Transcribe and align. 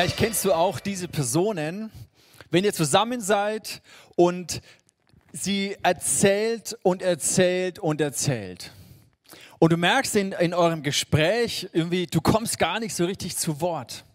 Vielleicht 0.00 0.16
kennst 0.16 0.46
du 0.46 0.54
auch 0.54 0.80
diese 0.80 1.08
Personen, 1.08 1.92
wenn 2.50 2.64
ihr 2.64 2.72
zusammen 2.72 3.20
seid 3.20 3.82
und 4.16 4.62
sie 5.30 5.76
erzählt 5.82 6.74
und 6.82 7.02
erzählt 7.02 7.78
und 7.78 8.00
erzählt. 8.00 8.72
Und 9.58 9.74
du 9.74 9.76
merkst 9.76 10.16
in, 10.16 10.32
in 10.32 10.54
eurem 10.54 10.82
Gespräch 10.82 11.68
irgendwie, 11.74 12.06
du 12.06 12.22
kommst 12.22 12.58
gar 12.58 12.80
nicht 12.80 12.94
so 12.94 13.04
richtig 13.04 13.36
zu 13.36 13.60
Wort. 13.60 14.06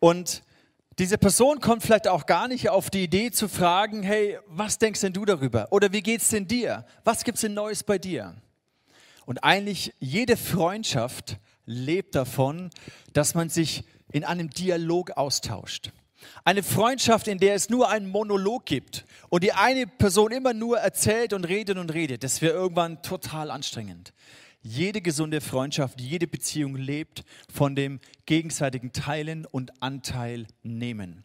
Und 0.00 0.42
diese 0.98 1.16
Person 1.16 1.60
kommt 1.60 1.82
vielleicht 1.82 2.06
auch 2.06 2.26
gar 2.26 2.46
nicht 2.46 2.68
auf 2.68 2.90
die 2.90 3.04
Idee 3.04 3.30
zu 3.30 3.48
fragen, 3.48 4.02
hey, 4.02 4.38
was 4.48 4.76
denkst 4.76 5.00
denn 5.00 5.14
du 5.14 5.24
darüber? 5.24 5.68
Oder 5.70 5.94
wie 5.94 6.02
geht's 6.02 6.28
denn 6.28 6.46
dir? 6.46 6.84
Was 7.04 7.24
gibt's 7.24 7.40
denn 7.40 7.54
Neues 7.54 7.84
bei 7.84 7.96
dir? 7.96 8.34
Und 9.24 9.44
eigentlich 9.44 9.94
jede 9.98 10.36
Freundschaft 10.36 11.38
lebt 11.64 12.14
davon, 12.14 12.68
dass 13.14 13.34
man 13.34 13.48
sich 13.48 13.82
in 14.12 14.24
einem 14.24 14.50
Dialog 14.50 15.12
austauscht. 15.12 15.92
Eine 16.44 16.62
Freundschaft, 16.62 17.28
in 17.28 17.38
der 17.38 17.54
es 17.54 17.70
nur 17.70 17.88
einen 17.88 18.08
Monolog 18.08 18.66
gibt 18.66 19.04
und 19.28 19.42
die 19.42 19.52
eine 19.52 19.86
Person 19.86 20.32
immer 20.32 20.52
nur 20.52 20.78
erzählt 20.78 21.32
und 21.32 21.44
redet 21.44 21.78
und 21.78 21.92
redet, 21.92 22.24
das 22.24 22.42
wäre 22.42 22.52
irgendwann 22.52 23.02
total 23.02 23.50
anstrengend. 23.50 24.12
Jede 24.62 25.00
gesunde 25.00 25.40
Freundschaft, 25.40 26.00
jede 26.00 26.26
Beziehung 26.26 26.76
lebt 26.76 27.24
von 27.52 27.74
dem 27.74 27.98
gegenseitigen 28.26 28.92
Teilen 28.92 29.46
und 29.46 29.82
Anteil 29.82 30.46
nehmen. 30.62 31.24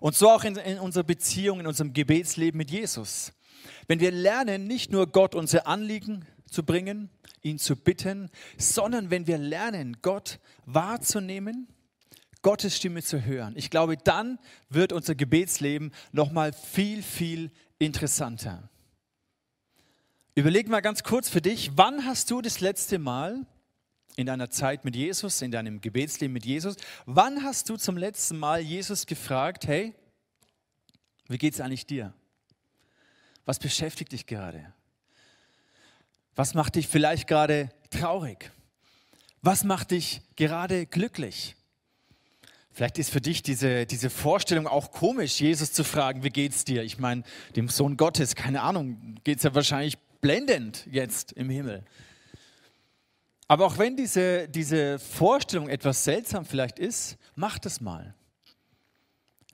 Und 0.00 0.16
so 0.16 0.30
auch 0.30 0.42
in, 0.42 0.56
in 0.56 0.80
unserer 0.80 1.04
Beziehung, 1.04 1.60
in 1.60 1.66
unserem 1.68 1.92
Gebetsleben 1.92 2.58
mit 2.58 2.70
Jesus. 2.70 3.32
Wenn 3.86 4.00
wir 4.00 4.10
lernen, 4.10 4.66
nicht 4.66 4.90
nur 4.90 5.06
Gott 5.06 5.34
unsere 5.36 5.66
Anliegen 5.66 6.26
zu 6.50 6.64
bringen, 6.64 7.08
ihn 7.42 7.58
zu 7.58 7.76
bitten, 7.76 8.30
sondern 8.58 9.10
wenn 9.10 9.26
wir 9.26 9.38
lernen, 9.38 9.98
Gott 10.02 10.40
wahrzunehmen, 10.64 11.68
Gottes 12.46 12.76
Stimme 12.76 13.02
zu 13.02 13.24
hören. 13.24 13.54
Ich 13.56 13.70
glaube, 13.70 13.96
dann 13.96 14.38
wird 14.68 14.92
unser 14.92 15.16
Gebetsleben 15.16 15.90
noch 16.12 16.30
mal 16.30 16.52
viel 16.52 17.02
viel 17.02 17.50
interessanter. 17.80 18.70
Überleg 20.36 20.68
mal 20.68 20.80
ganz 20.80 21.02
kurz 21.02 21.28
für 21.28 21.40
dich, 21.40 21.72
wann 21.74 22.04
hast 22.04 22.30
du 22.30 22.40
das 22.40 22.60
letzte 22.60 23.00
Mal 23.00 23.44
in 24.14 24.26
deiner 24.26 24.48
Zeit 24.48 24.84
mit 24.84 24.94
Jesus, 24.94 25.42
in 25.42 25.50
deinem 25.50 25.80
Gebetsleben 25.80 26.32
mit 26.32 26.46
Jesus, 26.46 26.76
wann 27.04 27.42
hast 27.42 27.68
du 27.68 27.76
zum 27.76 27.96
letzten 27.96 28.38
Mal 28.38 28.60
Jesus 28.60 29.06
gefragt, 29.06 29.66
hey, 29.66 29.92
wie 31.26 31.38
geht 31.38 31.54
es 31.54 31.60
eigentlich 31.60 31.84
dir? 31.84 32.14
Was 33.44 33.58
beschäftigt 33.58 34.12
dich 34.12 34.24
gerade? 34.24 34.72
Was 36.36 36.54
macht 36.54 36.76
dich 36.76 36.86
vielleicht 36.86 37.26
gerade 37.26 37.70
traurig? 37.90 38.52
Was 39.42 39.64
macht 39.64 39.90
dich 39.90 40.20
gerade 40.36 40.86
glücklich? 40.86 41.56
Vielleicht 42.76 42.98
ist 42.98 43.08
für 43.08 43.22
dich 43.22 43.42
diese, 43.42 43.86
diese 43.86 44.10
Vorstellung 44.10 44.66
auch 44.66 44.90
komisch, 44.90 45.40
Jesus 45.40 45.72
zu 45.72 45.82
fragen, 45.82 46.22
wie 46.24 46.28
geht's 46.28 46.62
dir? 46.62 46.82
Ich 46.82 46.98
meine, 46.98 47.22
dem 47.56 47.70
Sohn 47.70 47.96
Gottes, 47.96 48.34
keine 48.34 48.60
Ahnung, 48.60 49.14
geht 49.24 49.38
es 49.38 49.44
ja 49.44 49.54
wahrscheinlich 49.54 49.96
blendend 50.20 50.84
jetzt 50.84 51.32
im 51.32 51.48
Himmel. 51.48 51.86
Aber 53.48 53.64
auch 53.64 53.78
wenn 53.78 53.96
diese, 53.96 54.46
diese 54.50 54.98
Vorstellung 54.98 55.70
etwas 55.70 56.04
seltsam 56.04 56.44
vielleicht 56.44 56.78
ist, 56.78 57.16
mach 57.34 57.58
das 57.58 57.80
mal. 57.80 58.14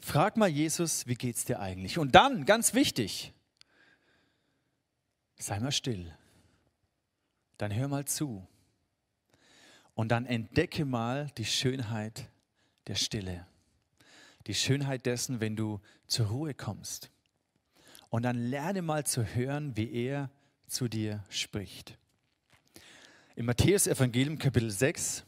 Frag 0.00 0.36
mal 0.36 0.48
Jesus, 0.48 1.06
wie 1.06 1.14
geht's 1.14 1.44
dir 1.44 1.60
eigentlich? 1.60 1.98
Und 1.98 2.16
dann, 2.16 2.44
ganz 2.44 2.74
wichtig, 2.74 3.32
sei 5.38 5.60
mal 5.60 5.70
still. 5.70 6.12
Dann 7.56 7.72
hör 7.72 7.86
mal 7.86 8.04
zu. 8.04 8.44
Und 9.94 10.08
dann 10.08 10.26
entdecke 10.26 10.84
mal 10.84 11.28
die 11.38 11.44
Schönheit 11.44 12.31
der 12.86 12.94
Stille. 12.94 13.46
Die 14.46 14.54
Schönheit 14.54 15.06
dessen, 15.06 15.40
wenn 15.40 15.56
du 15.56 15.80
zur 16.06 16.26
Ruhe 16.26 16.54
kommst. 16.54 17.10
Und 18.10 18.22
dann 18.24 18.36
lerne 18.36 18.82
mal 18.82 19.06
zu 19.06 19.24
hören, 19.24 19.76
wie 19.76 19.92
er 19.92 20.30
zu 20.66 20.88
dir 20.88 21.24
spricht. 21.28 21.96
Im 23.36 23.46
Matthäus-Evangelium 23.46 24.38
Kapitel 24.38 24.70
6, 24.70 25.24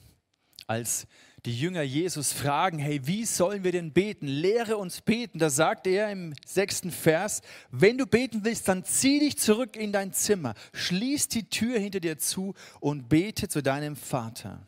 als 0.67 1.07
die 1.47 1.59
Jünger 1.59 1.83
Jesus 1.83 2.33
fragen, 2.33 2.79
hey, 2.79 3.07
wie 3.07 3.27
sollen 3.27 3.65
wir 3.65 3.73
denn 3.73 3.93
beten? 3.93 4.27
Lehre 4.27 4.79
uns 4.79 5.03
beten. 5.03 5.39
Da 5.39 5.51
sagt 5.51 5.87
er 5.87 6.11
im 6.11 6.33
sechsten 6.47 6.91
Vers, 6.91 7.43
wenn 7.71 7.99
du 7.99 8.07
beten 8.07 8.45
willst, 8.45 8.69
dann 8.69 8.85
zieh 8.85 9.19
dich 9.19 9.39
zurück 9.39 9.77
in 9.77 9.93
dein 9.93 10.13
Zimmer, 10.13 10.55
schließ 10.73 11.29
die 11.29 11.49
Tür 11.51 11.79
hinter 11.79 12.01
dir 12.01 12.19
zu 12.19 12.55
und 12.81 13.09
bete 13.09 13.49
zu 13.49 13.63
deinem 13.63 13.95
Vater. 13.95 14.67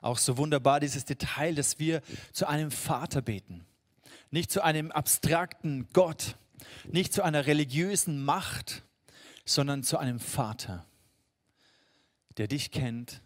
Auch 0.00 0.18
so 0.18 0.36
wunderbar 0.36 0.80
dieses 0.80 1.04
Detail, 1.04 1.54
dass 1.54 1.78
wir 1.78 2.02
zu 2.32 2.46
einem 2.46 2.70
Vater 2.70 3.22
beten. 3.22 3.64
Nicht 4.30 4.50
zu 4.50 4.62
einem 4.62 4.90
abstrakten 4.92 5.88
Gott, 5.92 6.36
nicht 6.90 7.12
zu 7.12 7.22
einer 7.22 7.46
religiösen 7.46 8.24
Macht, 8.24 8.82
sondern 9.44 9.82
zu 9.82 9.98
einem 9.98 10.20
Vater, 10.20 10.84
der 12.36 12.48
dich 12.48 12.70
kennt, 12.70 13.22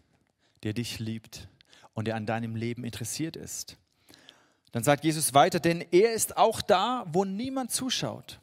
der 0.63 0.73
dich 0.73 0.99
liebt 0.99 1.47
und 1.93 2.05
der 2.05 2.15
an 2.15 2.25
deinem 2.25 2.55
Leben 2.55 2.83
interessiert 2.83 3.35
ist. 3.35 3.77
Dann 4.71 4.83
sagt 4.83 5.03
Jesus 5.03 5.33
weiter, 5.33 5.59
denn 5.59 5.81
er 5.91 6.13
ist 6.13 6.37
auch 6.37 6.61
da, 6.61 7.05
wo 7.11 7.25
niemand 7.25 7.71
zuschaut. 7.71 8.39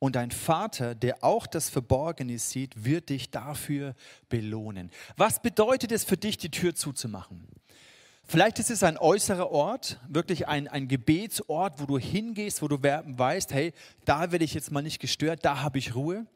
Und 0.00 0.14
dein 0.14 0.30
Vater, 0.30 0.94
der 0.94 1.24
auch 1.24 1.46
das 1.46 1.68
Verborgene 1.68 2.38
sieht, 2.38 2.84
wird 2.84 3.08
dich 3.08 3.30
dafür 3.30 3.94
belohnen. 4.28 4.90
Was 5.16 5.42
bedeutet 5.42 5.90
es 5.90 6.04
für 6.04 6.16
dich, 6.16 6.36
die 6.36 6.50
Tür 6.50 6.74
zuzumachen? 6.74 7.48
Vielleicht 8.30 8.58
ist 8.58 8.70
es 8.70 8.82
ein 8.82 8.98
äußerer 8.98 9.50
Ort, 9.50 9.98
wirklich 10.06 10.48
ein, 10.48 10.68
ein 10.68 10.86
Gebetsort, 10.86 11.80
wo 11.80 11.86
du 11.86 11.98
hingehst, 11.98 12.60
wo 12.60 12.68
du 12.68 12.76
weißt, 12.82 13.54
hey, 13.54 13.72
da 14.04 14.30
werde 14.30 14.44
ich 14.44 14.52
jetzt 14.52 14.70
mal 14.70 14.82
nicht 14.82 15.00
gestört, 15.00 15.46
da 15.46 15.62
habe 15.62 15.78
ich 15.78 15.94
Ruhe. 15.94 16.26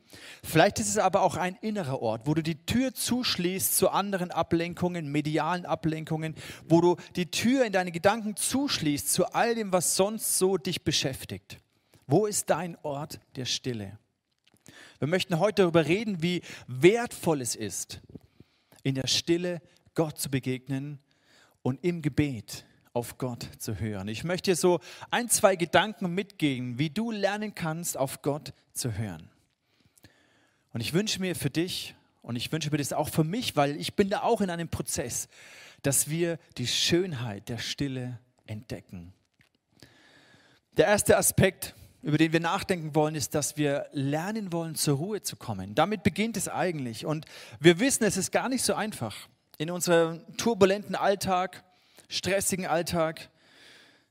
Vielleicht 0.43 0.79
ist 0.79 0.89
es 0.89 0.97
aber 0.97 1.21
auch 1.21 1.37
ein 1.37 1.55
innerer 1.61 2.01
Ort, 2.01 2.27
wo 2.27 2.33
du 2.33 2.43
die 2.43 2.65
Tür 2.65 2.95
zuschließt 2.95 3.77
zu 3.77 3.91
anderen 3.91 4.31
Ablenkungen, 4.31 5.13
medialen 5.13 5.67
Ablenkungen, 5.67 6.35
wo 6.67 6.81
du 6.81 6.97
die 7.15 7.31
Tür 7.31 7.67
in 7.67 7.75
deine 7.75 7.93
Gedanken 7.93 8.37
zuschließt 8.37 9.13
zu 9.13 9.27
all 9.27 9.55
dem, 9.55 9.71
was 9.71 9.95
sonst 9.95 10.39
so 10.39 10.57
dich 10.57 10.85
beschäftigt. 10.85 11.59
Wo 12.07 12.25
ist 12.25 12.49
dein 12.49 12.79
Ort 12.83 13.21
der 13.37 13.45
Stille? 13.45 13.99
Wir 14.99 15.09
möchten 15.09 15.39
heute 15.39 15.61
darüber 15.61 15.85
reden, 15.85 16.23
wie 16.23 16.41
wertvoll 16.67 17.43
es 17.43 17.55
ist, 17.55 18.01
in 18.83 18.95
der 18.95 19.09
Stille 19.09 19.61
Gott 19.93 20.19
zu 20.19 20.31
begegnen 20.31 20.99
und 21.63 21.83
im 21.85 22.03
Gebet 22.03 22.65
auf 22.93 23.19
Gott 23.19 23.49
zu 23.59 23.79
hören. 23.79 24.09
Ich 24.09 24.25
möchte 24.25 24.51
dir 24.51 24.57
so 24.57 24.81
ein, 25.11 25.29
zwei 25.29 25.57
Gedanken 25.57 26.15
mitgeben, 26.15 26.79
wie 26.79 26.91
du 26.91 27.11
lernen 27.11 27.55
kannst, 27.55 27.97
auf 27.97 28.23
Gott 28.23 28.53
zu 28.73 28.97
hören. 28.97 29.31
Und 30.73 30.81
ich 30.81 30.93
wünsche 30.93 31.21
mir 31.21 31.35
für 31.35 31.51
dich 31.51 31.95
und 32.23 32.37
ich 32.37 32.53
wünsche 32.53 32.71
mir 32.71 32.79
das 32.79 32.93
auch 32.93 33.09
für 33.09 33.25
mich, 33.25 33.57
weil 33.57 33.77
ich 33.77 33.95
bin 33.95 34.11
da 34.11 34.23
auch 34.23 34.41
in 34.41 34.51
einem 34.51 34.69
Prozess, 34.69 35.29
dass 35.83 36.09
wir 36.09 36.39
die 36.59 36.67
Schönheit 36.67 37.49
der 37.49 37.59
Stille 37.59 38.19
entdecken. 38.47 39.13
Der 40.77 40.87
erste 40.87 41.17
Aspekt, 41.17 41.75
über 42.03 42.19
den 42.19 42.33
wir 42.33 42.41
nachdenken 42.41 42.95
wollen, 42.95 43.15
ist, 43.15 43.35
dass 43.35 43.57
wir 43.57 43.87
lernen 43.93 44.53
wollen, 44.53 44.75
zur 44.75 44.97
Ruhe 44.97 45.23
zu 45.23 45.37
kommen. 45.37 45.75
Damit 45.75 46.03
beginnt 46.03 46.37
es 46.37 46.49
eigentlich. 46.49 47.05
Und 47.05 47.27
wir 47.61 47.79
wissen, 47.79 48.05
es 48.05 48.17
ist 48.17 48.33
gar 48.33 48.49
nicht 48.49 48.65
so 48.65 48.75
einfach 48.75 49.29
in 49.63 49.71
unserem 49.71 50.21
turbulenten 50.37 50.97
Alltag, 50.97 51.63
stressigen 52.09 52.67
Alltag 52.67 53.31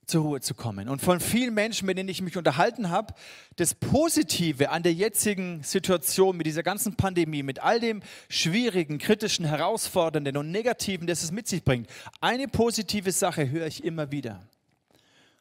zur 0.05 0.23
Ruhe 0.23 0.41
zu 0.41 0.55
kommen. 0.55 0.89
Und 0.89 1.01
von 1.01 1.19
vielen 1.19 1.53
Menschen, 1.53 1.85
mit 1.85 1.97
denen 1.97 2.09
ich 2.09 2.21
mich 2.21 2.37
unterhalten 2.37 2.89
habe, 2.89 3.13
das 3.57 3.75
Positive 3.75 4.69
an 4.69 4.83
der 4.83 4.93
jetzigen 4.93 5.61
Situation 5.63 6.37
mit 6.37 6.47
dieser 6.47 6.63
ganzen 6.63 6.95
Pandemie, 6.95 7.43
mit 7.43 7.59
all 7.59 7.79
dem 7.79 8.01
schwierigen, 8.29 8.97
kritischen, 8.97 9.45
herausfordernden 9.45 10.37
und 10.37 10.51
negativen, 10.51 11.05
das 11.05 11.21
es 11.23 11.31
mit 11.31 11.47
sich 11.47 11.63
bringt, 11.63 11.89
eine 12.21 12.47
positive 12.47 13.11
Sache 13.11 13.49
höre 13.49 13.67
ich 13.67 13.83
immer 13.83 14.11
wieder. 14.11 14.47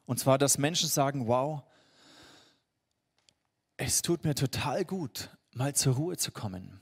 Und 0.07 0.19
zwar, 0.19 0.39
dass 0.39 0.59
Menschen 0.59 0.89
sagen, 0.89 1.29
wow, 1.29 1.63
es 3.77 4.03
tut 4.03 4.25
mir 4.25 4.35
total 4.35 4.85
gut, 4.85 5.31
mal 5.55 5.75
zur 5.75 5.95
Ruhe 5.95 6.17
zu 6.17 6.33
kommen. 6.33 6.81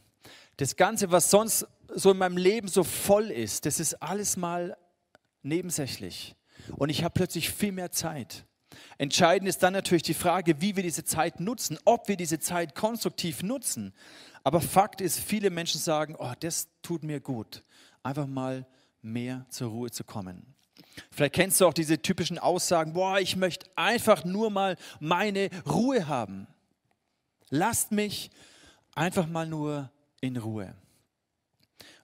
Das 0.56 0.76
Ganze, 0.76 1.10
was 1.10 1.30
sonst 1.30 1.66
so 1.94 2.10
in 2.10 2.18
meinem 2.18 2.36
Leben 2.36 2.68
so 2.68 2.84
voll 2.84 3.30
ist, 3.30 3.66
das 3.66 3.80
ist 3.80 3.94
alles 4.02 4.36
mal 4.36 4.76
nebensächlich. 5.42 6.34
Und 6.76 6.88
ich 6.90 7.04
habe 7.04 7.14
plötzlich 7.14 7.50
viel 7.50 7.72
mehr 7.72 7.92
Zeit. 7.92 8.44
Entscheidend 8.98 9.48
ist 9.48 9.62
dann 9.62 9.72
natürlich 9.72 10.02
die 10.02 10.14
Frage, 10.14 10.60
wie 10.60 10.76
wir 10.76 10.82
diese 10.82 11.04
Zeit 11.04 11.40
nutzen, 11.40 11.78
ob 11.84 12.08
wir 12.08 12.16
diese 12.16 12.38
Zeit 12.38 12.74
konstruktiv 12.74 13.42
nutzen. 13.42 13.94
Aber 14.44 14.60
Fakt 14.60 15.00
ist, 15.00 15.18
viele 15.18 15.50
Menschen 15.50 15.80
sagen, 15.80 16.16
oh, 16.18 16.32
das 16.40 16.68
tut 16.82 17.02
mir 17.02 17.20
gut, 17.20 17.62
einfach 18.02 18.26
mal 18.26 18.66
mehr 19.02 19.46
zur 19.48 19.70
Ruhe 19.70 19.90
zu 19.90 20.04
kommen. 20.04 20.54
Vielleicht 21.10 21.34
kennst 21.34 21.60
du 21.60 21.66
auch 21.66 21.74
diese 21.74 22.00
typischen 22.00 22.38
Aussagen, 22.38 22.92
boah, 22.92 23.18
ich 23.18 23.36
möchte 23.36 23.66
einfach 23.76 24.24
nur 24.24 24.50
mal 24.50 24.76
meine 25.00 25.50
Ruhe 25.66 26.08
haben. 26.08 26.46
Lasst 27.50 27.92
mich 27.92 28.30
einfach 28.94 29.26
mal 29.26 29.46
nur 29.46 29.90
in 30.20 30.36
Ruhe. 30.36 30.74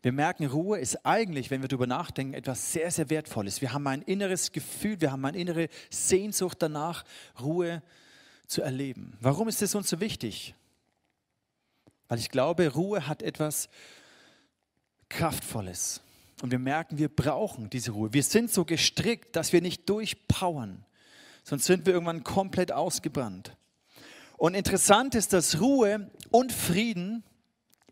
Wir 0.05 0.13
merken, 0.13 0.45
Ruhe 0.45 0.79
ist 0.79 1.07
eigentlich, 1.07 1.51
wenn 1.51 1.63
wir 1.63 1.69
darüber 1.69 1.87
nachdenken, 1.87 2.35
etwas 2.35 2.75
sehr, 2.75 2.91
sehr 2.91 3.09
Wertvolles. 3.09 3.63
Wir 3.63 3.73
haben 3.73 3.87
ein 3.87 4.03
inneres 4.03 4.53
Gefühl, 4.53 5.01
wir 5.01 5.11
haben 5.11 5.25
eine 5.25 5.39
innere 5.39 5.71
Sehnsucht 5.89 6.59
danach, 6.61 7.07
Ruhe 7.41 7.83
zu 8.47 8.61
erleben. 8.61 9.17
Warum 9.23 9.49
ist 9.49 9.63
es 9.63 9.75
uns 9.75 9.89
so 9.89 10.01
wichtig? 10.01 10.55
Weil 12.09 12.19
ich 12.19 12.29
glaube, 12.29 12.69
Ruhe 12.69 13.09
hat 13.09 13.23
etwas 13.23 13.71
Kraftvolles. 15.09 16.03
Und 16.43 16.51
wir 16.51 16.59
merken, 16.59 16.99
wir 16.99 17.09
brauchen 17.09 17.71
diese 17.71 17.93
Ruhe. 17.93 18.13
Wir 18.13 18.25
sind 18.25 18.51
so 18.51 18.67
gestrickt, 18.67 19.35
dass 19.37 19.55
wir 19.55 19.63
nicht 19.63 19.89
durchpowern, 19.89 20.85
sonst 21.45 21.65
sind 21.65 21.87
wir 21.87 21.95
irgendwann 21.95 22.25
komplett 22.25 22.73
ausgebrannt. 22.73 23.57
Und 24.37 24.53
interessant 24.53 25.15
ist, 25.15 25.33
dass 25.33 25.63
Ruhe 25.63 26.11
und 26.31 26.53
Frieden 26.53 27.25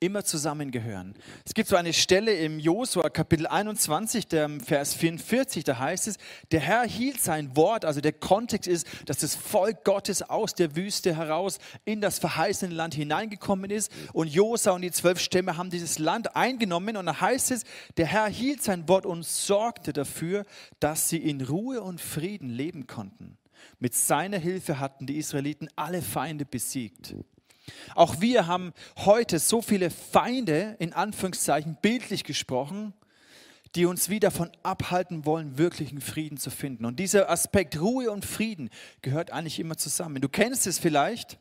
immer 0.03 0.25
zusammengehören. 0.25 1.15
Es 1.47 1.55
gibt 1.55 1.69
so 1.69 1.77
eine 1.77 1.93
Stelle 1.93 2.35
im 2.35 2.59
Josua 2.59 3.09
Kapitel 3.09 3.47
21, 3.47 4.27
der 4.27 4.51
Vers 4.61 4.95
44, 4.95 5.63
da 5.63 5.79
heißt 5.79 6.09
es, 6.09 6.19
der 6.51 6.61
Herr 6.61 6.83
hielt 6.83 7.21
sein 7.21 7.57
Wort, 7.57 7.85
also 7.85 8.01
der 8.01 8.13
Kontext 8.13 8.69
ist, 8.69 8.87
dass 9.07 9.19
das 9.19 9.37
Volk 9.37 9.85
Gottes 9.85 10.23
aus 10.23 10.55
der 10.55 10.75
Wüste 10.75 11.17
heraus 11.17 11.59
in 11.85 12.01
das 12.01 12.19
verheißene 12.19 12.75
Land 12.75 12.95
hineingekommen 12.95 13.71
ist 13.71 13.93
und 14.13 14.27
Josua 14.29 14.73
und 14.73 14.83
die 14.83 14.91
zwölf 14.91 15.21
Stämme 15.21 15.57
haben 15.57 15.71
dieses 15.71 16.01
Land 16.01 16.35
eingenommen 16.35 16.97
und 16.97 17.07
da 17.07 17.21
heißt 17.21 17.53
es, 17.53 17.63
der 17.97 18.07
Herr 18.07 18.29
hielt 18.29 18.63
sein 18.63 18.89
Wort 18.89 19.07
und 19.07 19.25
sorgte 19.25 19.93
dafür, 19.93 20.45
dass 20.81 21.09
sie 21.09 21.19
in 21.19 21.41
Ruhe 21.41 21.81
und 21.81 22.01
Frieden 22.01 22.51
leben 22.51 22.89
konnten. 22.89 23.39
Mit 23.79 23.95
seiner 23.95 24.39
Hilfe 24.39 24.81
hatten 24.81 25.07
die 25.07 25.19
Israeliten 25.19 25.69
alle 25.77 26.03
Feinde 26.03 26.45
besiegt. 26.45 27.15
Auch 27.95 28.21
wir 28.21 28.47
haben 28.47 28.73
heute 28.97 29.39
so 29.39 29.63
viele 29.63 29.91
Feinde, 29.91 30.77
in 30.79 30.93
Anführungszeichen 30.93 31.79
bildlich 31.81 32.25
gesprochen, 32.25 32.93
die 33.75 33.87
uns 33.87 34.09
wieder 34.09 34.31
davon 34.31 34.51
abhalten 34.63 35.25
wollen, 35.25 35.57
wirklichen 35.57 36.01
Frieden 36.01 36.37
zu 36.37 36.51
finden. 36.51 36.85
Und 36.85 36.99
dieser 36.99 37.31
Aspekt 37.31 37.81
Ruhe 37.81 38.11
und 38.11 38.25
Frieden 38.25 38.69
gehört 39.01 39.31
eigentlich 39.31 39.59
immer 39.59 39.77
zusammen. 39.77 40.21
Du 40.21 40.29
kennst 40.29 40.67
es 40.67 40.79
vielleicht, 40.79 41.39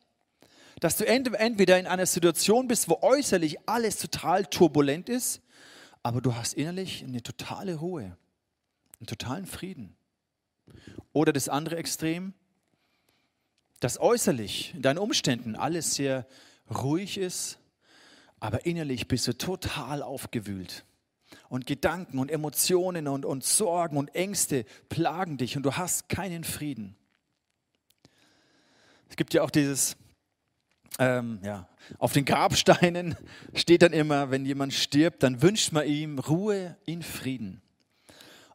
dass 0.79 0.97
du 0.97 1.05
entweder 1.05 1.77
in 1.77 1.87
einer 1.87 2.05
Situation 2.05 2.67
bist, 2.67 2.89
wo 2.89 2.99
äußerlich 3.01 3.67
alles 3.67 3.97
total 3.97 4.45
turbulent 4.45 5.09
ist, 5.09 5.41
aber 6.03 6.21
du 6.21 6.35
hast 6.35 6.53
innerlich 6.53 7.03
eine 7.03 7.21
totale 7.21 7.75
Ruhe, 7.75 8.17
einen 8.99 9.07
totalen 9.07 9.45
Frieden. 9.45 9.95
Oder 11.13 11.33
das 11.33 11.49
andere 11.49 11.75
Extrem, 11.75 12.33
dass 13.81 13.99
äußerlich 13.99 14.73
in 14.75 14.83
deinen 14.83 14.99
Umständen 14.99 15.55
alles 15.57 15.95
sehr 15.95 16.25
ruhig 16.73 17.17
ist, 17.17 17.57
aber 18.39 18.65
innerlich 18.65 19.07
bist 19.07 19.27
du 19.27 19.37
total 19.37 20.01
aufgewühlt. 20.03 20.85
Und 21.49 21.65
Gedanken 21.65 22.19
und 22.19 22.31
Emotionen 22.31 23.07
und, 23.07 23.25
und 23.25 23.43
Sorgen 23.43 23.97
und 23.97 24.15
Ängste 24.15 24.65
plagen 24.87 25.37
dich 25.37 25.57
und 25.57 25.63
du 25.63 25.73
hast 25.73 26.09
keinen 26.09 26.43
Frieden. 26.43 26.95
Es 29.09 29.15
gibt 29.15 29.33
ja 29.33 29.41
auch 29.41 29.49
dieses, 29.49 29.97
ähm, 30.99 31.39
ja, 31.43 31.67
auf 31.97 32.13
den 32.13 32.23
Grabsteinen 32.23 33.17
steht 33.53 33.81
dann 33.81 33.93
immer, 33.93 34.29
wenn 34.29 34.45
jemand 34.45 34.73
stirbt, 34.73 35.23
dann 35.23 35.41
wünscht 35.41 35.71
man 35.71 35.87
ihm 35.87 36.19
Ruhe 36.19 36.77
in 36.85 37.01
Frieden. 37.01 37.61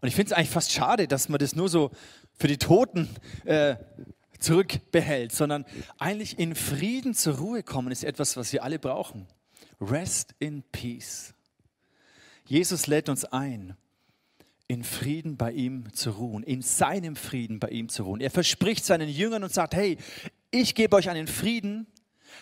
Und 0.00 0.08
ich 0.08 0.14
finde 0.14 0.32
es 0.32 0.38
eigentlich 0.38 0.50
fast 0.50 0.72
schade, 0.72 1.08
dass 1.08 1.28
man 1.28 1.38
das 1.38 1.56
nur 1.56 1.68
so 1.68 1.90
für 2.38 2.48
die 2.48 2.58
Toten 2.58 3.08
äh, 3.44 3.76
zurückbehält, 4.38 5.32
sondern 5.32 5.64
eigentlich 5.98 6.38
in 6.38 6.54
Frieden 6.54 7.14
zur 7.14 7.38
Ruhe 7.38 7.62
kommen 7.62 7.92
ist 7.92 8.04
etwas, 8.04 8.36
was 8.36 8.52
wir 8.52 8.62
alle 8.62 8.78
brauchen. 8.78 9.26
Rest 9.80 10.34
in 10.38 10.62
Peace. 10.72 11.34
Jesus 12.46 12.86
lädt 12.86 13.08
uns 13.08 13.24
ein, 13.24 13.76
in 14.68 14.84
Frieden 14.84 15.36
bei 15.36 15.52
ihm 15.52 15.92
zu 15.92 16.10
ruhen, 16.10 16.42
in 16.42 16.62
seinem 16.62 17.16
Frieden 17.16 17.60
bei 17.60 17.68
ihm 17.68 17.88
zu 17.88 18.04
ruhen. 18.04 18.20
Er 18.20 18.30
verspricht 18.30 18.84
seinen 18.84 19.08
Jüngern 19.08 19.44
und 19.44 19.52
sagt, 19.52 19.74
hey, 19.74 19.98
ich 20.50 20.74
gebe 20.74 20.96
euch 20.96 21.08
einen 21.08 21.26
Frieden, 21.26 21.86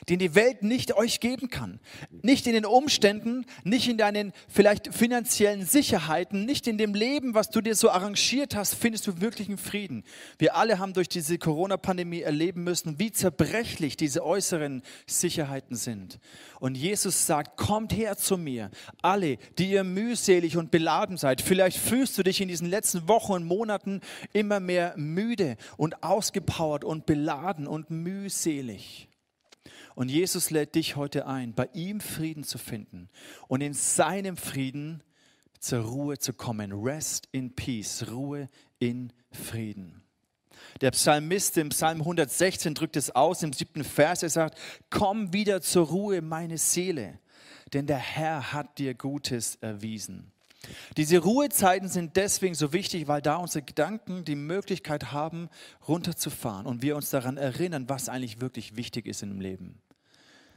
den 0.09 0.19
die 0.19 0.35
Welt 0.35 0.63
nicht 0.63 0.97
euch 0.97 1.21
geben 1.21 1.51
kann. 1.51 1.81
Nicht 2.23 2.47
in 2.47 2.55
den 2.55 2.67
Umständen, 2.67 3.47
nicht 3.63 3.89
in 3.89 3.99
deinen 3.99 4.33
vielleicht 4.49 4.95
finanziellen 4.95 5.65
Sicherheiten, 5.65 6.45
nicht 6.45 6.67
in 6.67 6.79
dem 6.79 6.95
Leben, 6.95 7.35
was 7.35 7.51
du 7.51 7.61
dir 7.61 7.75
so 7.75 7.91
arrangiert 7.91 8.55
hast, 8.55 8.75
findest 8.75 9.07
du 9.07 9.21
wirklichen 9.21 9.59
Frieden. 9.59 10.05
Wir 10.39 10.57
alle 10.57 10.79
haben 10.79 10.93
durch 10.93 11.09
diese 11.09 11.39
Corona-Pandemie 11.39 12.21
erleben 12.21 12.65
müssen, 12.65 12.99
wie 12.99 13.13
zerbrechlich 13.13 13.97
diese 13.97 14.25
äußeren 14.25 14.83
Sicherheiten 15.07 15.77
sind. 15.77 16.19
Und 16.61 16.77
Jesus 16.77 17.27
sagt, 17.27 17.57
kommt 17.57 17.93
her 17.93 18.17
zu 18.17 18.39
mir, 18.39 18.71
alle, 19.03 19.37
die 19.59 19.71
ihr 19.71 19.85
mühselig 19.85 20.57
und 20.57 20.71
beladen 20.71 21.17
seid. 21.17 21.43
Vielleicht 21.43 21.79
fühlst 21.79 22.17
du 22.17 22.23
dich 22.23 22.41
in 22.41 22.49
diesen 22.49 22.69
letzten 22.69 23.09
Wochen 23.09 23.33
und 23.33 23.45
Monaten 23.45 24.01
immer 24.33 24.61
mehr 24.61 24.95
müde 24.97 25.57
und 25.77 26.03
ausgepowert 26.03 26.85
und 26.85 27.07
beladen 27.07 27.67
und 27.67 27.91
mühselig. 27.91 29.09
Und 29.95 30.11
Jesus 30.11 30.51
lädt 30.51 30.75
dich 30.75 30.97
heute 30.97 31.27
ein, 31.27 31.55
bei 31.55 31.69
ihm 31.73 32.01
Frieden 32.01 32.45
zu 32.45 32.59
finden 32.59 33.09
und 33.47 33.61
in 33.61 33.75
seinem 33.75 34.37
Frieden 34.37 35.03
zur 35.61 35.81
Ruhe 35.81 36.19
zu 36.19 36.33
kommen. 36.33 36.73
Rest 36.73 37.29
in 37.33 37.55
Peace, 37.55 38.07
Ruhe 38.11 38.49
in 38.79 39.13
Frieden. 39.31 40.03
Der 40.81 40.91
Psalmist 40.91 41.57
im 41.57 41.69
Psalm 41.69 42.01
116 42.01 42.75
drückt 42.75 42.97
es 42.97 43.15
aus 43.15 43.43
im 43.43 43.53
siebten 43.53 43.85
Vers. 43.85 44.23
Er 44.23 44.31
sagt, 44.31 44.59
komm 44.91 45.33
wieder 45.33 45.61
zur 45.61 45.87
Ruhe, 45.87 46.23
meine 46.23 46.59
Seele, 46.59 47.19
denn 47.73 47.87
der 47.87 47.99
Herr 47.99 48.53
hat 48.53 48.79
dir 48.79 48.95
Gutes 48.95 49.57
erwiesen. 49.57 50.33
Diese 50.97 51.19
Ruhezeiten 51.19 51.89
sind 51.89 52.17
deswegen 52.17 52.55
so 52.55 52.73
wichtig, 52.73 53.07
weil 53.07 53.23
da 53.23 53.37
unsere 53.37 53.65
Gedanken 53.65 54.25
die 54.25 54.35
Möglichkeit 54.35 55.13
haben, 55.13 55.49
runterzufahren 55.87 56.67
und 56.67 56.83
wir 56.83 56.97
uns 56.97 57.11
daran 57.11 57.37
erinnern, 57.37 57.89
was 57.89 58.09
eigentlich 58.09 58.41
wirklich 58.41 58.77
wichtig 58.77 59.07
ist 59.07 59.23
im 59.23 59.41
Leben. 59.41 59.81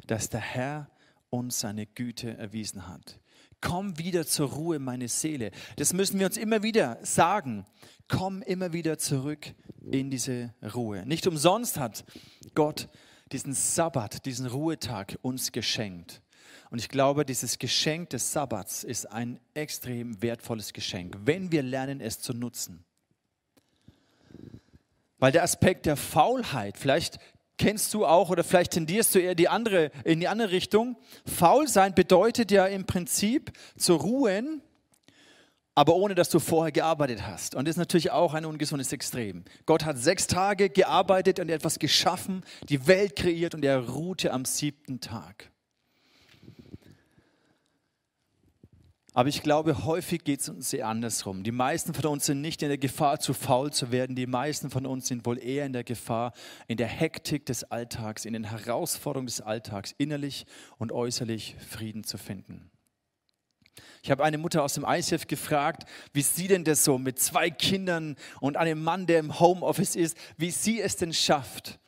Dass 0.08 0.30
der 0.30 0.40
Herr 0.40 0.90
uns 1.30 1.60
seine 1.60 1.86
Güte 1.86 2.38
erwiesen 2.38 2.88
hat. 2.88 3.20
Komm 3.62 3.98
wieder 3.98 4.26
zur 4.26 4.50
Ruhe, 4.50 4.80
meine 4.80 5.08
Seele. 5.08 5.52
Das 5.78 5.94
müssen 5.94 6.20
wir 6.20 6.28
uns 6.28 6.38
immer 6.38 6.64
wieder 6.64 7.00
sagen. 7.02 7.66
Komm 8.08 8.42
immer 8.42 8.72
wieder 8.72 8.98
zurück 8.98 9.54
in 9.82 10.10
diese 10.10 10.54
Ruhe. 10.74 11.06
Nicht 11.06 11.28
umsonst 11.28 11.78
hat 11.78 12.06
Gott 12.54 12.88
diesen 13.32 13.54
Sabbat, 13.54 14.26
diesen 14.26 14.46
Ruhetag 14.46 15.18
uns 15.22 15.52
geschenkt. 15.52 16.22
Und 16.70 16.80
ich 16.80 16.90
glaube, 16.90 17.26
dieses 17.26 17.60
Geschenk 17.60 18.10
des 18.12 18.32
Sabbats 18.32 18.84
ist 18.84 19.06
ein 19.06 19.40
extrem 19.54 20.22
wertvolles 20.22 20.74
Geschenk, 20.74 21.18
wenn 21.24 21.52
wir 21.52 21.64
lernen, 21.64 22.02
es 22.02 22.20
zu 22.20 22.34
nutzen. 22.34 22.84
Weil 25.18 25.32
der 25.32 25.44
Aspekt 25.44 25.86
der 25.86 25.98
Faulheit, 25.98 26.78
vielleicht 26.78 27.20
kennst 27.58 27.94
du 27.94 28.06
auch 28.06 28.30
oder 28.30 28.44
vielleicht 28.44 28.74
tendierst 28.74 29.16
du 29.16 29.20
eher 29.20 29.36
die 29.36 29.50
andere, 29.50 29.92
in 30.04 30.20
die 30.20 30.28
andere 30.28 30.52
Richtung. 30.52 30.98
Faul 31.26 31.68
sein 31.68 31.94
bedeutet 31.94 32.52
ja 32.52 32.66
im 32.66 32.86
Prinzip 32.86 33.52
zu 33.78 33.96
ruhen, 33.96 34.62
aber 35.76 35.96
ohne 35.96 36.16
dass 36.16 36.30
du 36.30 36.40
vorher 36.40 36.72
gearbeitet 36.72 37.28
hast. 37.28 37.54
Und 37.54 37.68
das 37.68 37.74
ist 37.74 37.80
natürlich 37.80 38.12
auch 38.12 38.34
ein 38.34 38.46
ungesundes 38.46 38.92
Extrem. 38.94 39.44
Gott 39.66 39.86
hat 39.86 39.98
sechs 39.98 40.26
Tage 40.26 40.70
gearbeitet 40.70 41.40
und 41.40 41.50
etwas 41.50 41.78
geschaffen, 41.78 42.44
die 42.70 42.88
Welt 42.88 43.16
kreiert 43.16 43.54
und 43.54 43.64
er 43.64 43.88
ruhte 43.88 44.34
am 44.34 44.46
siebten 44.46 45.02
Tag. 45.02 45.52
Aber 49.18 49.30
ich 49.30 49.42
glaube, 49.42 49.84
häufig 49.84 50.24
geht 50.24 50.42
es 50.42 50.50
uns 50.50 50.70
sehr 50.70 50.88
andersrum. 50.88 51.42
Die 51.42 51.52
meisten 51.52 51.96
von 51.96 52.06
uns 52.06 52.28
sind 52.28 52.40
nicht 52.40 52.62
in 52.62 52.68
der 52.68 52.78
Gefahr, 52.78 53.20
zu 53.20 53.34
faul 53.34 53.74
zu 53.74 53.92
werden. 53.92 54.16
Die 54.16 54.28
meisten 54.28 54.70
von 54.70 54.86
uns 54.86 55.08
sind 55.08 55.26
wohl 55.26 55.40
eher 55.40 55.66
in 55.66 55.74
der 55.74 55.84
Gefahr, 55.84 56.34
in 56.68 56.78
der 56.78 56.86
Hektik 56.86 57.44
des 57.48 57.64
Alltags, 57.64 58.26
in 58.26 58.34
den 58.34 58.44
Herausforderungen 58.44 59.26
des 59.26 59.42
Alltags, 59.42 59.96
innerlich 59.98 60.46
und 60.78 60.92
äußerlich 60.92 61.56
Frieden 61.68 62.04
zu 62.04 62.20
finden. 62.20 62.70
Ich 64.04 64.12
habe 64.12 64.24
eine 64.24 64.38
Mutter 64.38 64.62
aus 64.62 64.76
dem 64.76 64.86
ICF 64.88 65.26
gefragt, 65.26 65.90
wie 66.14 66.22
sie 66.22 66.48
denn 66.48 66.64
das 66.64 66.84
so 66.84 67.00
mit 67.00 67.18
zwei 67.18 67.50
Kindern 67.50 68.18
und 68.40 68.56
einem 68.56 68.84
Mann, 68.84 69.08
der 69.08 69.18
im 69.18 69.40
Homeoffice 69.40 69.96
ist, 69.96 70.16
wie 70.38 70.52
sie 70.52 70.80
es 70.80 70.96
denn 70.96 71.12
schafft, 71.12 71.80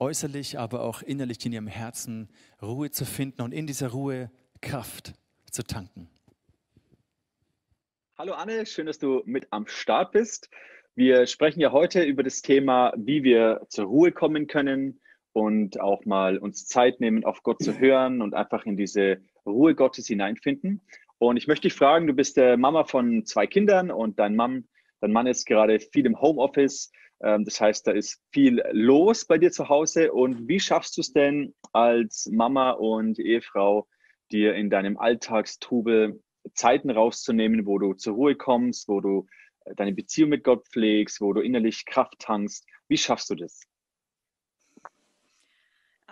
äußerlich, 0.00 0.58
aber 0.58 0.82
auch 0.82 1.02
innerlich 1.02 1.46
in 1.46 1.52
ihrem 1.52 1.68
Herzen 1.68 2.28
Ruhe 2.60 2.90
zu 2.90 3.04
finden 3.04 3.42
und 3.42 3.52
in 3.52 3.68
dieser 3.68 3.90
Ruhe 3.90 4.32
Kraft 4.60 5.12
zu 5.52 5.62
tanken. 5.62 6.10
Hallo 8.20 8.32
Anne, 8.32 8.66
schön, 8.66 8.86
dass 8.86 8.98
du 8.98 9.22
mit 9.26 9.46
am 9.50 9.68
Start 9.68 10.10
bist. 10.10 10.50
Wir 10.96 11.28
sprechen 11.28 11.60
ja 11.60 11.70
heute 11.70 12.02
über 12.02 12.24
das 12.24 12.42
Thema, 12.42 12.92
wie 12.96 13.22
wir 13.22 13.64
zur 13.68 13.84
Ruhe 13.84 14.10
kommen 14.10 14.48
können 14.48 15.00
und 15.32 15.78
auch 15.78 16.04
mal 16.04 16.36
uns 16.36 16.66
Zeit 16.66 16.98
nehmen, 16.98 17.24
auf 17.24 17.44
Gott 17.44 17.62
zu 17.62 17.78
hören 17.78 18.20
und 18.20 18.34
einfach 18.34 18.66
in 18.66 18.76
diese 18.76 19.18
Ruhe 19.46 19.76
Gottes 19.76 20.08
hineinfinden. 20.08 20.80
Und 21.18 21.36
ich 21.36 21.46
möchte 21.46 21.68
dich 21.68 21.74
fragen, 21.74 22.08
du 22.08 22.12
bist 22.12 22.36
Mama 22.36 22.82
von 22.82 23.24
zwei 23.24 23.46
Kindern 23.46 23.92
und 23.92 24.18
dein 24.18 24.34
Mann, 24.34 24.66
dein 25.00 25.12
Mann 25.12 25.28
ist 25.28 25.46
gerade 25.46 25.78
viel 25.78 26.04
im 26.04 26.20
Homeoffice. 26.20 26.90
Ähm, 27.22 27.44
das 27.44 27.60
heißt, 27.60 27.86
da 27.86 27.92
ist 27.92 28.20
viel 28.32 28.60
los 28.72 29.26
bei 29.26 29.38
dir 29.38 29.52
zu 29.52 29.68
Hause. 29.68 30.10
Und 30.12 30.48
wie 30.48 30.58
schaffst 30.58 30.96
du 30.96 31.02
es 31.02 31.12
denn 31.12 31.54
als 31.72 32.28
Mama 32.32 32.72
und 32.72 33.20
Ehefrau, 33.20 33.86
dir 34.32 34.56
in 34.56 34.70
deinem 34.70 34.98
Alltagstrubel 34.98 36.20
Zeiten 36.54 36.90
rauszunehmen, 36.90 37.66
wo 37.66 37.78
du 37.78 37.94
zur 37.94 38.14
Ruhe 38.14 38.34
kommst, 38.34 38.88
wo 38.88 39.00
du 39.00 39.26
äh, 39.64 39.74
deine 39.74 39.92
Beziehung 39.92 40.30
mit 40.30 40.44
Gott 40.44 40.66
pflegst, 40.68 41.20
wo 41.20 41.32
du 41.32 41.40
innerlich 41.40 41.84
Kraft 41.86 42.18
tankst. 42.18 42.66
Wie 42.88 42.98
schaffst 42.98 43.30
du 43.30 43.34
das? 43.34 43.62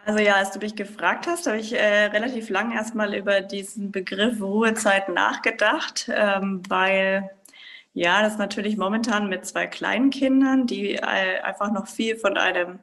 Also 0.04 0.20
ja, 0.20 0.36
als 0.36 0.52
du 0.52 0.60
mich 0.60 0.76
gefragt 0.76 1.26
hast, 1.26 1.48
habe 1.48 1.58
ich 1.58 1.72
äh, 1.72 2.04
relativ 2.04 2.48
lang 2.48 2.70
erstmal 2.72 3.12
über 3.12 3.40
diesen 3.40 3.90
Begriff 3.90 4.40
Ruhezeit 4.40 5.08
nachgedacht, 5.08 6.08
ähm, 6.14 6.62
weil 6.68 7.28
ja, 7.92 8.22
das 8.22 8.38
natürlich 8.38 8.76
momentan 8.76 9.28
mit 9.28 9.46
zwei 9.46 9.66
kleinen 9.66 10.10
Kindern, 10.10 10.66
die 10.66 10.94
äh, 10.94 11.40
einfach 11.40 11.72
noch 11.72 11.88
viel 11.88 12.16
von 12.16 12.36
einem 12.36 12.78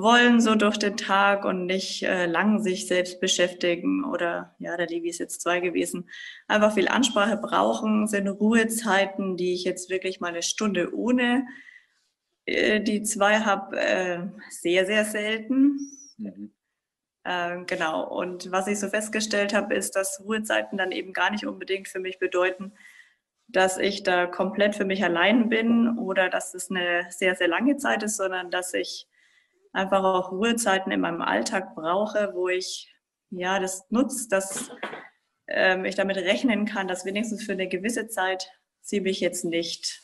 wollen, 0.00 0.40
so 0.40 0.54
durch 0.54 0.76
den 0.76 0.96
Tag 0.96 1.44
und 1.44 1.66
nicht 1.66 2.02
äh, 2.02 2.26
lang 2.26 2.62
sich 2.62 2.86
selbst 2.86 3.20
beschäftigen 3.20 4.04
oder 4.04 4.54
ja, 4.58 4.76
der 4.76 4.88
Levi 4.88 5.08
ist 5.08 5.20
jetzt 5.20 5.40
zwei 5.40 5.60
gewesen, 5.60 6.08
einfach 6.48 6.74
viel 6.74 6.88
Ansprache 6.88 7.36
brauchen, 7.36 8.06
sind 8.08 8.28
Ruhezeiten, 8.28 9.36
die 9.36 9.54
ich 9.54 9.64
jetzt 9.64 9.90
wirklich 9.90 10.20
mal 10.20 10.28
eine 10.28 10.42
Stunde 10.42 10.94
ohne 10.94 11.46
äh, 12.46 12.80
die 12.80 13.02
zwei 13.02 13.40
habe, 13.40 13.78
äh, 13.78 14.18
sehr, 14.50 14.86
sehr 14.86 15.04
selten. 15.04 15.78
Mhm. 16.18 16.52
Ähm, 17.24 17.66
genau. 17.66 18.06
Und 18.06 18.50
was 18.52 18.66
ich 18.66 18.78
so 18.78 18.88
festgestellt 18.88 19.54
habe, 19.54 19.74
ist, 19.74 19.96
dass 19.96 20.20
Ruhezeiten 20.24 20.76
dann 20.76 20.92
eben 20.92 21.12
gar 21.12 21.30
nicht 21.30 21.46
unbedingt 21.46 21.88
für 21.88 22.00
mich 22.00 22.18
bedeuten, 22.18 22.72
dass 23.46 23.78
ich 23.78 24.02
da 24.02 24.26
komplett 24.26 24.74
für 24.74 24.84
mich 24.84 25.04
allein 25.04 25.48
bin 25.48 25.98
oder 25.98 26.28
dass 26.28 26.54
es 26.54 26.70
eine 26.70 27.06
sehr, 27.10 27.34
sehr 27.34 27.48
lange 27.48 27.76
Zeit 27.76 28.02
ist, 28.02 28.16
sondern 28.16 28.50
dass 28.50 28.74
ich 28.74 29.06
einfach 29.74 30.02
auch 30.04 30.32
Ruhezeiten 30.32 30.90
in 30.92 31.00
meinem 31.00 31.20
Alltag 31.20 31.74
brauche, 31.74 32.30
wo 32.34 32.48
ich 32.48 32.94
ja 33.30 33.58
das 33.58 33.90
nutze, 33.90 34.28
dass 34.28 34.70
ähm, 35.48 35.84
ich 35.84 35.96
damit 35.96 36.16
rechnen 36.16 36.64
kann, 36.64 36.88
dass 36.88 37.04
wenigstens 37.04 37.44
für 37.44 37.52
eine 37.52 37.68
gewisse 37.68 38.08
Zeit 38.08 38.48
sie 38.80 39.00
mich 39.00 39.20
jetzt 39.20 39.44
nicht 39.44 40.00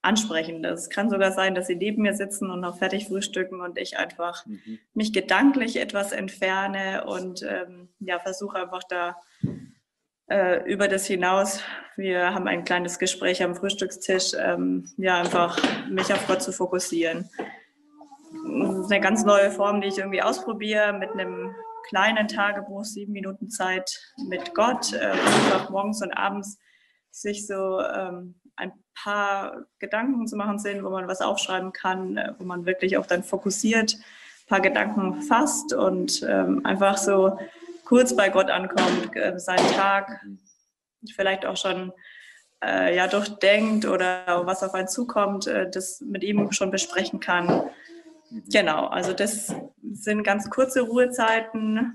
ansprechen. 0.00 0.62
Das 0.62 0.90
kann 0.90 1.10
sogar 1.10 1.32
sein, 1.32 1.54
dass 1.54 1.66
sie 1.66 1.74
neben 1.74 2.02
mir 2.02 2.14
sitzen 2.14 2.50
und 2.50 2.60
noch 2.60 2.78
fertig 2.78 3.08
frühstücken 3.08 3.60
und 3.60 3.78
ich 3.78 3.98
einfach 3.98 4.46
mhm. 4.46 4.78
mich 4.94 5.12
gedanklich 5.12 5.76
etwas 5.76 6.12
entferne 6.12 7.04
und 7.04 7.42
ähm, 7.42 7.88
ja, 7.98 8.20
versuche 8.20 8.62
einfach 8.62 8.84
da 8.88 9.16
äh, 10.30 10.62
über 10.70 10.86
das 10.86 11.06
hinaus. 11.06 11.62
Wir 11.96 12.32
haben 12.32 12.46
ein 12.46 12.64
kleines 12.64 13.00
Gespräch 13.00 13.42
am 13.42 13.56
Frühstückstisch, 13.56 14.34
ähm, 14.38 14.88
ja, 14.96 15.18
einfach 15.18 15.60
mich 15.90 16.12
auf 16.12 16.26
Gott 16.28 16.42
zu 16.42 16.52
fokussieren. 16.52 17.28
Eine 18.32 19.00
ganz 19.00 19.24
neue 19.24 19.50
Form, 19.50 19.80
die 19.80 19.88
ich 19.88 19.98
irgendwie 19.98 20.22
ausprobiere 20.22 20.92
mit 20.92 21.10
einem 21.10 21.54
kleinen 21.88 22.28
Tagebuch, 22.28 22.84
sieben 22.84 23.12
Minuten 23.12 23.48
Zeit 23.50 23.98
mit 24.28 24.54
Gott, 24.54 24.92
äh, 24.92 25.10
einfach 25.10 25.70
morgens 25.70 26.02
und 26.02 26.12
abends 26.12 26.58
sich 27.10 27.46
so 27.46 27.80
ähm, 27.80 28.38
ein 28.56 28.72
paar 28.94 29.64
Gedanken 29.78 30.26
zu 30.26 30.36
machen 30.36 30.58
sind, 30.58 30.84
wo 30.84 30.90
man 30.90 31.08
was 31.08 31.20
aufschreiben 31.20 31.72
kann, 31.72 32.16
äh, 32.16 32.34
wo 32.38 32.44
man 32.44 32.66
wirklich 32.66 32.98
auch 32.98 33.06
dann 33.06 33.22
fokussiert, 33.22 33.94
ein 33.94 34.48
paar 34.48 34.60
Gedanken 34.60 35.22
fasst 35.22 35.72
und 35.72 36.22
ähm, 36.28 36.64
einfach 36.64 36.98
so 36.98 37.38
kurz 37.84 38.14
bei 38.14 38.28
Gott 38.28 38.50
ankommt, 38.50 39.16
äh, 39.16 39.38
seinen 39.38 39.72
Tag 39.72 40.20
vielleicht 41.14 41.46
auch 41.46 41.56
schon 41.56 41.92
äh, 42.62 42.94
ja, 42.94 43.06
durchdenkt 43.06 43.86
oder 43.86 44.42
was 44.44 44.62
auf 44.62 44.74
einen 44.74 44.88
zukommt, 44.88 45.46
äh, 45.46 45.70
das 45.70 46.00
mit 46.00 46.24
ihm 46.24 46.52
schon 46.52 46.70
besprechen 46.70 47.20
kann. 47.20 47.70
Genau, 48.30 48.86
also 48.86 49.12
das 49.12 49.54
sind 49.82 50.22
ganz 50.22 50.50
kurze 50.50 50.82
Ruhezeiten, 50.82 51.94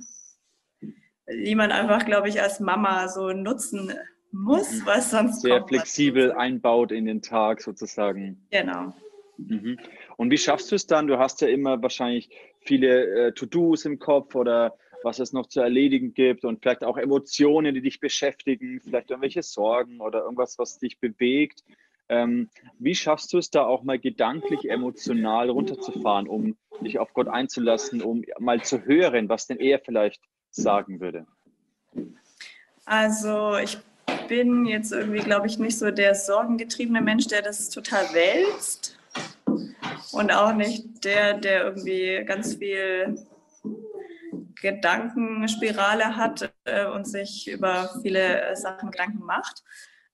die 1.29 1.55
man 1.55 1.71
einfach, 1.71 2.05
glaube 2.05 2.29
ich, 2.29 2.41
als 2.41 2.59
Mama 2.59 3.07
so 3.07 3.31
nutzen 3.31 3.93
muss, 4.31 4.71
mhm. 4.71 4.85
was 4.85 5.11
sonst 5.11 5.41
sehr 5.41 5.65
flexibel 5.65 6.31
einbaut 6.31 6.91
in 6.91 7.05
den 7.05 7.21
Tag 7.21 7.61
sozusagen. 7.61 8.45
Genau. 8.51 8.93
Mhm. 9.37 9.79
Und 10.17 10.31
wie 10.31 10.37
schaffst 10.37 10.71
du 10.71 10.75
es 10.75 10.87
dann? 10.87 11.07
Du 11.07 11.19
hast 11.19 11.41
ja 11.41 11.47
immer 11.47 11.81
wahrscheinlich 11.81 12.29
viele 12.61 13.27
äh, 13.27 13.31
To-Dos 13.33 13.85
im 13.85 13.99
Kopf 13.99 14.35
oder 14.35 14.77
was 15.03 15.19
es 15.19 15.33
noch 15.33 15.47
zu 15.47 15.59
erledigen 15.59 16.13
gibt 16.13 16.45
und 16.45 16.61
vielleicht 16.61 16.83
auch 16.83 16.97
Emotionen, 16.97 17.75
die 17.75 17.81
dich 17.81 17.99
beschäftigen, 17.99 18.79
vielleicht 18.81 19.09
irgendwelche 19.09 19.43
Sorgen 19.43 19.99
oder 19.99 20.21
irgendwas, 20.23 20.57
was 20.57 20.79
dich 20.79 20.99
bewegt. 20.99 21.63
Ähm, 22.09 22.49
wie 22.79 22.95
schaffst 22.95 23.31
du 23.33 23.37
es 23.37 23.49
da 23.49 23.65
auch 23.65 23.83
mal 23.83 23.99
gedanklich, 23.99 24.69
emotional 24.69 25.49
runterzufahren, 25.49 26.27
um 26.27 26.57
dich 26.81 26.99
auf 26.99 27.13
Gott 27.13 27.27
einzulassen, 27.27 28.01
um 28.01 28.23
mal 28.39 28.61
zu 28.61 28.83
hören, 28.83 29.29
was 29.29 29.47
denn 29.47 29.57
er 29.57 29.79
vielleicht 29.79 30.21
sagen 30.51 30.99
würde? 30.99 31.25
Also 32.85 33.57
ich 33.57 33.77
bin 34.27 34.65
jetzt 34.65 34.91
irgendwie, 34.91 35.19
glaube 35.19 35.47
ich, 35.47 35.57
nicht 35.59 35.77
so 35.77 35.91
der 35.91 36.15
sorgengetriebene 36.15 37.01
Mensch, 37.01 37.27
der 37.27 37.41
das 37.41 37.69
total 37.69 38.05
wälzt. 38.13 38.99
Und 40.11 40.31
auch 40.31 40.53
nicht 40.53 41.03
der, 41.03 41.37
der 41.37 41.63
irgendwie 41.63 42.23
ganz 42.25 42.55
viel 42.55 43.15
Gedankenspirale 44.61 46.15
hat 46.15 46.53
äh, 46.65 46.85
und 46.85 47.05
sich 47.05 47.49
über 47.49 47.89
viele 48.01 48.41
äh, 48.41 48.55
Sachen 48.55 48.91
Gedanken 48.91 49.25
macht. 49.25 49.63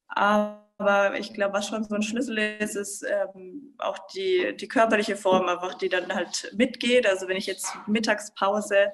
Aber 0.08 0.69
ich 1.18 1.34
glaube, 1.34 1.56
was 1.56 1.68
schon 1.68 1.84
so 1.84 1.96
ein 1.96 2.02
Schlüssel 2.02 2.38
ist, 2.38 2.76
ist 2.76 3.04
ähm, 3.04 3.74
auch 3.80 3.98
die, 4.14 4.56
die 4.56 4.68
körperliche 4.70 5.18
Form, 5.18 5.50
einfach 5.50 5.74
die 5.74 5.90
dann 5.90 6.14
halt 6.14 6.54
mitgeht. 6.56 7.06
Also 7.06 7.28
wenn 7.28 7.36
ich 7.36 7.48
jetzt 7.48 7.68
Mittagspause 7.86 8.94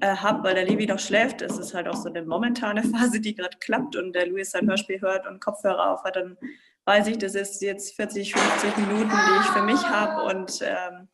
äh, 0.00 0.16
habe, 0.16 0.42
weil 0.44 0.54
der 0.54 0.64
Levi 0.64 0.86
noch 0.86 0.98
schläft, 0.98 1.42
ist 1.42 1.58
es 1.58 1.74
halt 1.74 1.88
auch 1.88 1.96
so 1.96 2.08
eine 2.08 2.22
momentane 2.22 2.82
Phase, 2.96 3.20
die 3.20 3.34
gerade 3.34 3.58
klappt 3.58 3.96
und 3.96 4.14
der 4.14 4.28
Luis 4.28 4.52
sein 4.52 4.66
Hörspiel 4.66 5.00
hört 5.02 5.26
und 5.26 5.40
Kopfhörer 5.40 5.92
auf 5.92 6.04
hat, 6.04 6.16
dann 6.16 6.38
weiß 6.86 7.08
ich, 7.08 7.18
das 7.18 7.34
ist 7.34 7.60
jetzt 7.60 7.96
40, 7.96 8.32
50 8.32 8.76
Minuten, 8.78 9.10
die 9.10 9.40
ich 9.40 9.46
für 9.50 9.62
mich 9.62 9.82
habe 9.88 10.22
und 10.24 10.60
ähm, 10.62 11.08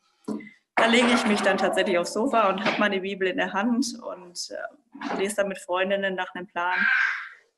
da 0.76 0.86
lege 0.86 1.08
ich 1.14 1.26
mich 1.26 1.40
dann 1.40 1.56
tatsächlich 1.56 1.98
aufs 1.98 2.12
Sofa 2.12 2.48
und 2.48 2.64
habe 2.64 2.78
meine 2.78 3.00
Bibel 3.00 3.26
in 3.26 3.38
der 3.38 3.52
Hand 3.52 3.86
und 4.02 4.50
äh, 4.50 5.18
lese 5.18 5.36
dann 5.36 5.48
mit 5.48 5.58
Freundinnen 5.58 6.14
nach 6.14 6.34
einem 6.34 6.46
Plan 6.46 6.78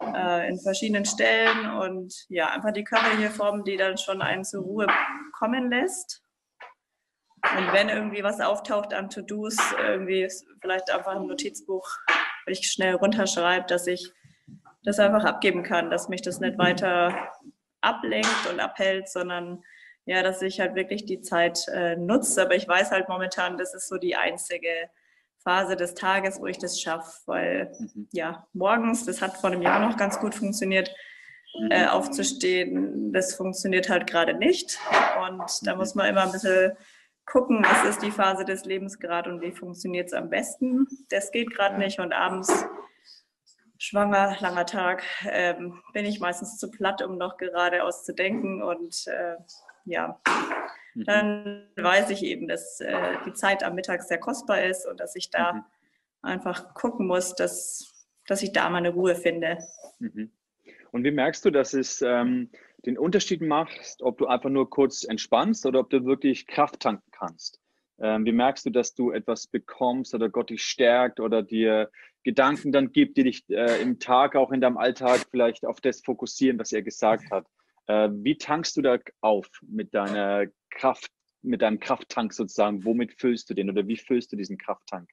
äh, 0.02 0.49
in 0.49 0.61
verschiedenen 0.61 1.05
Stellen 1.05 1.71
und 1.71 2.14
ja, 2.28 2.50
einfach 2.50 2.73
die 2.73 2.85
körperliche 2.85 3.31
Form, 3.31 3.64
die 3.64 3.76
dann 3.76 3.99
schon 3.99 4.23
einen 4.23 4.45
zur 4.45 4.62
Ruhe 4.62 4.87
kommen 5.33 5.71
lässt. 5.71 6.23
Und 7.57 7.73
wenn 7.73 7.88
irgendwie 7.88 8.23
was 8.23 8.40
auftaucht 8.40 8.93
an 8.93 9.11
To-Dos, 9.11 9.57
irgendwie 9.78 10.28
vielleicht 10.61 10.90
einfach 10.90 11.17
im 11.17 11.26
Notizbuch, 11.26 11.88
wenn 12.45 12.52
ich 12.52 12.71
schnell 12.71 12.95
runterschreibe, 12.95 13.67
dass 13.67 13.87
ich 13.87 14.12
das 14.83 14.99
einfach 14.99 15.25
abgeben 15.25 15.62
kann, 15.62 15.90
dass 15.90 16.09
mich 16.09 16.23
das 16.23 16.40
nicht 16.40 16.59
weiter 16.59 17.31
ablenkt 17.81 18.49
und 18.50 18.61
abhält, 18.61 19.09
sondern 19.09 19.62
ja, 20.05 20.23
dass 20.23 20.43
ich 20.43 20.59
halt 20.59 20.75
wirklich 20.75 21.05
die 21.05 21.21
Zeit 21.21 21.69
äh, 21.69 21.97
nutze. 21.97 22.43
Aber 22.43 22.57
ich 22.57 22.67
weiß 22.67 22.90
halt 22.90 23.09
momentan, 23.09 23.59
das 23.59 23.75
ist 23.75 23.88
so 23.88 23.99
die 23.99 24.17
einzige 24.17 24.90
Phase 25.49 25.76
des 25.76 25.95
Tages, 25.95 26.40
wo 26.43 26.47
ich 26.47 26.59
das 26.59 26.78
schaffe, 26.78 27.11
weil 27.25 27.73
mhm. 27.78 28.07
ja, 28.12 28.47
morgens, 28.52 29.07
das 29.07 29.23
hat 29.23 29.38
vor 29.38 29.49
einem 29.49 29.62
Jahr 29.62 29.81
noch 29.81 29.97
ganz 29.97 30.21
gut 30.21 30.35
funktioniert, 30.35 30.95
äh, 31.71 31.85
mhm. 31.85 31.88
aufzustehen, 31.88 33.14
das 33.14 33.35
funktioniert 33.35 33.88
halt 33.88 34.07
gerade 34.07 34.35
nicht. 34.35 34.78
Und 35.23 35.67
da 35.67 35.75
muss 35.75 35.95
man 35.95 36.07
immer 36.07 36.25
ein 36.25 36.33
bisschen 36.33 36.73
gucken, 37.25 37.64
was 37.64 37.88
ist 37.88 38.02
die 38.02 38.11
Phase 38.11 38.45
des 38.45 38.67
Lebens 38.67 38.99
gerade 38.99 39.31
und 39.31 39.40
wie 39.40 39.52
funktioniert 39.52 40.09
es 40.09 40.12
am 40.12 40.28
besten. 40.28 40.87
Das 41.09 41.33
geht 41.33 41.50
gerade 41.55 41.78
nicht 41.78 41.99
und 41.99 42.12
abends 42.12 42.67
schwanger, 43.78 44.37
langer 44.40 44.67
Tag, 44.67 45.02
ähm, 45.31 45.81
bin 45.95 46.05
ich 46.05 46.21
meistens 46.21 46.59
zu 46.59 46.71
platt, 46.71 47.00
um 47.00 47.17
noch 47.17 47.38
geradeaus 47.38 48.05
zu 48.05 48.12
denken 48.12 48.62
und 48.62 49.07
äh, 49.07 49.37
ja, 49.87 50.09
mhm. 50.09 50.69
Dann 51.07 51.69
weiß 51.76 52.11
ich 52.11 52.23
eben, 52.23 52.49
dass 52.49 52.81
äh, 52.81 53.17
die 53.26 53.33
Zeit 53.33 53.62
am 53.62 53.75
Mittag 53.75 54.02
sehr 54.02 54.19
kostbar 54.19 54.62
ist 54.62 54.87
und 54.87 55.00
dass 55.00 55.14
ich 55.17 55.31
da 55.31 55.52
mhm. 55.52 55.64
einfach 56.23 56.75
gucken 56.75 57.07
muss, 57.07 57.35
dass, 57.35 58.07
dass 58.26 58.43
ich 58.43 58.52
da 58.52 58.69
meine 58.71 58.90
Ruhe 58.90 59.14
finde. 59.14 59.59
Mhm. 59.99 60.31
Und 60.90 61.05
wie 61.05 61.11
merkst 61.11 61.45
du, 61.45 61.50
dass 61.50 61.75
es 61.75 62.02
ähm, 62.02 62.50
den 62.87 62.99
Unterschied 62.99 63.43
machst, 63.43 64.02
ob 64.02 64.19
du 64.19 64.26
einfach 64.26 64.50
nur 64.50 64.71
kurz 64.71 65.05
entspannst 65.05 65.67
oder 65.67 65.81
ob 65.81 65.90
du 65.90 66.05
wirklich 66.05 66.47
Kraft 66.47 66.81
tanken 66.81 67.11
kannst. 67.11 67.61
Ähm, 68.00 68.25
wie 68.25 68.33
merkst 68.33 68.67
du, 68.67 68.71
dass 68.71 68.95
du 68.95 69.11
etwas 69.11 69.49
bekommst 69.49 70.14
oder 70.14 70.28
Gott 70.28 70.50
dich 70.50 70.62
stärkt 70.62 71.19
oder 71.19 71.43
dir 71.43 71.90
Gedanken 72.23 72.71
dann 72.73 72.93
gibt, 72.93 73.17
die 73.17 73.25
dich 73.25 73.45
äh, 73.49 73.83
im 73.83 73.99
Tag, 73.99 74.37
auch 74.37 74.52
in 74.52 74.61
deinem 74.61 74.76
Alltag 74.76 75.26
vielleicht 75.31 75.64
auf 75.64 75.81
das 75.81 76.00
fokussieren, 76.02 76.59
was 76.59 76.73
er 76.73 76.83
gesagt 76.83 77.31
hat? 77.31 77.47
Äh, 77.87 78.11
wie 78.12 78.38
tankst 78.38 78.76
du 78.76 78.83
da 78.83 78.99
auf 79.21 79.49
mit 79.62 79.95
deiner 79.95 80.47
Kraft, 80.70 81.10
mit 81.42 81.62
deinem 81.62 81.80
Krafttank 81.80 82.32
sozusagen? 82.32 82.84
Womit 82.84 83.14
füllst 83.20 83.48
du 83.50 83.54
den 83.54 83.70
oder 83.70 83.87
wie 83.87 83.96
füllst 83.96 84.32
du 84.32 84.37
diesen 84.37 84.58
Krafttank? 84.58 85.08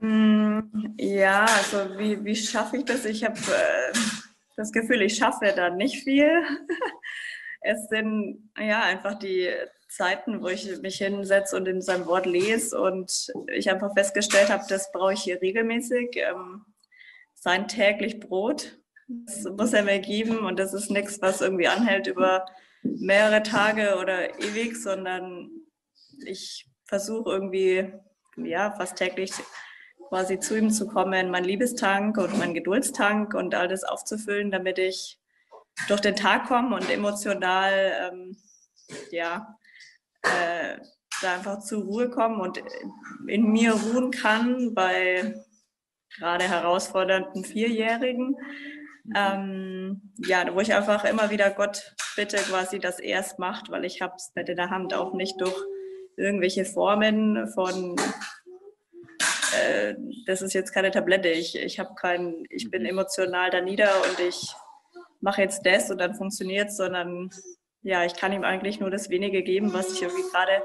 Hm, 0.00 0.94
ja, 0.98 1.44
also 1.44 1.96
wie, 1.96 2.24
wie 2.24 2.36
schaffe 2.36 2.78
ich 2.78 2.84
das? 2.84 3.04
Ich 3.04 3.24
habe 3.24 3.38
äh, 3.38 3.98
das 4.56 4.72
Gefühl, 4.72 5.02
ich 5.02 5.14
schaffe 5.14 5.52
da 5.54 5.70
nicht 5.70 6.02
viel. 6.02 6.42
es 7.60 7.88
sind 7.88 8.50
ja 8.58 8.82
einfach 8.82 9.18
die 9.18 9.48
Zeiten, 9.88 10.42
wo 10.42 10.48
ich 10.48 10.80
mich 10.80 10.96
hinsetze 10.96 11.56
und 11.56 11.68
in 11.68 11.82
seinem 11.82 12.06
Wort 12.06 12.26
lese 12.26 12.80
und 12.80 13.32
ich 13.52 13.70
einfach 13.70 13.92
festgestellt 13.94 14.50
habe, 14.50 14.64
das 14.68 14.90
brauche 14.90 15.12
ich 15.12 15.22
hier 15.22 15.40
regelmäßig. 15.40 16.16
Ähm, 16.16 16.64
sein 17.34 17.68
täglich 17.68 18.20
Brot. 18.20 18.78
Das 19.08 19.44
muss 19.44 19.72
er 19.72 19.82
mir 19.82 19.98
geben 19.98 20.38
und 20.38 20.58
das 20.58 20.72
ist 20.72 20.90
nichts, 20.90 21.20
was 21.20 21.40
irgendwie 21.40 21.68
anhält 21.68 22.06
über 22.06 22.46
mehrere 22.82 23.42
Tage 23.42 23.96
oder 23.98 24.38
ewig, 24.40 24.76
sondern 24.76 25.50
ich 26.26 26.66
versuche 26.84 27.30
irgendwie 27.30 27.92
ja 28.36 28.72
fast 28.72 28.96
täglich 28.96 29.32
quasi 30.08 30.38
zu 30.38 30.58
ihm 30.58 30.70
zu 30.70 30.86
kommen, 30.86 31.30
mein 31.30 31.44
Liebestank 31.44 32.18
und 32.18 32.38
mein 32.38 32.54
Geduldstank 32.54 33.34
und 33.34 33.54
all 33.54 33.68
das 33.68 33.84
aufzufüllen, 33.84 34.50
damit 34.50 34.78
ich 34.78 35.18
durch 35.88 36.00
den 36.00 36.16
Tag 36.16 36.48
komme 36.48 36.76
und 36.76 36.90
emotional 36.90 38.10
ähm, 38.12 38.36
ja 39.10 39.56
äh, 40.22 40.76
da 41.22 41.34
einfach 41.34 41.60
zur 41.60 41.84
Ruhe 41.84 42.10
kommen 42.10 42.40
und 42.40 42.62
in 43.26 43.52
mir 43.52 43.72
ruhen 43.72 44.10
kann 44.10 44.74
bei 44.74 45.34
gerade 46.18 46.44
herausfordernden 46.44 47.44
Vierjährigen. 47.44 48.36
Mhm. 49.04 49.12
Ähm, 49.16 50.12
ja, 50.18 50.54
wo 50.54 50.60
ich 50.60 50.74
einfach 50.74 51.04
immer 51.04 51.30
wieder 51.30 51.50
Gott 51.50 51.94
bitte 52.16 52.36
quasi, 52.36 52.78
dass 52.78 53.00
er 53.00 53.20
es 53.20 53.38
macht, 53.38 53.70
weil 53.70 53.84
ich 53.84 54.00
habe 54.00 54.14
es 54.16 54.32
nicht 54.34 54.48
in 54.48 54.56
der 54.56 54.70
Hand, 54.70 54.94
auch 54.94 55.14
nicht 55.14 55.40
durch 55.40 55.56
irgendwelche 56.16 56.64
Formen 56.64 57.48
von 57.48 57.96
äh, 59.52 59.94
das 60.26 60.42
ist 60.42 60.52
jetzt 60.52 60.72
keine 60.72 60.90
Tablette, 60.90 61.28
ich, 61.28 61.56
ich 61.56 61.78
habe 61.78 61.94
kein, 61.94 62.44
ich 62.48 62.70
bin 62.70 62.82
mhm. 62.82 62.88
emotional 62.88 63.50
da 63.50 63.60
nieder 63.60 63.90
und 64.08 64.20
ich 64.20 64.54
mache 65.20 65.42
jetzt 65.42 65.64
das 65.66 65.90
und 65.90 65.98
dann 65.98 66.14
funktioniert 66.14 66.68
es, 66.68 66.76
sondern 66.76 67.30
ja, 67.82 68.04
ich 68.04 68.14
kann 68.14 68.32
ihm 68.32 68.44
eigentlich 68.44 68.80
nur 68.80 68.90
das 68.90 69.10
Wenige 69.10 69.42
geben, 69.42 69.72
was 69.72 69.92
ich 69.92 70.02
irgendwie 70.02 70.28
gerade 70.30 70.62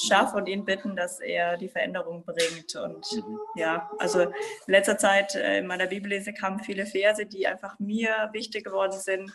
schaffe 0.00 0.36
und 0.36 0.46
ihn 0.46 0.64
bitten, 0.64 0.96
dass 0.96 1.20
er 1.20 1.56
die 1.56 1.68
Veränderung 1.68 2.24
bringt. 2.24 2.74
Und 2.76 3.04
mhm. 3.12 3.38
ja, 3.56 3.90
also 3.98 4.20
in 4.20 4.32
letzter 4.66 4.98
Zeit 4.98 5.34
äh, 5.34 5.58
in 5.58 5.66
meiner 5.66 5.86
Bibellese 5.86 6.32
kamen 6.32 6.60
viele 6.60 6.86
Verse, 6.86 7.24
die 7.26 7.46
einfach 7.46 7.78
mir 7.78 8.30
wichtig 8.32 8.64
geworden 8.64 8.98
sind, 8.98 9.32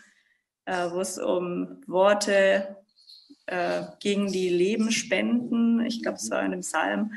äh, 0.66 0.90
wo 0.90 1.00
es 1.00 1.18
um 1.18 1.82
Worte 1.86 2.76
äh, 3.46 3.82
gegen 4.00 4.30
die 4.30 4.48
Leben 4.48 4.90
spenden. 4.90 5.84
Ich 5.84 6.02
glaube, 6.02 6.16
es 6.16 6.30
war 6.30 6.40
in 6.40 6.52
einem 6.52 6.60
Psalm. 6.60 7.12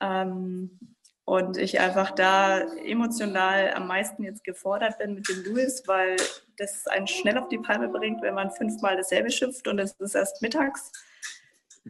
Ähm, 0.00 0.78
und 1.26 1.56
ich 1.56 1.80
einfach 1.80 2.10
da 2.10 2.60
emotional 2.84 3.72
am 3.72 3.86
meisten 3.86 4.24
jetzt 4.24 4.44
gefordert 4.44 4.98
bin 4.98 5.14
mit 5.14 5.28
dem 5.28 5.42
Louis, 5.44 5.82
weil 5.86 6.16
das 6.58 6.86
einen 6.86 7.06
schnell 7.06 7.38
auf 7.38 7.48
die 7.48 7.58
Palme 7.58 7.88
bringt, 7.88 8.20
wenn 8.22 8.34
man 8.34 8.50
fünfmal 8.50 8.96
dasselbe 8.96 9.30
schimpft 9.30 9.66
und 9.66 9.78
es 9.78 9.92
ist 9.92 10.14
erst 10.14 10.42
mittags. 10.42 10.92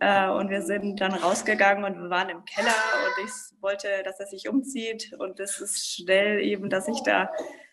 Äh, 0.01 0.29
und 0.31 0.51
wir 0.51 0.63
sind 0.63 1.01
dann 1.01 1.15
rausgegangen 1.15 1.85
und 1.85 2.03
wir 2.03 2.11
waren 2.11 2.29
im 2.29 2.45
Keller 2.45 2.75
und 3.07 3.25
ich 3.25 3.63
wollte, 3.63 3.89
dass 4.05 4.19
er 4.21 4.27
sich 4.27 4.49
umzieht. 4.49 5.13
Und 5.19 5.41
es 5.41 5.61
ist 5.61 5.95
schnell 5.95 6.41
eben, 6.41 6.69
dass 6.71 6.89
ich 6.89 7.03
da 7.03 7.31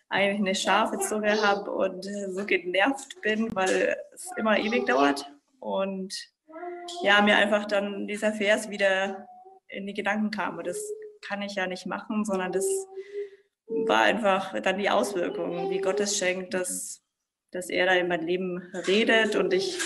eigentlich 0.08 0.40
eine 0.40 0.54
scharfe 0.54 0.98
Zunge 0.98 1.40
habe 1.42 1.70
und 1.70 2.04
so 2.04 2.44
genervt 2.44 3.20
bin, 3.22 3.54
weil 3.54 3.96
es 4.14 4.30
immer 4.36 4.58
ewig 4.58 4.86
dauert. 4.86 5.30
Und 5.58 6.14
ja, 7.02 7.22
mir 7.22 7.36
einfach 7.36 7.66
dann 7.66 8.06
dieser 8.06 8.32
Vers 8.32 8.68
wieder 8.68 9.26
in 9.68 9.86
die 9.86 9.94
Gedanken 9.94 10.30
kam. 10.30 10.58
Und 10.58 10.66
das 10.66 10.78
kann 11.22 11.42
ich 11.42 11.54
ja 11.54 11.66
nicht 11.66 11.86
machen, 11.86 12.24
sondern 12.24 12.52
das 12.52 12.66
war 13.86 14.02
einfach 14.02 14.60
dann 14.60 14.78
die 14.78 14.90
Auswirkung, 14.90 15.70
wie 15.70 15.80
Gott 15.80 16.00
es 16.00 16.18
schenkt, 16.18 16.54
dass, 16.54 17.02
dass 17.52 17.70
er 17.70 17.86
da 17.86 17.94
in 17.94 18.08
mein 18.08 18.26
Leben 18.26 18.58
redet 18.86 19.36
und 19.36 19.54
ich 19.54 19.78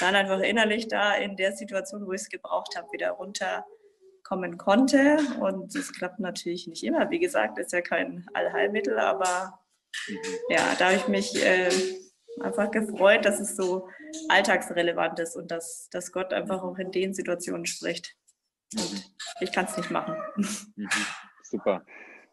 dann 0.00 0.14
einfach 0.14 0.40
innerlich 0.40 0.88
da 0.88 1.14
in 1.14 1.36
der 1.36 1.52
Situation, 1.52 2.06
wo 2.06 2.12
ich 2.12 2.22
es 2.22 2.28
gebraucht 2.28 2.76
habe, 2.76 2.88
wieder 2.92 3.10
runterkommen 3.10 4.58
konnte. 4.58 5.18
Und 5.40 5.74
das 5.74 5.92
klappt 5.92 6.20
natürlich 6.20 6.66
nicht 6.66 6.84
immer. 6.84 7.10
Wie 7.10 7.18
gesagt, 7.18 7.58
ist 7.58 7.72
ja 7.72 7.80
kein 7.80 8.26
Allheilmittel, 8.34 8.98
aber 8.98 9.58
ja, 10.48 10.74
da 10.78 10.86
habe 10.86 10.96
ich 10.96 11.08
mich 11.08 11.44
äh, 11.44 11.70
einfach 12.40 12.70
gefreut, 12.70 13.24
dass 13.24 13.40
es 13.40 13.56
so 13.56 13.88
alltagsrelevant 14.28 15.18
ist 15.20 15.36
und 15.36 15.50
dass, 15.50 15.88
dass 15.90 16.12
Gott 16.12 16.32
einfach 16.32 16.62
auch 16.62 16.78
in 16.78 16.90
den 16.90 17.14
Situationen 17.14 17.66
spricht. 17.66 18.14
Und 18.76 19.12
ich 19.40 19.52
kann 19.52 19.66
es 19.66 19.76
nicht 19.76 19.90
machen. 19.90 20.16
Mhm. 20.36 20.88
Super. 21.42 21.84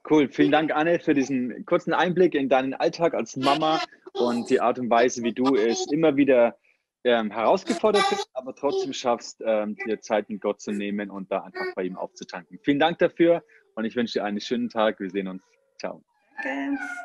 Cool. 0.10 0.30
Vielen 0.30 0.52
Dank, 0.52 0.72
Anne, 0.72 1.00
für 1.00 1.14
diesen 1.14 1.64
kurzen 1.66 1.94
Einblick 1.94 2.34
in 2.34 2.50
deinen 2.50 2.74
Alltag 2.74 3.14
als 3.14 3.36
Mama 3.36 3.80
und 4.14 4.50
die 4.50 4.60
Art 4.60 4.80
und 4.80 4.90
Weise, 4.90 5.22
wie 5.22 5.34
du 5.34 5.56
es 5.56 5.86
immer 5.92 6.16
wieder 6.16 6.58
ähm, 7.04 7.32
herausgefordert 7.32 8.04
bist, 8.10 8.30
aber 8.34 8.56
trotzdem 8.56 8.94
schaffst, 8.94 9.42
ähm, 9.46 9.76
dir 9.86 10.00
Zeit 10.02 10.30
mit 10.30 10.42
Gott 10.42 10.62
zu 10.62 10.72
nehmen 10.72 11.10
und 11.10 11.32
da 11.32 11.40
einfach 11.44 11.74
bei 11.76 11.84
ihm 11.84 11.98
aufzutanken. 11.98 12.60
Vielen 12.64 12.80
Dank 12.80 13.00
dafür 13.00 13.44
und 13.76 13.86
ich 13.86 13.96
wünsche 13.96 14.20
dir 14.20 14.26
einen 14.26 14.40
schönen 14.40 14.70
Tag. 14.70 15.00
Wir 15.00 15.10
sehen 15.10 15.28
uns. 15.28 15.42
Ciao. 15.80 16.04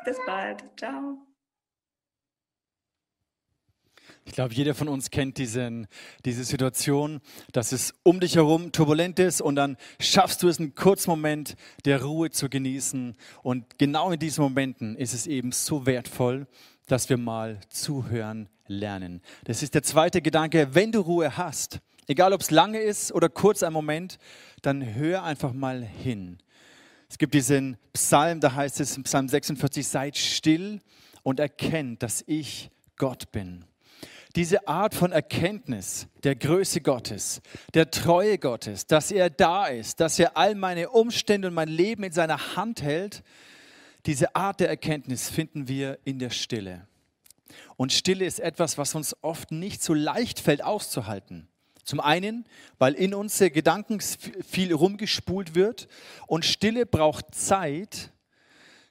Bis 0.05 0.17
bald. 0.25 0.63
Ciao. 0.77 1.17
Ich 4.25 4.33
glaube, 4.33 4.53
jeder 4.53 4.75
von 4.75 4.89
uns 4.89 5.09
kennt 5.09 5.37
diesen, 5.37 5.87
diese 6.25 6.43
Situation, 6.43 7.21
dass 7.53 7.71
es 7.71 7.93
um 8.03 8.19
dich 8.19 8.35
herum 8.35 8.71
turbulent 8.73 9.19
ist 9.19 9.41
und 9.41 9.55
dann 9.55 9.77
schaffst 9.99 10.43
du 10.43 10.49
es 10.49 10.59
einen 10.59 10.75
kurzen 10.75 11.09
Moment 11.09 11.55
der 11.85 12.03
Ruhe 12.03 12.29
zu 12.29 12.49
genießen. 12.49 13.15
Und 13.41 13.79
genau 13.79 14.11
in 14.11 14.19
diesen 14.19 14.43
Momenten 14.43 14.97
ist 14.97 15.13
es 15.13 15.27
eben 15.27 15.53
so 15.53 15.85
wertvoll, 15.85 16.45
dass 16.87 17.09
wir 17.09 17.17
mal 17.17 17.59
zuhören 17.69 18.49
lernen. 18.67 19.21
Das 19.45 19.63
ist 19.63 19.73
der 19.73 19.83
zweite 19.83 20.21
Gedanke. 20.21 20.75
Wenn 20.75 20.91
du 20.91 20.99
Ruhe 20.99 21.37
hast, 21.37 21.79
egal 22.07 22.33
ob 22.33 22.41
es 22.41 22.51
lange 22.51 22.79
ist 22.79 23.11
oder 23.11 23.29
kurz 23.29 23.63
ein 23.63 23.73
Moment, 23.73 24.17
dann 24.61 24.95
hör 24.95 25.23
einfach 25.23 25.53
mal 25.53 25.81
hin. 25.83 26.37
Es 27.09 27.17
gibt 27.17 27.33
diesen 27.33 27.77
Psalm, 27.93 28.39
da 28.39 28.53
heißt 28.53 28.79
es 28.79 28.97
im 28.97 29.03
Psalm 29.03 29.29
46, 29.29 29.87
seid 29.87 30.17
still 30.17 30.79
und 31.23 31.39
erkennt, 31.39 32.03
dass 32.03 32.23
ich 32.27 32.69
Gott 32.97 33.31
bin 33.31 33.65
diese 34.37 34.67
Art 34.67 34.93
von 34.93 35.11
Erkenntnis 35.11 36.07
der 36.23 36.35
Größe 36.35 36.81
Gottes, 36.81 37.41
der 37.73 37.89
Treue 37.89 38.37
Gottes, 38.37 38.85
dass 38.85 39.11
er 39.11 39.31
da 39.31 39.65
ist, 39.65 39.99
dass 39.99 40.19
er 40.19 40.37
all 40.37 40.53
meine 40.53 40.91
Umstände 40.91 41.47
und 41.47 41.55
mein 41.55 41.69
Leben 41.69 42.03
in 42.03 42.11
seiner 42.11 42.55
Hand 42.55 42.83
hält, 42.83 43.23
diese 44.05 44.35
Art 44.35 44.59
der 44.59 44.69
Erkenntnis 44.69 45.29
finden 45.29 45.67
wir 45.67 45.97
in 46.03 46.19
der 46.19 46.29
Stille. 46.29 46.86
Und 47.75 47.93
Stille 47.93 48.25
ist 48.25 48.39
etwas, 48.39 48.77
was 48.77 48.95
uns 48.95 49.15
oft 49.21 49.51
nicht 49.51 49.81
so 49.83 49.93
leicht 49.93 50.39
fällt 50.39 50.63
auszuhalten. 50.63 51.47
Zum 51.83 51.99
einen, 52.01 52.45
weil 52.79 52.93
in 52.93 53.13
unsere 53.13 53.49
Gedanken 53.49 54.01
viel 54.01 54.73
rumgespult 54.73 55.55
wird 55.55 55.87
und 56.27 56.43
Stille 56.43 56.85
braucht 56.85 57.33
Zeit, 57.33 58.11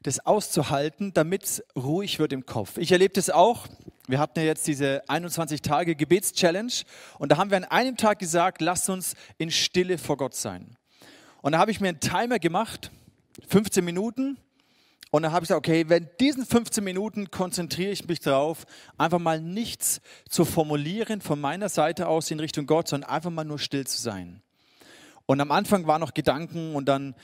das 0.02 0.24
auszuhalten, 0.24 1.12
damit 1.12 1.42
es 1.42 1.64
ruhig 1.76 2.18
wird 2.18 2.32
im 2.32 2.46
Kopf. 2.46 2.78
Ich 2.78 2.92
erlebe 2.92 3.12
das 3.14 3.28
auch. 3.28 3.66
Wir 4.06 4.18
hatten 4.20 4.38
ja 4.38 4.46
jetzt 4.46 4.66
diese 4.66 5.02
21 5.08 5.62
Tage 5.62 5.96
Gebetschallenge 5.96 6.84
und 7.18 7.32
da 7.32 7.36
haben 7.36 7.50
wir 7.50 7.56
an 7.56 7.64
einem 7.64 7.96
Tag 7.96 8.20
gesagt, 8.20 8.60
lasst 8.60 8.88
uns 8.88 9.14
in 9.36 9.50
Stille 9.50 9.98
vor 9.98 10.16
Gott 10.16 10.34
sein. 10.34 10.76
Und 11.42 11.52
da 11.52 11.58
habe 11.58 11.72
ich 11.72 11.80
mir 11.80 11.88
einen 11.88 12.00
Timer 12.00 12.38
gemacht, 12.38 12.90
15 13.48 13.84
Minuten. 13.84 14.38
Und 15.16 15.22
dann 15.22 15.32
habe 15.32 15.44
ich 15.44 15.48
gesagt, 15.48 15.66
okay, 15.66 15.86
wenn 15.88 16.10
diesen 16.20 16.44
15 16.44 16.84
Minuten 16.84 17.30
konzentriere 17.30 17.90
ich 17.90 18.06
mich 18.06 18.20
darauf, 18.20 18.66
einfach 18.98 19.18
mal 19.18 19.40
nichts 19.40 20.02
zu 20.28 20.44
formulieren 20.44 21.22
von 21.22 21.40
meiner 21.40 21.70
Seite 21.70 22.06
aus 22.06 22.30
in 22.30 22.38
Richtung 22.38 22.66
Gott, 22.66 22.86
sondern 22.88 23.08
einfach 23.08 23.30
mal 23.30 23.46
nur 23.46 23.58
still 23.58 23.86
zu 23.86 23.98
sein. 23.98 24.42
Und 25.24 25.40
am 25.40 25.52
Anfang 25.52 25.86
waren 25.86 26.02
noch 26.02 26.12
Gedanken 26.12 26.74
und 26.74 26.86
dann 26.86 27.14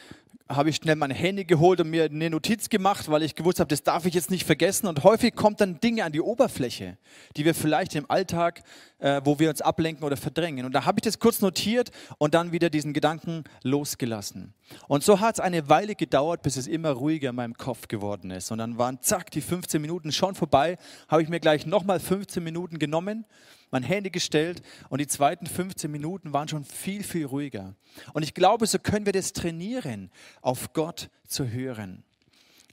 habe 0.48 0.70
ich 0.70 0.76
schnell 0.76 0.96
mein 0.96 1.10
Handy 1.10 1.44
geholt 1.44 1.80
und 1.80 1.90
mir 1.90 2.04
eine 2.04 2.30
Notiz 2.30 2.70
gemacht, 2.70 3.10
weil 3.10 3.22
ich 3.22 3.34
gewusst 3.34 3.60
habe, 3.60 3.68
das 3.68 3.82
darf 3.82 4.06
ich 4.06 4.14
jetzt 4.14 4.30
nicht 4.30 4.46
vergessen. 4.46 4.86
Und 4.86 5.04
häufig 5.04 5.34
kommt 5.34 5.60
dann 5.60 5.78
Dinge 5.78 6.04
an 6.04 6.12
die 6.12 6.22
Oberfläche, 6.22 6.96
die 7.36 7.44
wir 7.44 7.54
vielleicht 7.54 7.94
im 7.94 8.10
Alltag, 8.10 8.62
äh, 9.02 9.20
wo 9.24 9.38
wir 9.38 9.50
uns 9.50 9.60
ablenken 9.60 10.04
oder 10.04 10.16
verdrängen. 10.16 10.64
Und 10.64 10.72
da 10.72 10.86
habe 10.86 10.98
ich 10.98 11.02
das 11.02 11.18
kurz 11.18 11.40
notiert 11.40 11.90
und 12.18 12.34
dann 12.34 12.52
wieder 12.52 12.70
diesen 12.70 12.92
Gedanken 12.92 13.44
losgelassen. 13.62 14.54
Und 14.86 15.02
so 15.02 15.20
hat 15.20 15.34
es 15.34 15.40
eine 15.40 15.68
Weile 15.68 15.94
gedauert, 15.94 16.42
bis 16.42 16.56
es 16.56 16.68
immer 16.68 16.92
ruhiger 16.92 17.30
in 17.30 17.36
meinem 17.36 17.54
Kopf 17.54 17.88
geworden 17.88 18.30
ist. 18.30 18.50
Und 18.52 18.58
dann 18.58 18.78
waren 18.78 19.00
zack 19.02 19.30
die 19.32 19.40
15 19.40 19.82
Minuten 19.82 20.12
schon 20.12 20.34
vorbei, 20.34 20.78
habe 21.08 21.22
ich 21.22 21.28
mir 21.28 21.40
gleich 21.40 21.66
nochmal 21.66 22.00
15 22.00 22.42
Minuten 22.42 22.78
genommen 22.78 23.26
mein 23.74 23.82
Handy 23.82 24.10
gestellt 24.10 24.62
und 24.90 25.00
die 25.00 25.06
zweiten 25.06 25.46
15 25.46 25.90
Minuten 25.90 26.34
waren 26.34 26.46
schon 26.46 26.62
viel, 26.62 27.02
viel 27.02 27.24
ruhiger. 27.24 27.74
Und 28.12 28.22
ich 28.22 28.34
glaube, 28.34 28.66
so 28.66 28.78
können 28.78 29.06
wir 29.06 29.14
das 29.14 29.32
trainieren, 29.32 30.10
auf 30.42 30.74
Gott 30.74 31.08
zu 31.26 31.48
hören. 31.48 32.04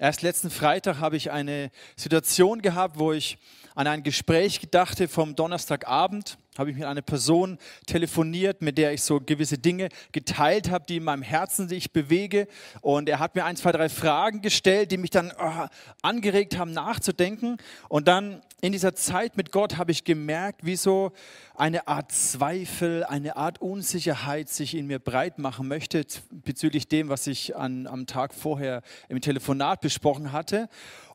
Erst 0.01 0.21
letzten 0.21 0.49
Freitag 0.49 0.99
habe 0.99 1.17
ich 1.17 1.29
eine 1.29 1.71
Situation 1.97 2.62
gehabt, 2.62 2.97
wo 2.99 3.12
ich 3.12 3.38
an 3.75 3.85
ein 3.85 4.01
Gespräch 4.01 4.62
gedachte 4.62 5.09
vom 5.09 5.35
Donnerstagabend 5.35 6.38
habe 6.57 6.71
ich 6.71 6.77
mit 6.77 6.85
einer 6.85 7.01
Person 7.01 7.57
telefoniert, 7.85 8.62
mit 8.62 8.77
der 8.77 8.93
ich 8.93 9.01
so 9.03 9.19
gewisse 9.19 9.57
Dinge 9.57 9.89
geteilt 10.12 10.69
habe, 10.69 10.85
die 10.88 10.97
in 10.97 11.03
meinem 11.03 11.21
Herzen 11.21 11.69
sich 11.69 11.93
bewege. 11.93 12.47
Und 12.81 13.07
er 13.07 13.19
hat 13.19 13.35
mir 13.35 13.45
ein, 13.45 13.55
zwei, 13.55 13.71
drei 13.71 13.88
Fragen 13.88 14.41
gestellt, 14.41 14.91
die 14.91 14.97
mich 14.97 15.12
dann 15.12 15.31
oh, 15.39 15.67
angeregt 16.01 16.57
haben, 16.57 16.71
nachzudenken. 16.71 17.57
Und 17.88 18.07
dann 18.07 18.41
in 18.62 18.73
dieser 18.73 18.93
Zeit 18.93 19.38
mit 19.38 19.51
Gott 19.51 19.77
habe 19.77 19.91
ich 19.91 20.03
gemerkt, 20.03 20.65
wie 20.65 20.75
so 20.75 21.13
eine 21.55 21.88
Art 21.88 22.12
Zweifel, 22.12 23.03
eine 23.05 23.38
Art 23.38 23.62
Unsicherheit 23.62 24.49
sich 24.49 24.75
in 24.75 24.88
mir 24.88 24.99
breit 24.99 25.39
machen 25.39 25.67
möchte 25.67 26.05
bezüglich 26.31 26.88
dem, 26.88 27.09
was 27.09 27.27
ich 27.27 27.55
an, 27.55 27.88
am 27.88 28.05
Tag 28.05 28.33
vorher 28.33 28.81
im 29.07 29.21
Telefonat 29.21 29.81
besprochen 29.81 30.31
hatte. 30.31 30.67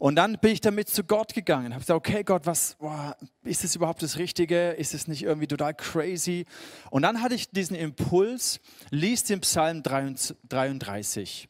Und 0.05 0.17
dann 0.17 0.37
bin 0.37 0.53
ich 0.53 0.61
damit 0.61 0.91
zu 0.91 1.03
Gott 1.03 1.33
gegangen, 1.33 1.73
habe 1.73 1.81
gesagt, 1.81 1.97
okay 1.97 2.25
Gott, 2.25 2.45
was 2.45 2.75
boah, 2.79 3.17
ist 3.43 3.65
es 3.65 3.75
überhaupt 3.75 4.03
das 4.03 4.19
Richtige? 4.19 4.73
Ist 4.73 4.93
es 4.93 5.09
nicht 5.09 5.23
irgendwie 5.23 5.47
total 5.47 5.73
crazy? 5.73 6.45
Und 6.91 7.01
dann 7.01 7.23
hatte 7.23 7.35
ich 7.35 7.49
diesen 7.49 7.75
Impuls, 7.75 8.61
lies 8.91 9.25
den 9.25 9.41
Psalm 9.41 9.83
33. 9.83 11.49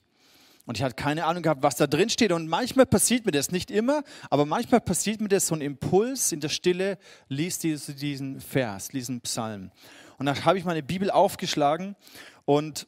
Und 0.66 0.78
ich 0.78 0.84
hatte 0.84 0.94
keine 0.94 1.24
Ahnung 1.24 1.42
gehabt, 1.42 1.64
was 1.64 1.74
da 1.74 1.88
drin 1.88 2.08
steht. 2.08 2.30
Und 2.30 2.46
manchmal 2.46 2.86
passiert 2.86 3.26
mir 3.26 3.32
das, 3.32 3.50
nicht 3.50 3.72
immer, 3.72 4.04
aber 4.30 4.46
manchmal 4.46 4.80
passiert 4.80 5.20
mir 5.20 5.26
das 5.26 5.48
so 5.48 5.56
ein 5.56 5.60
Impuls 5.60 6.30
in 6.30 6.38
der 6.38 6.48
Stille, 6.48 6.98
liest 7.28 7.64
diesen 7.64 8.40
Vers, 8.40 8.86
diesen 8.86 9.20
Psalm. 9.22 9.72
Und 10.16 10.26
dann 10.26 10.44
habe 10.44 10.58
ich 10.58 10.64
meine 10.64 10.84
Bibel 10.84 11.10
aufgeschlagen 11.10 11.96
und 12.44 12.86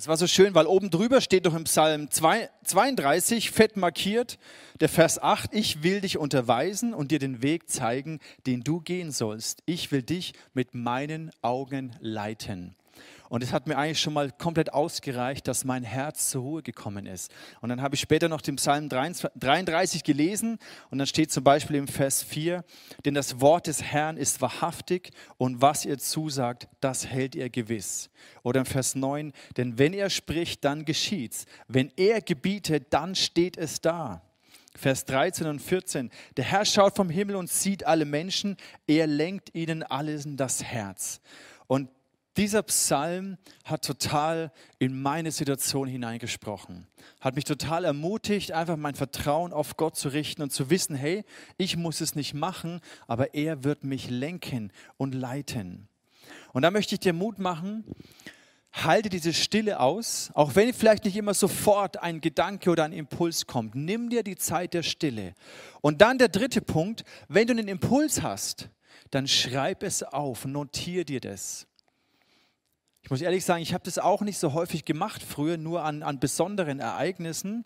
es 0.00 0.08
war 0.08 0.16
so 0.16 0.26
schön, 0.26 0.54
weil 0.54 0.66
oben 0.66 0.88
drüber 0.88 1.20
steht 1.20 1.44
doch 1.44 1.54
im 1.54 1.64
Psalm 1.64 2.10
32, 2.10 3.50
fett 3.50 3.76
markiert, 3.76 4.38
der 4.80 4.88
Vers 4.88 5.22
8, 5.22 5.52
ich 5.52 5.82
will 5.82 6.00
dich 6.00 6.16
unterweisen 6.16 6.94
und 6.94 7.10
dir 7.10 7.18
den 7.18 7.42
Weg 7.42 7.68
zeigen, 7.68 8.18
den 8.46 8.62
du 8.64 8.80
gehen 8.80 9.12
sollst. 9.12 9.62
Ich 9.66 9.92
will 9.92 10.02
dich 10.02 10.32
mit 10.54 10.74
meinen 10.74 11.30
Augen 11.42 11.94
leiten. 12.00 12.74
Und 13.30 13.44
es 13.44 13.52
hat 13.52 13.68
mir 13.68 13.78
eigentlich 13.78 14.00
schon 14.00 14.12
mal 14.12 14.32
komplett 14.32 14.72
ausgereicht, 14.72 15.46
dass 15.46 15.64
mein 15.64 15.84
Herz 15.84 16.30
zur 16.30 16.42
Ruhe 16.42 16.62
gekommen 16.64 17.06
ist. 17.06 17.30
Und 17.60 17.68
dann 17.68 17.80
habe 17.80 17.94
ich 17.94 18.00
später 18.00 18.28
noch 18.28 18.40
den 18.40 18.56
Psalm 18.56 18.88
33 18.88 20.02
gelesen 20.02 20.58
und 20.90 20.98
dann 20.98 21.06
steht 21.06 21.30
zum 21.30 21.44
Beispiel 21.44 21.76
im 21.76 21.86
Vers 21.86 22.24
4, 22.24 22.64
denn 23.04 23.14
das 23.14 23.40
Wort 23.40 23.68
des 23.68 23.84
Herrn 23.84 24.16
ist 24.16 24.40
wahrhaftig 24.40 25.10
und 25.38 25.62
was 25.62 25.84
ihr 25.84 25.96
zusagt, 25.98 26.66
das 26.80 27.06
hält 27.06 27.36
ihr 27.36 27.50
gewiss. 27.50 28.10
Oder 28.42 28.60
im 28.60 28.66
Vers 28.66 28.96
9, 28.96 29.32
denn 29.56 29.78
wenn 29.78 29.92
er 29.92 30.10
spricht, 30.10 30.64
dann 30.64 30.84
geschieht's. 30.84 31.46
Wenn 31.68 31.92
er 31.96 32.22
gebietet, 32.22 32.88
dann 32.90 33.14
steht 33.14 33.56
es 33.56 33.80
da. 33.80 34.22
Vers 34.74 35.04
13 35.04 35.46
und 35.46 35.60
14. 35.60 36.10
Der 36.36 36.44
Herr 36.44 36.64
schaut 36.64 36.96
vom 36.96 37.08
Himmel 37.08 37.36
und 37.36 37.48
sieht 37.48 37.86
alle 37.86 38.06
Menschen. 38.06 38.56
Er 38.88 39.06
lenkt 39.06 39.54
ihnen 39.54 39.84
alles 39.84 40.26
in 40.26 40.36
das 40.36 40.64
Herz. 40.64 41.20
Und 41.68 41.90
dieser 42.36 42.62
Psalm 42.62 43.36
hat 43.64 43.84
total 43.84 44.52
in 44.78 45.00
meine 45.00 45.32
Situation 45.32 45.88
hineingesprochen, 45.88 46.86
hat 47.20 47.34
mich 47.34 47.44
total 47.44 47.84
ermutigt, 47.84 48.52
einfach 48.52 48.76
mein 48.76 48.94
Vertrauen 48.94 49.52
auf 49.52 49.76
Gott 49.76 49.96
zu 49.96 50.08
richten 50.08 50.42
und 50.42 50.52
zu 50.52 50.70
wissen, 50.70 50.94
hey, 50.94 51.24
ich 51.58 51.76
muss 51.76 52.00
es 52.00 52.14
nicht 52.14 52.34
machen, 52.34 52.80
aber 53.06 53.34
er 53.34 53.64
wird 53.64 53.84
mich 53.84 54.10
lenken 54.10 54.72
und 54.96 55.14
leiten. 55.14 55.88
Und 56.52 56.62
da 56.62 56.70
möchte 56.70 56.94
ich 56.94 57.00
dir 57.00 57.12
Mut 57.12 57.38
machen, 57.38 57.84
halte 58.72 59.08
diese 59.08 59.32
Stille 59.32 59.80
aus, 59.80 60.30
auch 60.34 60.54
wenn 60.54 60.72
vielleicht 60.72 61.04
nicht 61.04 61.16
immer 61.16 61.34
sofort 61.34 62.00
ein 62.00 62.20
Gedanke 62.20 62.70
oder 62.70 62.84
ein 62.84 62.92
Impuls 62.92 63.46
kommt. 63.46 63.74
Nimm 63.74 64.10
dir 64.10 64.22
die 64.22 64.36
Zeit 64.36 64.74
der 64.74 64.82
Stille. 64.82 65.34
Und 65.80 66.00
dann 66.00 66.18
der 66.18 66.28
dritte 66.28 66.60
Punkt, 66.60 67.04
wenn 67.28 67.46
du 67.48 67.52
einen 67.52 67.68
Impuls 67.68 68.22
hast, 68.22 68.68
dann 69.10 69.26
schreib 69.26 69.82
es 69.82 70.02
auf, 70.02 70.44
notiere 70.44 71.04
dir 71.04 71.20
das. 71.20 71.66
Ich 73.02 73.10
muss 73.10 73.22
ehrlich 73.22 73.44
sagen, 73.44 73.62
ich 73.62 73.72
habe 73.72 73.82
das 73.84 73.98
auch 73.98 74.20
nicht 74.20 74.38
so 74.38 74.52
häufig 74.52 74.84
gemacht 74.84 75.22
früher, 75.22 75.56
nur 75.56 75.82
an, 75.82 76.02
an 76.02 76.20
besonderen 76.20 76.80
Ereignissen. 76.80 77.64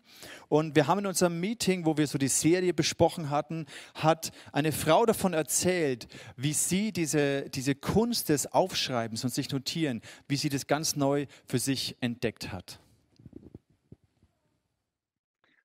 Und 0.48 0.76
wir 0.76 0.86
haben 0.86 1.00
in 1.00 1.06
unserem 1.06 1.40
Meeting, 1.40 1.84
wo 1.84 1.96
wir 1.96 2.06
so 2.06 2.18
die 2.18 2.28
Serie 2.28 2.72
besprochen 2.72 3.30
hatten, 3.30 3.66
hat 3.94 4.30
eine 4.52 4.72
Frau 4.72 5.04
davon 5.04 5.32
erzählt, 5.32 6.06
wie 6.36 6.52
sie 6.52 6.92
diese, 6.92 7.50
diese 7.50 7.74
Kunst 7.74 8.28
des 8.28 8.52
Aufschreibens 8.52 9.24
und 9.24 9.30
sich 9.30 9.50
notieren, 9.50 10.02
wie 10.28 10.36
sie 10.36 10.48
das 10.48 10.66
ganz 10.66 10.96
neu 10.96 11.26
für 11.46 11.58
sich 11.58 11.96
entdeckt 12.00 12.52
hat. 12.52 12.78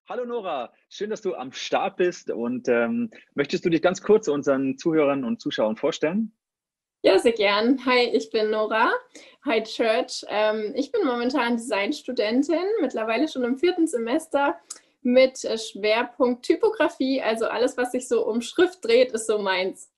Hallo 0.08 0.24
Nora, 0.24 0.72
schön, 0.88 1.08
dass 1.08 1.22
du 1.22 1.36
am 1.36 1.52
Start 1.52 1.96
bist 1.96 2.32
und 2.32 2.66
ähm, 2.66 3.10
möchtest 3.34 3.64
du 3.64 3.70
dich 3.70 3.80
ganz 3.80 4.02
kurz 4.02 4.26
unseren 4.26 4.76
Zuhörern 4.76 5.22
und 5.22 5.40
Zuschauern 5.40 5.76
vorstellen? 5.76 6.32
Ja, 7.02 7.18
sehr 7.18 7.32
gern. 7.32 7.82
Hi, 7.86 8.10
ich 8.12 8.30
bin 8.30 8.50
Nora. 8.50 8.92
Hi 9.46 9.62
Church. 9.62 10.22
Ähm, 10.28 10.74
ich 10.76 10.92
bin 10.92 11.06
momentan 11.06 11.56
Designstudentin, 11.56 12.60
mittlerweile 12.82 13.26
schon 13.26 13.42
im 13.42 13.56
vierten 13.56 13.86
Semester 13.86 14.60
mit 15.00 15.42
äh, 15.46 15.56
Schwerpunkt 15.56 16.44
Typografie. 16.44 17.22
Also 17.22 17.46
alles, 17.46 17.78
was 17.78 17.92
sich 17.92 18.06
so 18.06 18.26
um 18.26 18.42
Schrift 18.42 18.84
dreht, 18.84 19.12
ist 19.12 19.26
so 19.26 19.38
meins. 19.38 19.90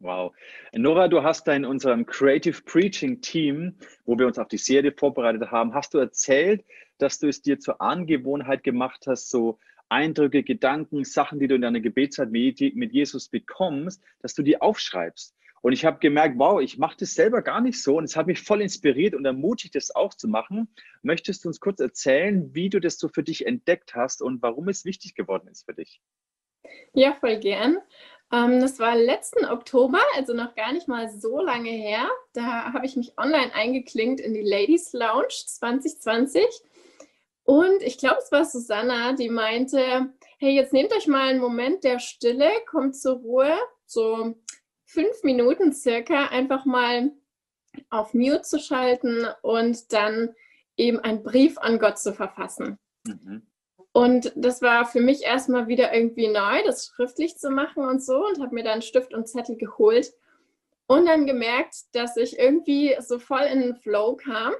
Wow. 0.00 0.32
Nora, 0.72 1.06
du 1.06 1.22
hast 1.22 1.46
da 1.46 1.52
in 1.52 1.66
unserem 1.66 2.06
Creative 2.06 2.62
Preaching 2.62 3.20
Team, 3.20 3.76
wo 4.06 4.18
wir 4.18 4.26
uns 4.26 4.38
auf 4.38 4.48
die 4.48 4.56
Serie 4.56 4.90
vorbereitet 4.90 5.50
haben, 5.50 5.74
hast 5.74 5.92
du 5.92 5.98
erzählt, 5.98 6.64
dass 6.96 7.18
du 7.18 7.28
es 7.28 7.42
dir 7.42 7.58
zur 7.58 7.82
Angewohnheit 7.82 8.64
gemacht 8.64 9.04
hast, 9.06 9.28
so 9.28 9.58
Eindrücke, 9.90 10.42
Gedanken, 10.42 11.04
Sachen, 11.04 11.38
die 11.38 11.46
du 11.46 11.56
in 11.56 11.60
deiner 11.60 11.80
Gebetszeit 11.80 12.30
mit 12.30 12.92
Jesus 12.92 13.28
bekommst, 13.28 14.02
dass 14.22 14.32
du 14.32 14.42
die 14.42 14.58
aufschreibst. 14.58 15.36
Und 15.62 15.72
ich 15.72 15.84
habe 15.84 16.00
gemerkt, 16.00 16.38
wow, 16.38 16.60
ich 16.60 16.76
mache 16.76 16.96
das 16.98 17.14
selber 17.14 17.40
gar 17.40 17.60
nicht 17.60 17.80
so 17.80 17.96
und 17.96 18.04
es 18.04 18.16
hat 18.16 18.26
mich 18.26 18.42
voll 18.42 18.60
inspiriert 18.60 19.14
und 19.14 19.24
ermutigt, 19.24 19.74
das 19.76 19.94
auch 19.94 20.12
zu 20.12 20.28
machen. 20.28 20.68
Möchtest 21.02 21.44
du 21.44 21.48
uns 21.48 21.60
kurz 21.60 21.80
erzählen, 21.80 22.52
wie 22.52 22.68
du 22.68 22.80
das 22.80 22.98
so 22.98 23.08
für 23.08 23.22
dich 23.22 23.46
entdeckt 23.46 23.94
hast 23.94 24.22
und 24.22 24.42
warum 24.42 24.68
es 24.68 24.84
wichtig 24.84 25.14
geworden 25.14 25.48
ist 25.48 25.64
für 25.64 25.74
dich? 25.74 26.02
Ja, 26.92 27.14
voll 27.14 27.38
gern. 27.38 27.78
Ähm, 28.32 28.60
das 28.60 28.80
war 28.80 28.96
letzten 28.96 29.44
Oktober, 29.44 30.00
also 30.16 30.34
noch 30.34 30.54
gar 30.56 30.72
nicht 30.72 30.88
mal 30.88 31.08
so 31.08 31.40
lange 31.40 31.70
her. 31.70 32.08
Da 32.32 32.72
habe 32.72 32.86
ich 32.86 32.96
mich 32.96 33.16
online 33.16 33.54
eingeklinkt 33.54 34.20
in 34.20 34.34
die 34.34 34.42
Ladies 34.42 34.92
Lounge 34.92 35.28
2020. 35.28 36.44
Und 37.44 37.82
ich 37.82 37.98
glaube, 37.98 38.18
es 38.18 38.32
war 38.32 38.44
Susanna, 38.44 39.12
die 39.12 39.28
meinte, 39.28 40.12
hey, 40.38 40.54
jetzt 40.54 40.72
nehmt 40.72 40.92
euch 40.92 41.06
mal 41.06 41.28
einen 41.28 41.40
Moment 41.40 41.84
der 41.84 41.98
Stille, 41.98 42.50
kommt 42.66 42.96
zur 42.96 43.16
Ruhe, 43.16 43.56
so 43.84 44.34
fünf 44.92 45.22
Minuten 45.22 45.72
circa 45.72 46.26
einfach 46.26 46.64
mal 46.64 47.12
auf 47.90 48.12
Mute 48.14 48.42
zu 48.42 48.58
schalten 48.58 49.26
und 49.42 49.92
dann 49.92 50.34
eben 50.76 51.00
einen 51.00 51.22
Brief 51.22 51.58
an 51.58 51.78
Gott 51.78 51.98
zu 51.98 52.12
verfassen. 52.12 52.78
Mhm. 53.06 53.42
Und 53.92 54.32
das 54.36 54.62
war 54.62 54.86
für 54.86 55.00
mich 55.00 55.22
erstmal 55.22 55.68
wieder 55.68 55.92
irgendwie 55.94 56.28
neu, 56.28 56.62
das 56.64 56.86
schriftlich 56.86 57.36
zu 57.36 57.50
machen 57.50 57.84
und 57.84 58.02
so 58.02 58.26
und 58.26 58.40
habe 58.40 58.54
mir 58.54 58.64
dann 58.64 58.80
Stift 58.80 59.12
und 59.12 59.28
Zettel 59.28 59.56
geholt 59.56 60.12
und 60.86 61.06
dann 61.06 61.26
gemerkt, 61.26 61.74
dass 61.92 62.16
ich 62.16 62.38
irgendwie 62.38 62.96
so 63.00 63.18
voll 63.18 63.42
in 63.52 63.60
den 63.60 63.76
Flow 63.76 64.16
kam. 64.16 64.52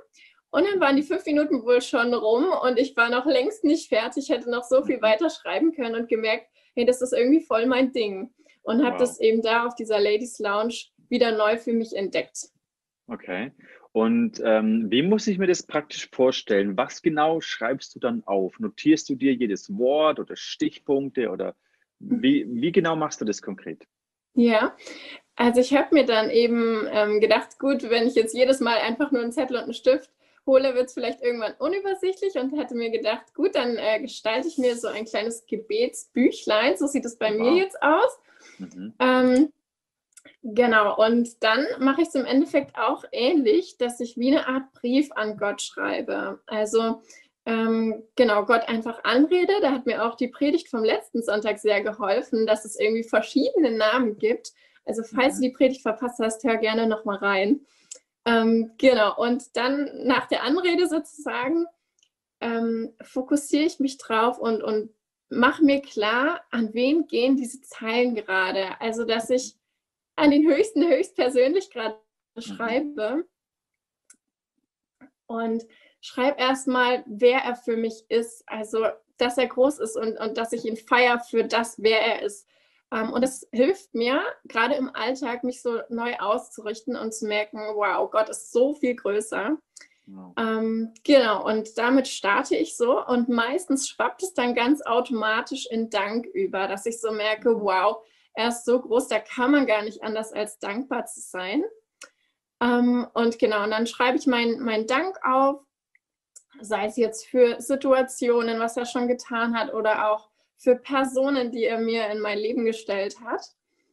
Und 0.51 0.67
dann 0.71 0.81
waren 0.81 0.97
die 0.97 1.03
fünf 1.03 1.25
Minuten 1.25 1.65
wohl 1.65 1.81
schon 1.81 2.13
rum 2.13 2.47
und 2.63 2.79
ich 2.79 2.95
war 2.95 3.09
noch 3.09 3.25
längst 3.25 3.65
nicht 3.65 3.89
fertig, 3.89 4.29
hätte 4.29 4.51
noch 4.51 4.65
so 4.65 4.85
viel 4.85 4.99
mhm. 4.99 5.03
weiter 5.03 5.31
schreiben 5.31 5.73
können 5.73 5.95
und 5.95 6.09
gemerkt, 6.09 6.47
hey, 6.75 6.85
das 6.85 7.01
ist 7.01 7.13
irgendwie 7.13 7.41
voll 7.41 7.67
mein 7.67 7.93
Ding 7.93 8.35
und 8.63 8.83
habe 8.83 8.93
wow. 8.93 9.01
das 9.01 9.21
eben 9.21 9.43
da 9.43 9.67
auf 9.67 9.75
dieser 9.75 10.01
Ladies 10.01 10.39
Lounge 10.39 10.75
wieder 11.09 11.37
neu 11.37 11.59
für 11.59 11.73
mich 11.73 11.95
entdeckt. 11.95 12.49
Okay. 13.07 13.53
Und 13.93 14.41
ähm, 14.43 14.91
wie 14.91 15.03
muss 15.03 15.27
ich 15.27 15.37
mir 15.39 15.47
das 15.47 15.63
praktisch 15.63 16.09
vorstellen? 16.11 16.79
Was 16.79 17.03
genau 17.03 17.41
schreibst 17.41 17.95
du 17.95 17.99
dann 17.99 18.23
auf? 18.25 18.59
Notierst 18.59 19.09
du 19.11 19.15
dir 19.15 19.35
jedes 19.35 19.77
Wort 19.77 20.19
oder 20.19 20.35
Stichpunkte 20.35 21.29
oder 21.29 21.55
mhm. 21.99 22.23
wie, 22.23 22.47
wie 22.49 22.73
genau 22.73 22.97
machst 22.97 23.21
du 23.21 23.27
das 23.27 23.43
konkret? 23.43 23.87
Ja, 24.35 24.75
also 25.37 25.61
ich 25.61 25.75
habe 25.75 25.95
mir 25.95 26.07
dann 26.07 26.31
eben 26.31 26.87
ähm, 26.91 27.21
gedacht, 27.21 27.59
gut, 27.59 27.83
wenn 27.91 28.07
ich 28.07 28.15
jetzt 28.15 28.35
jedes 28.35 28.61
Mal 28.61 28.79
einfach 28.79 29.13
nur 29.13 29.23
einen 29.23 29.33
Zettel 29.33 29.57
und 29.57 29.65
einen 29.65 29.75
Stift 29.75 30.11
hole, 30.47 30.75
wird 30.75 30.87
es 30.87 30.95
vielleicht 30.95 31.23
irgendwann 31.23 31.55
unübersichtlich 31.59 32.35
und 32.37 32.59
hatte 32.59 32.75
mir 32.75 32.91
gedacht, 32.91 33.35
gut, 33.35 33.55
dann 33.55 33.77
äh, 33.77 34.01
gestalte 34.01 34.49
ich 34.49 34.57
mir 34.59 34.77
so 34.77 34.89
ein 34.89 35.05
kleines 35.05 35.47
Gebetsbüchlein, 35.47 36.77
so 36.77 36.87
sieht 36.87 37.05
es 37.05 37.17
bei 37.17 37.31
wow. 37.31 37.39
mir 37.39 37.57
jetzt 37.57 37.81
aus. 37.83 38.19
Mhm. 38.59 38.95
Ähm, 38.99 39.53
genau, 40.43 40.97
und 40.97 41.43
dann 41.43 41.67
mache 41.79 42.03
ich 42.03 42.09
es 42.09 42.15
im 42.15 42.25
Endeffekt 42.25 42.77
auch 42.77 43.05
ähnlich, 43.13 43.79
dass 43.79 44.01
ich 44.01 44.17
wie 44.17 44.31
eine 44.31 44.47
Art 44.47 44.73
Brief 44.73 45.11
an 45.13 45.37
Gott 45.37 45.63
schreibe. 45.63 46.41
Also 46.47 47.03
ähm, 47.45 48.05
genau, 48.15 48.45
Gott 48.45 48.69
einfach 48.69 49.03
anrede. 49.05 49.55
Da 49.61 49.73
hat 49.73 49.87
mir 49.87 50.05
auch 50.05 50.15
die 50.15 50.29
Predigt 50.29 50.69
vom 50.69 50.85
letzten 50.85 51.23
Sonntag 51.23 51.59
sehr 51.59 51.83
geholfen, 51.83 52.47
dass 52.47 52.65
es 52.65 52.79
irgendwie 52.79 53.03
verschiedene 53.03 53.73
Namen 53.73 54.17
gibt. 54.17 54.53
Also 54.85 55.03
falls 55.03 55.37
mhm. 55.37 55.43
du 55.43 55.49
die 55.49 55.55
Predigt 55.55 55.83
verpasst 55.83 56.21
hast, 56.21 56.45
hör 56.45 56.57
gerne 56.57 56.87
nochmal 56.87 57.17
rein. 57.17 57.61
Ähm, 58.25 58.73
genau, 58.79 59.17
und 59.17 59.57
dann 59.57 60.07
nach 60.07 60.27
der 60.27 60.45
Anrede 60.45 60.87
sozusagen 60.87 61.67
ähm, 62.41 62.93
fokussiere 63.01 63.65
ich 63.65 63.81
mich 63.81 63.99
drauf 63.99 64.39
und, 64.39 64.63
und 64.63 64.91
mach 65.33 65.61
mir 65.61 65.81
klar, 65.81 66.43
an 66.51 66.73
wen 66.75 67.07
gehen 67.07 67.37
diese 67.37 67.61
Zeilen 67.63 68.15
gerade. 68.15 68.81
Also, 68.81 69.05
dass 69.05 69.31
ich 69.31 69.57
an 70.15 70.31
den 70.31 70.47
höchsten 70.47 70.87
höchstpersönlich 70.87 71.71
gerade 71.71 71.99
mhm. 72.35 72.41
schreibe. 72.41 73.25
Und 75.27 75.65
schreibe 76.01 76.39
erstmal, 76.39 77.03
wer 77.07 77.39
er 77.39 77.57
für 77.57 77.77
mich 77.77 78.05
ist. 78.09 78.45
Also, 78.47 78.87
dass 79.17 79.39
er 79.39 79.47
groß 79.47 79.79
ist 79.79 79.97
und, 79.97 80.19
und 80.19 80.37
dass 80.37 80.53
ich 80.53 80.65
ihn 80.65 80.77
feiere 80.77 81.21
für 81.21 81.45
das, 81.45 81.83
wer 81.83 82.01
er 82.01 82.23
ist. 82.23 82.47
Ähm, 82.93 83.13
und 83.13 83.23
es 83.23 83.49
hilft 83.53 83.95
mir, 83.95 84.23
gerade 84.45 84.75
im 84.75 84.95
Alltag, 84.95 85.45
mich 85.45 85.63
so 85.63 85.81
neu 85.89 86.15
auszurichten 86.19 86.97
und 86.97 87.15
zu 87.15 87.27
merken, 87.27 87.59
wow, 87.75 88.11
Gott 88.11 88.29
ist 88.29 88.53
so 88.53 88.75
viel 88.75 88.95
größer. 88.95 89.57
Wow. 90.07 90.35
Ähm, 90.37 90.93
genau, 91.05 91.47
und 91.47 91.79
damit 91.79 92.09
starte 92.09 92.57
ich 92.57 92.77
so 92.77 93.05
und 93.07 93.29
meistens 93.29 93.89
schwappt 93.89 94.23
es 94.23 94.35
dann 94.35 94.55
ganz 94.55 94.83
automatisch 94.83 95.67
in 95.71 95.91
Dank 95.91 96.27
über, 96.27 96.67
dass 96.67 96.87
ich 96.87 97.01
so 97.01 97.13
merke, 97.13 97.61
wow, 97.61 98.05
er 98.35 98.49
ist 98.49 98.65
so 98.65 98.81
groß, 98.81 99.09
da 99.09 99.21
kann 99.21 99.53
man 99.53 99.67
gar 99.67 99.83
nicht 99.83 100.03
anders 100.03 100.33
als 100.33 100.59
dankbar 100.59 101.07
zu 101.07 101.21
sein. 101.21 101.63
Ähm, 102.61 103.07
und 103.15 103.39
genau, 103.39 103.65
und 103.65 103.71
dann 103.71 103.87
schreibe 103.87 104.19
ich 104.19 104.27
meinen 104.27 104.61
mein 104.61 104.87
Dank 104.87 105.17
auf, 105.25 105.61
sei 106.61 106.87
es 106.87 106.97
jetzt 106.97 107.27
für 107.27 107.61
Situationen, 107.61 108.61
was 108.61 108.77
er 108.77 108.87
schon 108.87 109.09
getan 109.09 109.57
hat, 109.57 109.73
oder 109.73 110.11
auch 110.11 110.31
für 110.57 110.77
Personen, 110.77 111.51
die 111.51 111.65
er 111.65 111.79
mir 111.79 112.09
in 112.09 112.21
mein 112.21 112.39
Leben 112.39 112.65
gestellt 112.65 113.21
hat. 113.21 113.43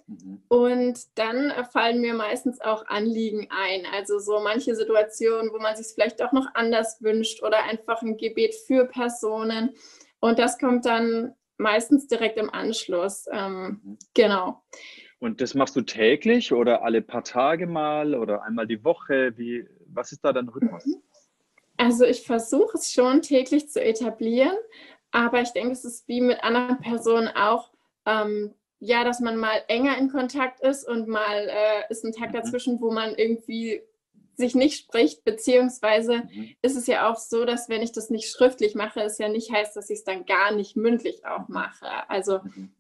Mhm. 0.10 0.42
Und 0.48 1.00
dann 1.16 1.54
fallen 1.72 2.02
mir 2.02 2.14
meistens 2.14 2.60
auch 2.62 2.86
Anliegen 2.88 3.48
ein. 3.52 3.84
Also 3.94 4.20
so 4.20 4.40
manche 4.40 4.76
Situationen, 4.76 5.52
wo 5.54 5.60
man 5.60 5.76
sich 5.76 5.88
vielleicht 5.94 6.22
auch 6.24 6.32
noch 6.32 6.48
anders 6.56 7.02
wünscht 7.02 7.44
oder 7.44 7.64
einfach 7.64 8.02
ein 8.02 8.18
Gebet 8.18 8.56
für 8.56 8.86
Personen. 8.86 9.76
Und 10.20 10.40
das 10.40 10.58
kommt 10.58 10.86
dann 10.86 11.36
meistens 11.58 12.08
direkt 12.08 12.38
im 12.38 12.50
Anschluss. 12.50 13.26
Ähm, 13.32 13.82
mhm. 13.84 13.98
Genau. 14.16 14.64
Und 15.20 15.42
das 15.42 15.54
machst 15.54 15.76
du 15.76 15.82
täglich 15.82 16.54
oder 16.54 16.84
alle 16.84 17.02
paar 17.02 17.24
Tage 17.24 17.68
mal 17.68 18.16
oder 18.16 18.44
einmal 18.44 18.66
die 18.66 18.84
Woche? 18.84 19.38
Wie, 19.38 19.68
was 19.86 20.12
ist 20.12 20.24
da 20.24 20.34
dein 20.34 20.50
Rhythmus? 20.50 20.86
Mhm. 20.86 21.04
Also 21.78 22.04
ich 22.04 22.24
versuche 22.24 22.78
es 22.78 22.92
schon 22.92 23.22
täglich 23.22 23.70
zu 23.70 23.82
etablieren, 23.82 24.58
aber 25.12 25.42
ich 25.42 25.52
denke, 25.52 25.72
es 25.72 25.86
ist 25.86 26.08
wie 26.10 26.20
mit 26.20 26.44
anderen 26.44 26.80
Personen 26.80 27.30
auch, 27.30 27.72
ähm, 28.06 28.54
ja, 28.80 29.04
dass 29.04 29.20
man 29.20 29.38
mal 29.38 29.62
enger 29.68 29.98
in 29.98 30.10
Kontakt 30.10 30.62
ist 30.62 30.88
und 30.88 31.08
mal 31.08 31.48
äh, 31.50 31.84
ist 31.90 32.04
ein 32.06 32.14
Tag 32.14 32.30
mhm. 32.30 32.34
dazwischen, 32.34 32.82
wo 32.82 32.92
man 32.92 33.16
irgendwie 33.16 33.82
sich 34.36 34.56
nicht 34.56 34.78
spricht, 34.78 35.26
beziehungsweise 35.26 36.24
mhm. 36.32 36.56
ist 36.62 36.78
es 36.78 36.88
ja 36.88 37.10
auch 37.10 37.18
so, 37.18 37.44
dass 37.44 37.68
wenn 37.68 37.82
ich 37.82 37.92
das 37.92 38.10
nicht 38.10 38.32
schriftlich 38.32 38.74
mache, 38.74 39.02
es 39.02 39.18
ja 39.18 39.28
nicht 39.28 39.52
heißt, 39.52 39.76
dass 39.76 39.90
ich 39.90 40.00
es 40.00 40.04
dann 40.06 40.26
gar 40.26 40.54
nicht 40.54 40.78
mündlich 40.78 41.26
auch 41.26 41.50
mache. 41.50 41.88
Also 42.08 42.40
mhm. 42.44 42.72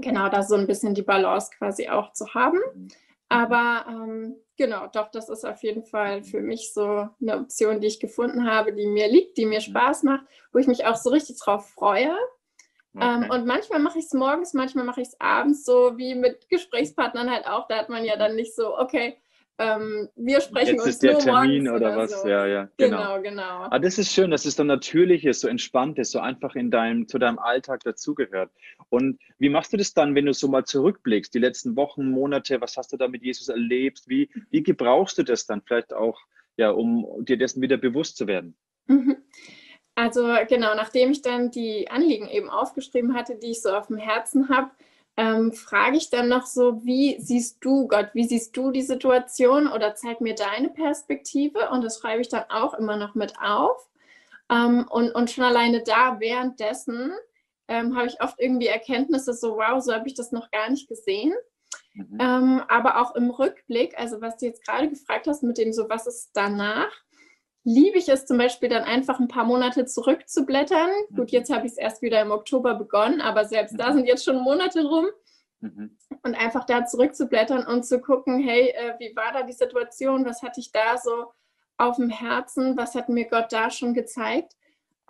genau, 0.00 0.28
da 0.28 0.42
so 0.42 0.56
ein 0.56 0.66
bisschen 0.66 0.94
die 0.94 1.02
Balance 1.02 1.50
quasi 1.56 1.88
auch 1.88 2.12
zu 2.12 2.34
haben. 2.34 2.58
Mhm. 2.74 2.88
Aber 3.28 3.86
ähm, 3.88 4.34
genau, 4.56 4.88
doch, 4.88 5.12
das 5.12 5.28
ist 5.28 5.46
auf 5.46 5.62
jeden 5.62 5.84
Fall 5.84 6.24
für 6.24 6.40
mich 6.40 6.74
so 6.74 7.08
eine 7.20 7.38
Option, 7.38 7.80
die 7.80 7.86
ich 7.86 8.00
gefunden 8.00 8.50
habe, 8.50 8.72
die 8.72 8.88
mir 8.88 9.06
liegt, 9.06 9.38
die 9.38 9.46
mir 9.46 9.60
Spaß 9.60 10.02
macht, 10.02 10.24
wo 10.52 10.58
ich 10.58 10.66
mich 10.66 10.84
auch 10.84 10.96
so 10.96 11.10
richtig 11.10 11.38
drauf 11.38 11.70
freue. 11.70 12.12
Ähm, 12.94 13.00
okay. 13.00 13.24
Ähm, 13.24 13.30
und 13.30 13.46
manchmal 13.46 13.80
mache 13.80 13.98
ich 13.98 14.06
es 14.06 14.14
morgens, 14.14 14.54
manchmal 14.54 14.84
mache 14.84 15.00
ich 15.00 15.08
es 15.08 15.20
abends, 15.20 15.64
so 15.64 15.96
wie 15.96 16.14
mit 16.14 16.48
Gesprächspartnern 16.48 17.30
halt 17.30 17.46
auch. 17.46 17.68
Da 17.68 17.78
hat 17.78 17.88
man 17.88 18.04
ja 18.04 18.16
dann 18.16 18.36
nicht 18.36 18.54
so, 18.54 18.76
okay, 18.78 19.16
ähm, 19.60 20.08
wir 20.16 20.40
sprechen 20.40 20.76
Jetzt 20.76 20.84
uns 20.84 20.90
ist 20.94 21.02
der 21.02 21.18
Termin 21.18 21.68
oder, 21.68 21.88
oder, 21.88 21.96
was, 21.98 22.22
so. 22.22 22.26
ja, 22.26 22.46
ja, 22.46 22.68
genau. 22.78 22.96
Genau, 22.96 23.22
genau. 23.22 23.42
Aber 23.42 23.72
ah, 23.74 23.78
das 23.78 23.98
ist 23.98 24.10
schön, 24.10 24.30
dass 24.30 24.46
es 24.46 24.56
so 24.56 24.64
natürlich 24.64 25.26
ist, 25.26 25.40
so 25.40 25.48
entspannt 25.48 25.98
ist, 25.98 26.12
so 26.12 26.18
einfach 26.18 26.54
in 26.54 26.70
deinem, 26.70 27.06
zu 27.06 27.18
deinem 27.18 27.38
Alltag 27.38 27.80
dazugehört. 27.84 28.50
Und 28.88 29.20
wie 29.38 29.50
machst 29.50 29.74
du 29.74 29.76
das 29.76 29.92
dann, 29.92 30.14
wenn 30.14 30.24
du 30.24 30.32
so 30.32 30.48
mal 30.48 30.64
zurückblickst, 30.64 31.34
die 31.34 31.38
letzten 31.38 31.76
Wochen, 31.76 32.10
Monate, 32.10 32.62
was 32.62 32.78
hast 32.78 32.94
du 32.94 32.96
da 32.96 33.06
mit 33.06 33.22
Jesus 33.22 33.48
erlebt? 33.50 34.04
Wie, 34.06 34.30
wie 34.50 34.62
gebrauchst 34.62 35.18
du 35.18 35.24
das 35.24 35.44
dann 35.44 35.60
vielleicht 35.60 35.92
auch, 35.92 36.18
ja, 36.56 36.70
um 36.70 37.06
dir 37.26 37.36
dessen 37.36 37.60
wieder 37.60 37.76
bewusst 37.76 38.16
zu 38.16 38.26
werden? 38.26 38.56
Mhm. 38.86 39.18
Also 40.00 40.34
genau, 40.48 40.74
nachdem 40.74 41.10
ich 41.10 41.20
dann 41.20 41.50
die 41.50 41.90
Anliegen 41.90 42.26
eben 42.26 42.48
aufgeschrieben 42.48 43.14
hatte, 43.14 43.36
die 43.36 43.50
ich 43.50 43.60
so 43.60 43.68
auf 43.68 43.88
dem 43.88 43.98
Herzen 43.98 44.48
habe, 44.48 44.70
ähm, 45.18 45.52
frage 45.52 45.98
ich 45.98 46.08
dann 46.08 46.28
noch 46.28 46.46
so, 46.46 46.82
wie 46.86 47.20
siehst 47.20 47.62
du 47.62 47.86
Gott, 47.86 48.08
wie 48.14 48.24
siehst 48.24 48.56
du 48.56 48.70
die 48.70 48.80
Situation 48.80 49.68
oder 49.68 49.94
zeig 49.94 50.22
mir 50.22 50.34
deine 50.34 50.70
Perspektive 50.70 51.68
und 51.68 51.84
das 51.84 51.98
schreibe 51.98 52.22
ich 52.22 52.30
dann 52.30 52.44
auch 52.48 52.72
immer 52.72 52.96
noch 52.96 53.14
mit 53.14 53.34
auf. 53.42 53.90
Ähm, 54.50 54.86
und, 54.88 55.10
und 55.14 55.30
schon 55.30 55.44
alleine 55.44 55.82
da 55.82 56.18
währenddessen 56.18 57.12
ähm, 57.68 57.94
habe 57.94 58.06
ich 58.06 58.22
oft 58.22 58.40
irgendwie 58.40 58.68
Erkenntnisse, 58.68 59.34
so 59.34 59.56
wow, 59.56 59.82
so 59.82 59.92
habe 59.92 60.08
ich 60.08 60.14
das 60.14 60.32
noch 60.32 60.50
gar 60.50 60.70
nicht 60.70 60.88
gesehen. 60.88 61.34
Mhm. 61.92 62.18
Ähm, 62.18 62.62
aber 62.68 63.02
auch 63.02 63.14
im 63.16 63.28
Rückblick, 63.28 63.98
also 63.98 64.22
was 64.22 64.38
du 64.38 64.46
jetzt 64.46 64.64
gerade 64.64 64.88
gefragt 64.88 65.26
hast 65.26 65.42
mit 65.42 65.58
dem 65.58 65.74
so, 65.74 65.90
was 65.90 66.06
ist 66.06 66.30
danach, 66.32 66.90
liebe 67.64 67.98
ich 67.98 68.08
es 68.08 68.26
zum 68.26 68.38
Beispiel 68.38 68.68
dann 68.68 68.84
einfach 68.84 69.20
ein 69.20 69.28
paar 69.28 69.44
Monate 69.44 69.84
zurückzublättern. 69.84 70.90
Mhm. 71.10 71.16
Gut, 71.16 71.30
jetzt 71.30 71.52
habe 71.52 71.66
ich 71.66 71.72
es 71.72 71.78
erst 71.78 72.02
wieder 72.02 72.20
im 72.20 72.30
Oktober 72.30 72.74
begonnen, 72.74 73.20
aber 73.20 73.44
selbst 73.44 73.72
mhm. 73.72 73.78
da 73.78 73.92
sind 73.92 74.06
jetzt 74.06 74.24
schon 74.24 74.42
Monate 74.42 74.84
rum. 74.84 75.06
Mhm. 75.60 75.96
Und 76.22 76.34
einfach 76.34 76.64
da 76.64 76.86
zurückzublättern 76.86 77.66
und 77.66 77.84
zu 77.84 78.00
gucken, 78.00 78.40
hey, 78.40 78.68
äh, 78.70 78.94
wie 78.98 79.14
war 79.14 79.32
da 79.32 79.42
die 79.42 79.52
Situation? 79.52 80.24
Was 80.24 80.42
hatte 80.42 80.60
ich 80.60 80.72
da 80.72 80.96
so 80.96 81.32
auf 81.76 81.96
dem 81.96 82.08
Herzen? 82.08 82.76
Was 82.78 82.94
hat 82.94 83.10
mir 83.10 83.28
Gott 83.28 83.52
da 83.52 83.70
schon 83.70 83.92
gezeigt? 83.92 84.54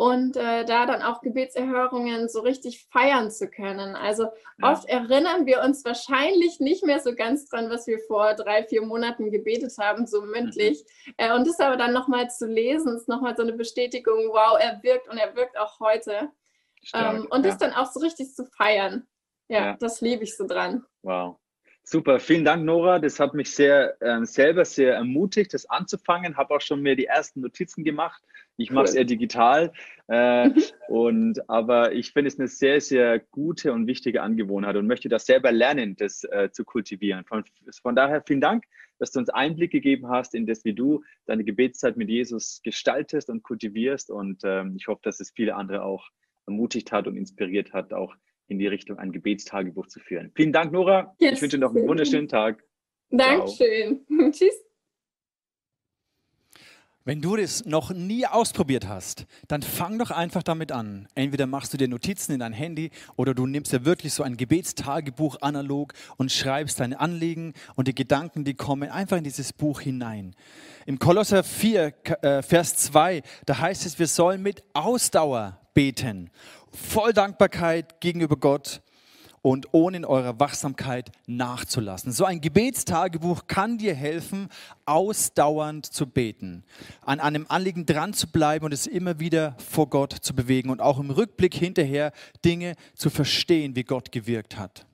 Und 0.00 0.34
äh, 0.34 0.64
da 0.64 0.86
dann 0.86 1.02
auch 1.02 1.20
Gebetserhörungen 1.20 2.30
so 2.30 2.40
richtig 2.40 2.86
feiern 2.90 3.30
zu 3.30 3.50
können. 3.50 3.94
Also 3.96 4.28
ja. 4.56 4.72
oft 4.72 4.88
erinnern 4.88 5.44
wir 5.44 5.60
uns 5.62 5.84
wahrscheinlich 5.84 6.58
nicht 6.58 6.86
mehr 6.86 7.00
so 7.00 7.14
ganz 7.14 7.50
dran, 7.50 7.68
was 7.68 7.86
wir 7.86 7.98
vor 8.06 8.32
drei, 8.32 8.64
vier 8.64 8.80
Monaten 8.80 9.30
gebetet 9.30 9.74
haben, 9.78 10.06
so 10.06 10.22
mündlich. 10.22 10.82
Mhm. 11.04 11.12
Äh, 11.18 11.34
und 11.34 11.46
das 11.46 11.60
aber 11.60 11.76
dann 11.76 11.92
nochmal 11.92 12.30
zu 12.30 12.46
lesen, 12.46 12.96
ist 12.96 13.08
nochmal 13.08 13.36
so 13.36 13.42
eine 13.42 13.52
Bestätigung, 13.52 14.28
wow, 14.30 14.56
er 14.58 14.82
wirkt 14.82 15.06
und 15.06 15.18
er 15.18 15.36
wirkt 15.36 15.58
auch 15.58 15.78
heute. 15.80 16.30
ähm, 16.94 17.26
und 17.28 17.44
ja. 17.44 17.50
das 17.50 17.58
dann 17.58 17.74
auch 17.74 17.92
so 17.92 18.00
richtig 18.00 18.34
zu 18.34 18.46
feiern. 18.46 19.06
Ja, 19.48 19.60
ja. 19.60 19.76
das 19.78 20.00
liebe 20.00 20.24
ich 20.24 20.34
so 20.34 20.46
dran. 20.46 20.82
Wow. 21.02 21.36
Super, 21.82 22.20
vielen 22.20 22.44
Dank, 22.44 22.64
Nora. 22.64 23.00
Das 23.00 23.20
hat 23.20 23.34
mich 23.34 23.54
sehr 23.54 24.00
äh, 24.00 24.24
selber 24.24 24.64
sehr 24.64 24.94
ermutigt, 24.94 25.52
das 25.52 25.68
anzufangen. 25.68 26.38
Habe 26.38 26.54
auch 26.54 26.60
schon 26.60 26.80
mir 26.80 26.96
die 26.96 27.06
ersten 27.06 27.40
Notizen 27.40 27.84
gemacht. 27.84 28.22
Ich 28.60 28.70
mache 28.70 28.84
es 28.84 28.94
eher 28.94 29.04
digital. 29.04 29.72
Äh, 30.08 30.50
und, 30.88 31.48
aber 31.48 31.92
ich 31.92 32.12
finde 32.12 32.28
es 32.28 32.38
eine 32.38 32.48
sehr, 32.48 32.80
sehr 32.80 33.18
gute 33.18 33.72
und 33.72 33.86
wichtige 33.86 34.22
Angewohnheit 34.22 34.76
und 34.76 34.86
möchte 34.86 35.08
das 35.08 35.26
selber 35.26 35.52
lernen, 35.52 35.96
das 35.96 36.24
äh, 36.24 36.50
zu 36.52 36.64
kultivieren. 36.64 37.24
Von, 37.24 37.44
von 37.82 37.96
daher 37.96 38.22
vielen 38.26 38.40
Dank, 38.40 38.64
dass 38.98 39.12
du 39.12 39.18
uns 39.18 39.30
Einblick 39.30 39.72
gegeben 39.72 40.08
hast 40.08 40.34
in 40.34 40.46
das, 40.46 40.64
wie 40.64 40.74
du 40.74 41.02
deine 41.26 41.44
Gebetszeit 41.44 41.96
mit 41.96 42.10
Jesus 42.10 42.60
gestaltest 42.62 43.30
und 43.30 43.42
kultivierst. 43.42 44.10
Und 44.10 44.42
ähm, 44.44 44.74
ich 44.76 44.88
hoffe, 44.88 45.00
dass 45.02 45.20
es 45.20 45.30
viele 45.30 45.54
andere 45.54 45.82
auch 45.82 46.08
ermutigt 46.46 46.92
hat 46.92 47.06
und 47.06 47.16
inspiriert 47.16 47.72
hat, 47.72 47.92
auch 47.92 48.14
in 48.48 48.58
die 48.58 48.66
Richtung 48.66 48.98
ein 48.98 49.12
Gebetstagebuch 49.12 49.86
zu 49.86 50.00
führen. 50.00 50.32
Vielen 50.34 50.52
Dank, 50.52 50.72
Nora. 50.72 51.14
Yes. 51.18 51.34
Ich 51.34 51.42
wünsche 51.42 51.56
dir 51.56 51.64
noch 51.64 51.74
einen 51.74 51.88
wunderschönen 51.88 52.28
Tag. 52.28 52.62
Dankeschön. 53.10 54.04
Tschüss. 54.32 54.69
Wenn 57.04 57.22
du 57.22 57.36
das 57.36 57.64
noch 57.64 57.90
nie 57.92 58.26
ausprobiert 58.26 58.86
hast, 58.86 59.26
dann 59.48 59.62
fang 59.62 59.98
doch 59.98 60.10
einfach 60.10 60.42
damit 60.42 60.70
an. 60.70 61.08
Entweder 61.14 61.46
machst 61.46 61.72
du 61.72 61.78
dir 61.78 61.88
Notizen 61.88 62.32
in 62.32 62.40
dein 62.40 62.52
Handy 62.52 62.90
oder 63.16 63.34
du 63.34 63.46
nimmst 63.46 63.72
ja 63.72 63.84
wirklich 63.84 64.12
so 64.12 64.22
ein 64.22 64.36
Gebetstagebuch 64.36 65.40
analog 65.40 65.94
und 66.18 66.30
schreibst 66.30 66.78
deine 66.78 67.00
Anliegen 67.00 67.54
und 67.74 67.88
die 67.88 67.94
Gedanken, 67.94 68.44
die 68.44 68.54
kommen, 68.54 68.90
einfach 68.90 69.16
in 69.16 69.24
dieses 69.24 69.52
Buch 69.52 69.80
hinein. 69.80 70.34
Im 70.84 70.98
Kolosser 70.98 71.42
4, 71.42 71.94
äh, 72.22 72.42
Vers 72.42 72.76
2, 72.76 73.22
da 73.46 73.58
heißt 73.58 73.86
es, 73.86 73.98
wir 73.98 74.06
sollen 74.06 74.42
mit 74.42 74.62
Ausdauer 74.74 75.58
beten 75.72 76.30
voll 76.70 77.12
Dankbarkeit 77.12 78.00
gegenüber 78.00 78.36
Gott 78.36 78.82
und 79.42 79.68
ohne 79.72 79.98
in 79.98 80.04
eurer 80.04 80.38
Wachsamkeit 80.38 81.10
nachzulassen. 81.26 82.12
So 82.12 82.24
ein 82.24 82.40
Gebetstagebuch 82.40 83.46
kann 83.46 83.78
dir 83.78 83.94
helfen, 83.94 84.48
ausdauernd 84.84 85.86
zu 85.86 86.06
beten, 86.06 86.64
an 87.00 87.20
einem 87.20 87.46
Anliegen 87.48 87.86
dran 87.86 88.12
zu 88.12 88.26
bleiben 88.26 88.66
und 88.66 88.72
es 88.72 88.86
immer 88.86 89.18
wieder 89.20 89.56
vor 89.58 89.88
Gott 89.88 90.12
zu 90.12 90.34
bewegen 90.34 90.70
und 90.70 90.80
auch 90.80 90.98
im 90.98 91.10
Rückblick 91.10 91.54
hinterher 91.54 92.12
Dinge 92.44 92.74
zu 92.94 93.10
verstehen, 93.10 93.76
wie 93.76 93.84
Gott 93.84 94.12
gewirkt 94.12 94.58
hat. 94.58 94.86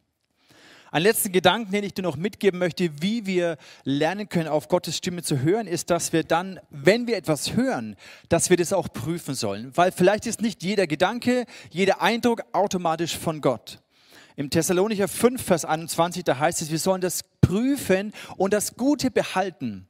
Ein 0.92 1.02
letzten 1.02 1.32
Gedanken, 1.32 1.72
den 1.72 1.84
ich 1.84 1.94
dir 1.94 2.02
noch 2.02 2.16
mitgeben 2.16 2.58
möchte, 2.58 3.02
wie 3.02 3.26
wir 3.26 3.58
lernen 3.82 4.28
können, 4.28 4.48
auf 4.48 4.68
Gottes 4.68 4.96
Stimme 4.96 5.22
zu 5.22 5.40
hören, 5.40 5.66
ist, 5.66 5.90
dass 5.90 6.12
wir 6.12 6.22
dann, 6.22 6.60
wenn 6.70 7.06
wir 7.06 7.16
etwas 7.16 7.54
hören, 7.54 7.96
dass 8.28 8.50
wir 8.50 8.56
das 8.56 8.72
auch 8.72 8.88
prüfen 8.90 9.34
sollen. 9.34 9.76
Weil 9.76 9.90
vielleicht 9.90 10.26
ist 10.26 10.40
nicht 10.40 10.62
jeder 10.62 10.86
Gedanke, 10.86 11.44
jeder 11.70 12.00
Eindruck 12.00 12.44
automatisch 12.52 13.18
von 13.18 13.40
Gott. 13.40 13.80
Im 14.36 14.50
Thessalonicher 14.50 15.08
5, 15.08 15.42
Vers 15.42 15.64
21, 15.64 16.22
da 16.22 16.38
heißt 16.38 16.60
es, 16.60 16.70
wir 16.70 16.78
sollen 16.78 17.00
das 17.00 17.22
prüfen 17.40 18.12
und 18.36 18.52
das 18.52 18.76
Gute 18.76 19.10
behalten. 19.10 19.88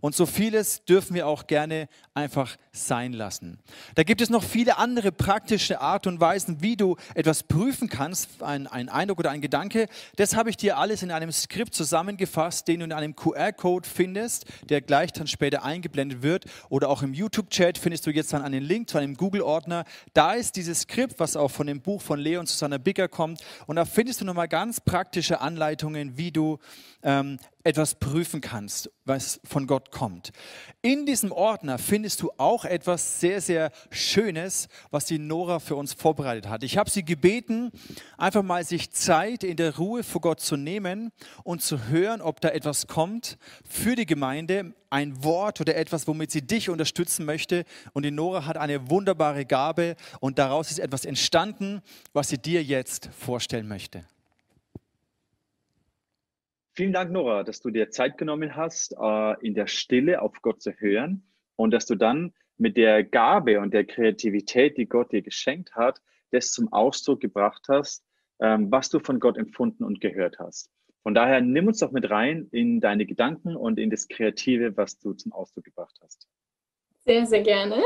Und 0.00 0.14
so 0.14 0.26
vieles 0.26 0.84
dürfen 0.84 1.14
wir 1.14 1.26
auch 1.26 1.46
gerne 1.46 1.88
einfach 2.14 2.56
sein 2.72 3.12
lassen. 3.12 3.58
Da 3.96 4.04
gibt 4.04 4.20
es 4.20 4.30
noch 4.30 4.44
viele 4.44 4.78
andere 4.78 5.10
praktische 5.10 5.80
Art 5.80 6.06
und 6.06 6.20
Weisen, 6.20 6.62
wie 6.62 6.76
du 6.76 6.96
etwas 7.14 7.42
prüfen 7.42 7.88
kannst, 7.88 8.42
ein, 8.42 8.68
ein 8.68 8.88
Eindruck 8.88 9.18
oder 9.18 9.30
ein 9.30 9.40
Gedanke. 9.40 9.88
Das 10.16 10.36
habe 10.36 10.50
ich 10.50 10.56
dir 10.56 10.78
alles 10.78 11.02
in 11.02 11.10
einem 11.10 11.32
Skript 11.32 11.74
zusammengefasst, 11.74 12.68
den 12.68 12.80
du 12.80 12.84
in 12.84 12.92
einem 12.92 13.16
QR-Code 13.16 13.88
findest, 13.88 14.46
der 14.68 14.80
gleich 14.82 15.12
dann 15.12 15.26
später 15.26 15.64
eingeblendet 15.64 16.22
wird. 16.22 16.44
Oder 16.68 16.88
auch 16.90 17.02
im 17.02 17.12
YouTube-Chat 17.12 17.78
findest 17.78 18.06
du 18.06 18.10
jetzt 18.10 18.32
dann 18.32 18.42
einen 18.42 18.62
Link 18.62 18.88
zu 18.90 18.98
einem 18.98 19.16
Google-Ordner. 19.16 19.84
Da 20.14 20.34
ist 20.34 20.54
dieses 20.54 20.82
Skript, 20.82 21.18
was 21.18 21.36
auch 21.36 21.50
von 21.50 21.66
dem 21.66 21.80
Buch 21.80 22.02
von 22.02 22.20
Leon 22.20 22.46
Susanna 22.46 22.78
Bigger 22.78 23.08
kommt. 23.08 23.40
Und 23.66 23.76
da 23.76 23.84
findest 23.84 24.20
du 24.20 24.24
nochmal 24.24 24.48
ganz 24.48 24.80
praktische 24.80 25.40
Anleitungen, 25.40 26.16
wie 26.16 26.30
du 26.30 26.58
ähm, 27.02 27.38
etwas 27.68 27.96
prüfen 27.96 28.40
kannst, 28.40 28.90
was 29.04 29.40
von 29.44 29.66
Gott 29.66 29.90
kommt. 29.90 30.32
In 30.80 31.04
diesem 31.04 31.32
Ordner 31.32 31.76
findest 31.76 32.22
du 32.22 32.30
auch 32.38 32.64
etwas 32.64 33.20
sehr, 33.20 33.42
sehr 33.42 33.70
Schönes, 33.90 34.68
was 34.90 35.04
die 35.04 35.18
Nora 35.18 35.58
für 35.58 35.76
uns 35.76 35.92
vorbereitet 35.92 36.48
hat. 36.48 36.62
Ich 36.62 36.78
habe 36.78 36.88
sie 36.88 37.04
gebeten, 37.04 37.70
einfach 38.16 38.42
mal 38.42 38.64
sich 38.64 38.90
Zeit 38.92 39.44
in 39.44 39.58
der 39.58 39.76
Ruhe 39.76 40.02
vor 40.02 40.22
Gott 40.22 40.40
zu 40.40 40.56
nehmen 40.56 41.12
und 41.44 41.60
zu 41.60 41.88
hören, 41.88 42.22
ob 42.22 42.40
da 42.40 42.48
etwas 42.48 42.86
kommt 42.86 43.36
für 43.68 43.96
die 43.96 44.06
Gemeinde, 44.06 44.72
ein 44.88 45.22
Wort 45.22 45.60
oder 45.60 45.76
etwas, 45.76 46.08
womit 46.08 46.30
sie 46.30 46.40
dich 46.40 46.70
unterstützen 46.70 47.26
möchte. 47.26 47.66
Und 47.92 48.04
die 48.04 48.10
Nora 48.10 48.46
hat 48.46 48.56
eine 48.56 48.88
wunderbare 48.88 49.44
Gabe 49.44 49.94
und 50.20 50.38
daraus 50.38 50.70
ist 50.70 50.78
etwas 50.78 51.04
entstanden, 51.04 51.82
was 52.14 52.30
sie 52.30 52.38
dir 52.38 52.64
jetzt 52.64 53.10
vorstellen 53.12 53.68
möchte. 53.68 54.06
Vielen 56.78 56.92
Dank, 56.92 57.10
Nora, 57.10 57.42
dass 57.42 57.60
du 57.60 57.70
dir 57.70 57.90
Zeit 57.90 58.18
genommen 58.18 58.54
hast, 58.54 58.92
äh, 58.92 59.44
in 59.44 59.54
der 59.54 59.66
Stille 59.66 60.22
auf 60.22 60.40
Gott 60.42 60.62
zu 60.62 60.70
hören 60.70 61.24
und 61.56 61.72
dass 61.72 61.86
du 61.86 61.96
dann 61.96 62.32
mit 62.56 62.76
der 62.76 63.02
Gabe 63.02 63.58
und 63.58 63.74
der 63.74 63.84
Kreativität, 63.84 64.76
die 64.76 64.86
Gott 64.86 65.10
dir 65.10 65.22
geschenkt 65.22 65.74
hat, 65.74 66.00
das 66.30 66.52
zum 66.52 66.72
Ausdruck 66.72 67.18
gebracht 67.20 67.64
hast, 67.68 68.04
ähm, 68.38 68.70
was 68.70 68.90
du 68.90 69.00
von 69.00 69.18
Gott 69.18 69.36
empfunden 69.38 69.82
und 69.82 70.00
gehört 70.00 70.38
hast. 70.38 70.70
Von 71.02 71.14
daher 71.14 71.40
nimm 71.40 71.66
uns 71.66 71.78
doch 71.80 71.90
mit 71.90 72.08
rein 72.10 72.46
in 72.52 72.78
deine 72.78 73.06
Gedanken 73.06 73.56
und 73.56 73.80
in 73.80 73.90
das 73.90 74.06
Kreative, 74.06 74.76
was 74.76 75.00
du 75.00 75.14
zum 75.14 75.32
Ausdruck 75.32 75.64
gebracht 75.64 75.98
hast. 76.00 76.28
Sehr, 77.04 77.26
sehr 77.26 77.42
gerne. 77.42 77.82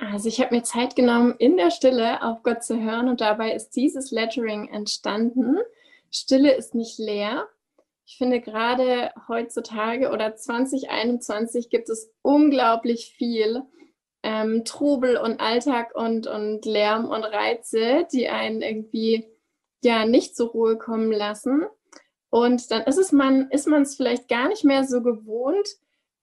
Also 0.00 0.28
ich 0.28 0.40
habe 0.40 0.54
mir 0.54 0.62
Zeit 0.62 0.96
genommen, 0.96 1.34
in 1.38 1.58
der 1.58 1.70
Stille 1.70 2.22
auf 2.22 2.42
Gott 2.42 2.64
zu 2.64 2.80
hören 2.80 3.08
und 3.08 3.20
dabei 3.20 3.52
ist 3.52 3.70
dieses 3.76 4.10
Lettering 4.10 4.68
entstanden. 4.68 5.58
Stille 6.10 6.54
ist 6.54 6.74
nicht 6.74 6.98
leer. 6.98 7.46
Ich 8.06 8.16
finde 8.16 8.40
gerade 8.40 9.12
heutzutage 9.28 10.10
oder 10.10 10.34
2021 10.34 11.68
gibt 11.68 11.90
es 11.90 12.10
unglaublich 12.22 13.14
viel 13.16 13.62
ähm, 14.22 14.64
Trubel 14.64 15.18
und 15.18 15.38
Alltag 15.38 15.94
und, 15.94 16.26
und 16.26 16.64
Lärm 16.64 17.04
und 17.04 17.22
Reize, 17.22 18.06
die 18.10 18.28
einen 18.28 18.62
irgendwie 18.62 19.28
ja 19.84 20.06
nicht 20.06 20.34
zur 20.34 20.48
Ruhe 20.48 20.78
kommen 20.78 21.12
lassen. 21.12 21.66
Und 22.30 22.70
dann 22.70 22.82
ist 22.84 22.98
es 22.98 23.12
man, 23.12 23.50
ist 23.50 23.66
man 23.66 23.82
es 23.82 23.96
vielleicht 23.96 24.28
gar 24.28 24.48
nicht 24.48 24.64
mehr 24.64 24.84
so 24.84 25.02
gewohnt, 25.02 25.68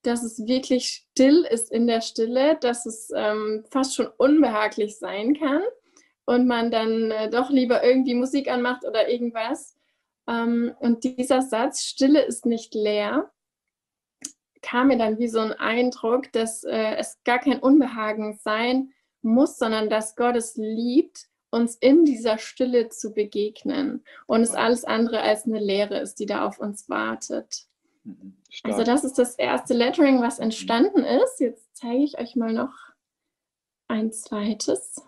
dass 0.04 0.24
es 0.24 0.46
wirklich 0.46 1.08
still 1.12 1.46
ist 1.50 1.72
in 1.72 1.88
der 1.88 2.02
Stille, 2.02 2.58
dass 2.60 2.86
es 2.86 3.12
ähm, 3.16 3.66
fast 3.72 3.96
schon 3.96 4.08
unbehaglich 4.18 4.98
sein 4.98 5.38
kann 5.38 5.62
und 6.26 6.48
man 6.48 6.72
dann 6.72 7.12
äh, 7.12 7.30
doch 7.30 7.50
lieber 7.50 7.84
irgendwie 7.84 8.14
Musik 8.14 8.50
anmacht 8.50 8.86
oder 8.86 9.10
irgendwas. 9.10 9.76
Ähm, 10.28 10.74
und 10.80 11.04
dieser 11.04 11.42
Satz, 11.42 11.84
Stille 11.84 12.22
ist 12.22 12.46
nicht 12.46 12.76
leer, 12.76 13.32
kam 14.62 14.88
mir 14.88 14.98
dann 14.98 15.18
wie 15.18 15.30
so 15.30 15.40
ein 15.40 15.54
Eindruck, 15.54 16.32
dass 16.34 16.64
äh, 16.64 16.96
es 16.96 17.18
gar 17.24 17.40
kein 17.40 17.60
Unbehagen 17.60 18.38
sein 18.44 18.92
muss, 19.22 19.58
sondern 19.58 19.90
dass 19.90 20.16
Gott 20.16 20.36
es 20.36 20.56
liebt, 20.58 21.28
uns 21.50 21.76
in 21.76 22.04
dieser 22.04 22.38
Stille 22.38 22.90
zu 22.90 23.14
begegnen 23.14 24.04
und 24.26 24.42
es 24.42 24.54
alles 24.54 24.84
andere 24.84 25.22
als 25.22 25.46
eine 25.46 25.60
Lehre 25.60 26.00
ist, 26.00 26.16
die 26.16 26.26
da 26.26 26.46
auf 26.46 26.60
uns 26.60 26.90
wartet. 26.90 27.68
Mhm. 28.08 28.38
Also 28.64 28.84
das 28.84 29.04
ist 29.04 29.18
das 29.20 29.36
erste 29.36 29.74
Lettering, 29.74 30.22
was 30.22 30.40
entstanden 30.40 31.04
ist. 31.04 31.40
Jetzt 31.40 31.76
zeige 31.76 32.04
ich 32.04 32.18
euch 32.18 32.36
mal 32.36 32.54
noch 32.54 32.74
ein 33.88 34.12
zweites. 34.12 35.02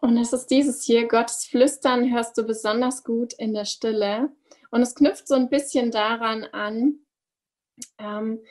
Und 0.00 0.18
es 0.18 0.32
ist 0.32 0.48
dieses 0.48 0.82
hier, 0.82 1.08
Gottes 1.08 1.46
Flüstern 1.46 2.12
hörst 2.12 2.36
du 2.36 2.42
besonders 2.42 3.04
gut 3.04 3.32
in 3.34 3.54
der 3.54 3.64
Stille. 3.64 4.30
Und 4.70 4.82
es 4.82 4.94
knüpft 4.94 5.26
so 5.26 5.34
ein 5.34 5.48
bisschen 5.48 5.90
daran 5.90 6.44
an, 6.44 6.98
ähm, 7.98 8.44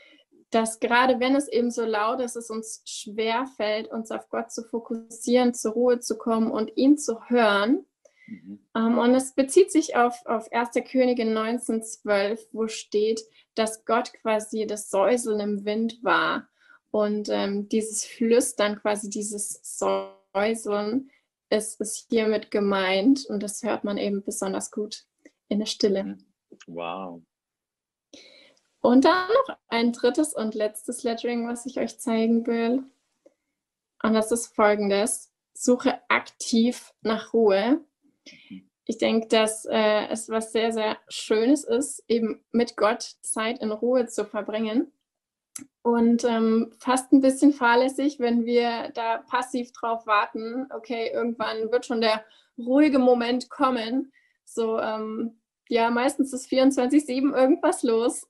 dass 0.49 0.79
gerade 0.79 1.19
wenn 1.19 1.35
es 1.35 1.47
eben 1.47 1.69
so 1.69 1.85
laut 1.85 2.21
ist, 2.21 2.35
es 2.35 2.49
uns 2.49 2.81
schwer 2.85 3.45
fällt, 3.57 3.91
uns 3.91 4.09
auf 4.09 4.29
Gott 4.29 4.51
zu 4.51 4.63
fokussieren, 4.63 5.53
zur 5.53 5.73
Ruhe 5.73 5.99
zu 5.99 6.17
kommen 6.17 6.49
und 6.49 6.75
ihn 6.75 6.97
zu 6.97 7.23
hören, 7.29 7.85
Mhm. 8.27 8.59
Um, 8.73 8.93
ähm, 8.93 8.97
und 8.97 9.15
es 9.15 9.33
bezieht 9.33 9.71
sich 9.71 9.95
auf, 9.95 10.25
auf 10.25 10.51
1. 10.51 10.71
Könige 10.89 11.23
1912, 11.23 12.47
wo 12.51 12.67
steht, 12.67 13.21
dass 13.55 13.85
Gott 13.85 14.13
quasi 14.13 14.65
das 14.65 14.89
Säuseln 14.89 15.39
im 15.39 15.65
Wind 15.65 16.03
war. 16.03 16.47
Und 16.91 17.29
ähm, 17.29 17.67
dieses 17.69 18.05
Flüstern, 18.05 18.79
quasi 18.79 19.09
dieses 19.09 19.59
Säuseln, 19.63 21.09
ist, 21.49 21.79
ist 21.81 22.07
hiermit 22.09 22.51
gemeint. 22.51 23.25
Und 23.27 23.43
das 23.43 23.63
hört 23.63 23.83
man 23.83 23.97
eben 23.97 24.23
besonders 24.23 24.71
gut 24.71 25.05
in 25.49 25.59
der 25.59 25.65
Stille. 25.65 26.03
Mhm. 26.03 26.25
Wow. 26.67 27.21
Und 28.81 29.05
dann 29.05 29.29
noch 29.29 29.57
ein 29.69 29.93
drittes 29.93 30.33
und 30.33 30.55
letztes 30.55 31.03
Lettering, 31.03 31.47
was 31.47 31.65
ich 31.65 31.79
euch 31.79 31.99
zeigen 31.99 32.45
will. 32.45 32.83
Und 34.03 34.13
das 34.13 34.31
ist 34.31 34.53
folgendes. 34.53 35.31
Suche 35.53 36.01
aktiv 36.09 36.93
nach 37.01 37.33
Ruhe 37.33 37.83
ich 38.85 38.97
denke, 38.97 39.27
dass 39.27 39.65
äh, 39.65 40.07
es 40.09 40.29
was 40.29 40.51
sehr, 40.51 40.71
sehr 40.71 40.97
Schönes 41.07 41.63
ist, 41.63 42.03
eben 42.07 42.43
mit 42.51 42.75
Gott 42.75 43.15
Zeit 43.21 43.59
in 43.59 43.71
Ruhe 43.71 44.07
zu 44.07 44.25
verbringen. 44.25 44.91
Und 45.83 46.23
ähm, 46.23 46.73
fast 46.79 47.11
ein 47.11 47.21
bisschen 47.21 47.53
fahrlässig, 47.53 48.19
wenn 48.19 48.45
wir 48.45 48.89
da 48.93 49.19
passiv 49.19 49.71
drauf 49.73 50.07
warten, 50.07 50.67
okay, 50.73 51.11
irgendwann 51.13 51.71
wird 51.71 51.85
schon 51.85 52.01
der 52.01 52.23
ruhige 52.57 52.99
Moment 52.99 53.49
kommen. 53.49 54.11
So, 54.45 54.79
ähm, 54.79 55.39
ja, 55.69 55.89
meistens 55.89 56.33
ist 56.33 56.49
24-7 56.49 57.35
irgendwas 57.35 57.83
los. 57.83 58.27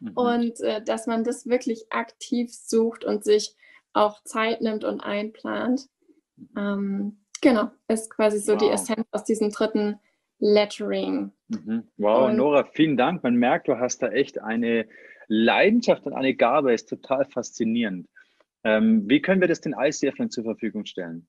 mhm. 0.00 0.12
Und 0.14 0.60
äh, 0.60 0.82
dass 0.82 1.06
man 1.06 1.24
das 1.24 1.46
wirklich 1.46 1.86
aktiv 1.90 2.52
sucht 2.54 3.04
und 3.04 3.24
sich 3.24 3.54
auch 3.92 4.22
Zeit 4.24 4.60
nimmt 4.60 4.84
und 4.84 5.00
einplant. 5.00 5.88
Mhm. 6.36 6.48
Ähm, 6.56 7.21
Genau, 7.42 7.70
ist 7.88 8.08
quasi 8.08 8.38
so 8.38 8.52
wow. 8.52 8.60
die 8.60 8.68
Essenz 8.68 9.06
aus 9.10 9.24
diesem 9.24 9.50
dritten 9.50 9.98
Lettering. 10.38 11.32
Mhm. 11.48 11.88
Wow, 11.98 12.30
und 12.30 12.36
Nora, 12.36 12.64
vielen 12.64 12.96
Dank. 12.96 13.22
Man 13.22 13.34
merkt, 13.34 13.68
du 13.68 13.78
hast 13.78 14.02
da 14.02 14.08
echt 14.08 14.40
eine 14.40 14.88
Leidenschaft 15.28 16.06
und 16.06 16.14
eine 16.14 16.34
Gabe, 16.34 16.72
ist 16.72 16.88
total 16.88 17.26
faszinierend. 17.26 18.08
Ähm, 18.64 19.08
wie 19.08 19.20
können 19.20 19.40
wir 19.40 19.48
das 19.48 19.60
den 19.60 19.74
ICF 19.76 20.28
zur 20.30 20.44
Verfügung 20.44 20.84
stellen? 20.84 21.26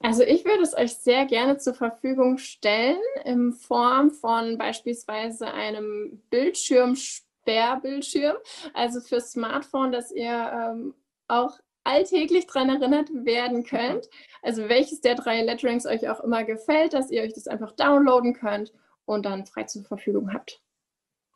Also 0.00 0.22
ich 0.22 0.44
würde 0.44 0.62
es 0.62 0.76
euch 0.76 0.96
sehr 0.96 1.24
gerne 1.24 1.56
zur 1.56 1.72
Verfügung 1.72 2.36
stellen 2.36 3.00
in 3.24 3.52
Form 3.52 4.10
von 4.10 4.58
beispielsweise 4.58 5.50
einem 5.52 6.20
Bildschirmsperrbildschirm, 6.28 8.36
also 8.74 9.00
für 9.00 9.22
Smartphone, 9.22 9.92
dass 9.92 10.12
ihr 10.12 10.30
ähm, 10.30 10.92
auch 11.26 11.58
alltäglich 11.86 12.46
daran 12.46 12.68
erinnert 12.68 13.08
werden 13.12 13.64
könnt. 13.64 14.08
Also 14.42 14.68
welches 14.68 15.00
der 15.00 15.14
drei 15.14 15.42
Letterings 15.42 15.86
euch 15.86 16.08
auch 16.08 16.20
immer 16.20 16.44
gefällt, 16.44 16.92
dass 16.92 17.10
ihr 17.10 17.22
euch 17.22 17.34
das 17.34 17.46
einfach 17.46 17.72
downloaden 17.72 18.34
könnt 18.34 18.72
und 19.04 19.24
dann 19.24 19.46
frei 19.46 19.64
zur 19.64 19.84
Verfügung 19.84 20.32
habt. 20.32 20.60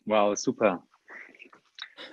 Wow, 0.05 0.37
super. 0.37 0.87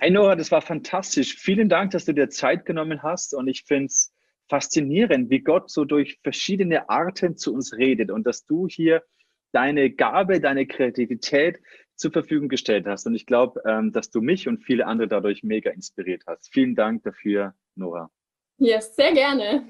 Hey 0.00 0.10
Nora, 0.10 0.36
das 0.36 0.52
war 0.52 0.62
fantastisch. 0.62 1.36
Vielen 1.36 1.68
Dank, 1.68 1.90
dass 1.90 2.04
du 2.04 2.12
dir 2.12 2.28
Zeit 2.28 2.64
genommen 2.64 3.02
hast 3.02 3.34
und 3.34 3.48
ich 3.48 3.64
finde 3.64 3.86
es 3.86 4.12
faszinierend, 4.48 5.30
wie 5.30 5.40
Gott 5.40 5.70
so 5.70 5.84
durch 5.84 6.18
verschiedene 6.22 6.88
Arten 6.88 7.36
zu 7.36 7.52
uns 7.52 7.74
redet 7.74 8.10
und 8.10 8.26
dass 8.26 8.46
du 8.46 8.68
hier 8.68 9.02
deine 9.52 9.90
Gabe, 9.90 10.40
deine 10.40 10.66
Kreativität 10.66 11.60
zur 11.96 12.12
Verfügung 12.12 12.48
gestellt 12.48 12.86
hast. 12.86 13.06
Und 13.06 13.14
ich 13.14 13.26
glaube, 13.26 13.60
ähm, 13.66 13.92
dass 13.92 14.10
du 14.10 14.20
mich 14.20 14.46
und 14.46 14.64
viele 14.64 14.86
andere 14.86 15.08
dadurch 15.08 15.42
mega 15.42 15.70
inspiriert 15.70 16.22
hast. 16.26 16.52
Vielen 16.52 16.74
Dank 16.74 17.02
dafür, 17.02 17.54
Nora. 17.74 18.10
Yes, 18.58 18.94
sehr 18.96 19.12
gerne. 19.12 19.64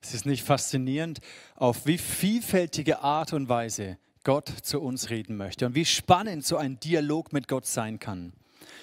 Es 0.00 0.12
ist 0.12 0.26
nicht 0.26 0.42
faszinierend, 0.42 1.20
auf 1.54 1.86
wie 1.86 1.96
vielfältige 1.96 3.00
Art 3.00 3.32
und 3.32 3.48
Weise 3.48 3.98
Gott 4.22 4.48
zu 4.62 4.80
uns 4.80 5.10
reden 5.10 5.36
möchte 5.36 5.66
und 5.66 5.74
wie 5.74 5.84
spannend 5.84 6.44
so 6.44 6.56
ein 6.56 6.78
Dialog 6.80 7.32
mit 7.32 7.48
Gott 7.48 7.66
sein 7.66 7.98
kann. 7.98 8.32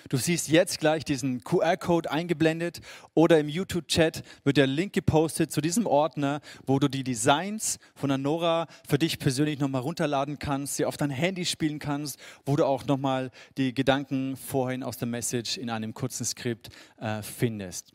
Du 0.10 0.18
siehst 0.18 0.50
jetzt 0.50 0.80
gleich 0.80 1.06
diesen 1.06 1.44
QR-Code 1.44 2.12
eingeblendet 2.12 2.82
oder 3.14 3.40
im 3.40 3.50
YouTube-Chat 3.50 4.24
wird 4.44 4.58
der 4.58 4.68
Link 4.68 4.94
gepostet 4.94 5.52
zu 5.52 5.62
diesem 5.62 5.86
Ordner, 5.86 6.42
wo 6.66 6.80
du 6.80 6.88
die 6.88 7.04
Designs 7.04 7.80
von 7.96 8.10
der 8.10 8.18
Nora 8.18 8.68
für 8.88 8.98
dich 8.98 9.20
persönlich 9.20 9.60
nochmal 9.60 9.82
runterladen 9.82 10.40
kannst, 10.40 10.76
sie 10.76 10.86
auf 10.86 10.98
dein 10.98 11.10
Handy 11.10 11.46
spielen 11.46 11.80
kannst, 11.80 12.20
wo 12.46 12.56
du 12.56 12.66
auch 12.66 12.86
nochmal 12.86 13.32
die 13.58 13.74
Gedanken 13.74 14.38
vorhin 14.38 14.84
aus 14.84 14.98
der 14.98 15.08
Message 15.08 15.58
in 15.58 15.70
einem 15.70 15.94
kurzen 15.94 16.26
Skript 16.26 16.70
äh, 17.00 17.22
findest. 17.22 17.92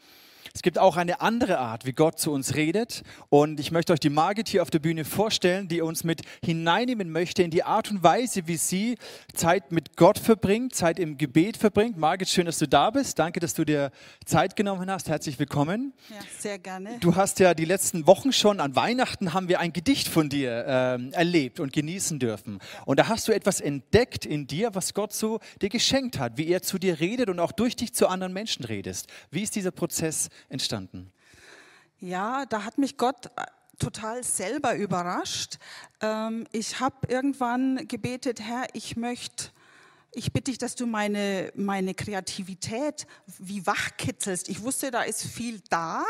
Es 0.54 0.62
gibt 0.62 0.78
auch 0.78 0.96
eine 0.96 1.20
andere 1.20 1.58
Art, 1.58 1.86
wie 1.86 1.92
Gott 1.92 2.18
zu 2.18 2.32
uns 2.32 2.54
redet. 2.54 3.02
Und 3.28 3.60
ich 3.60 3.70
möchte 3.70 3.92
euch 3.92 4.00
die 4.00 4.10
Margit 4.10 4.48
hier 4.48 4.62
auf 4.62 4.70
der 4.70 4.78
Bühne 4.78 5.04
vorstellen, 5.04 5.68
die 5.68 5.80
uns 5.80 6.04
mit 6.04 6.22
hineinnehmen 6.44 7.10
möchte 7.10 7.42
in 7.42 7.50
die 7.50 7.62
Art 7.62 7.90
und 7.90 8.02
Weise, 8.02 8.46
wie 8.46 8.56
sie 8.56 8.96
Zeit 9.34 9.72
mit 9.72 9.96
Gott 9.96 10.18
verbringt, 10.18 10.74
Zeit 10.74 10.98
im 10.98 11.18
Gebet 11.18 11.56
verbringt. 11.56 11.96
Margit, 11.96 12.28
schön, 12.28 12.46
dass 12.46 12.58
du 12.58 12.68
da 12.68 12.90
bist. 12.90 13.18
Danke, 13.18 13.40
dass 13.40 13.54
du 13.54 13.64
dir 13.64 13.90
Zeit 14.24 14.56
genommen 14.56 14.90
hast. 14.90 15.08
Herzlich 15.08 15.38
willkommen. 15.38 15.92
Ja, 16.08 16.16
sehr 16.38 16.58
gerne. 16.58 16.98
Du 17.00 17.16
hast 17.16 17.38
ja 17.40 17.54
die 17.54 17.64
letzten 17.64 18.06
Wochen 18.06 18.32
schon, 18.32 18.60
an 18.60 18.76
Weihnachten 18.76 19.32
haben 19.32 19.48
wir 19.48 19.60
ein 19.60 19.72
Gedicht 19.72 20.08
von 20.08 20.28
dir 20.28 20.50
äh, 20.66 21.10
erlebt 21.12 21.60
und 21.60 21.72
genießen 21.72 22.18
dürfen. 22.18 22.58
Und 22.84 22.98
da 22.98 23.08
hast 23.08 23.28
du 23.28 23.32
etwas 23.32 23.60
entdeckt 23.60 24.26
in 24.26 24.46
dir, 24.46 24.74
was 24.74 24.94
Gott 24.94 25.12
so 25.12 25.40
dir 25.60 25.68
geschenkt 25.68 26.18
hat, 26.18 26.36
wie 26.36 26.48
er 26.48 26.62
zu 26.62 26.78
dir 26.78 27.00
redet 27.00 27.28
und 27.28 27.40
auch 27.40 27.52
durch 27.52 27.76
dich 27.76 27.94
zu 27.94 28.08
anderen 28.08 28.32
Menschen 28.32 28.64
redest. 28.64 29.08
Wie 29.30 29.42
ist 29.42 29.56
dieser 29.56 29.70
Prozess 29.70 30.28
entstanden? 30.48 31.12
Ja, 31.98 32.44
da 32.46 32.64
hat 32.64 32.78
mich 32.78 32.96
Gott 32.96 33.26
äh, 33.36 33.46
total 33.78 34.22
selber 34.22 34.76
überrascht. 34.76 35.58
Ähm, 36.00 36.46
ich 36.52 36.80
habe 36.80 37.08
irgendwann 37.08 37.88
gebetet, 37.88 38.40
Herr, 38.40 38.66
ich 38.74 38.96
möchte, 38.96 39.50
ich 40.12 40.32
bitte 40.32 40.50
dich, 40.50 40.58
dass 40.58 40.74
du 40.74 40.86
meine, 40.86 41.52
meine 41.54 41.94
Kreativität 41.94 43.06
wie 43.38 43.66
wachkitzelst. 43.66 44.48
Ich 44.48 44.62
wusste, 44.62 44.90
da 44.90 45.02
ist 45.02 45.24
viel 45.24 45.60
da, 45.70 46.04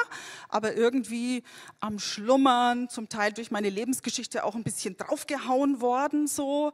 aber 0.48 0.74
irgendwie 0.74 1.42
am 1.80 1.98
Schlummern, 1.98 2.88
zum 2.88 3.08
Teil 3.08 3.32
durch 3.32 3.50
meine 3.50 3.70
Lebensgeschichte 3.70 4.44
auch 4.44 4.54
ein 4.54 4.64
bisschen 4.64 4.96
draufgehauen 4.96 5.80
worden 5.80 6.26
so. 6.26 6.72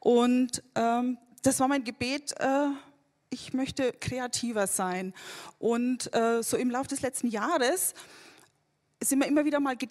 Und 0.00 0.62
ähm, 0.74 1.18
das 1.42 1.58
war 1.60 1.68
mein 1.68 1.84
Gebet. 1.84 2.32
Äh, 2.38 2.68
ich 3.32 3.52
möchte 3.52 3.92
kreativer 3.92 4.66
sein. 4.66 5.14
Und 5.58 6.14
äh, 6.14 6.42
so 6.42 6.56
im 6.56 6.70
Laufe 6.70 6.88
des 6.88 7.00
letzten 7.00 7.28
Jahres 7.28 7.94
sind 9.02 9.18
mir 9.18 9.26
immer 9.26 9.44
wieder 9.44 9.58
mal 9.58 9.76
Ge 9.76 9.88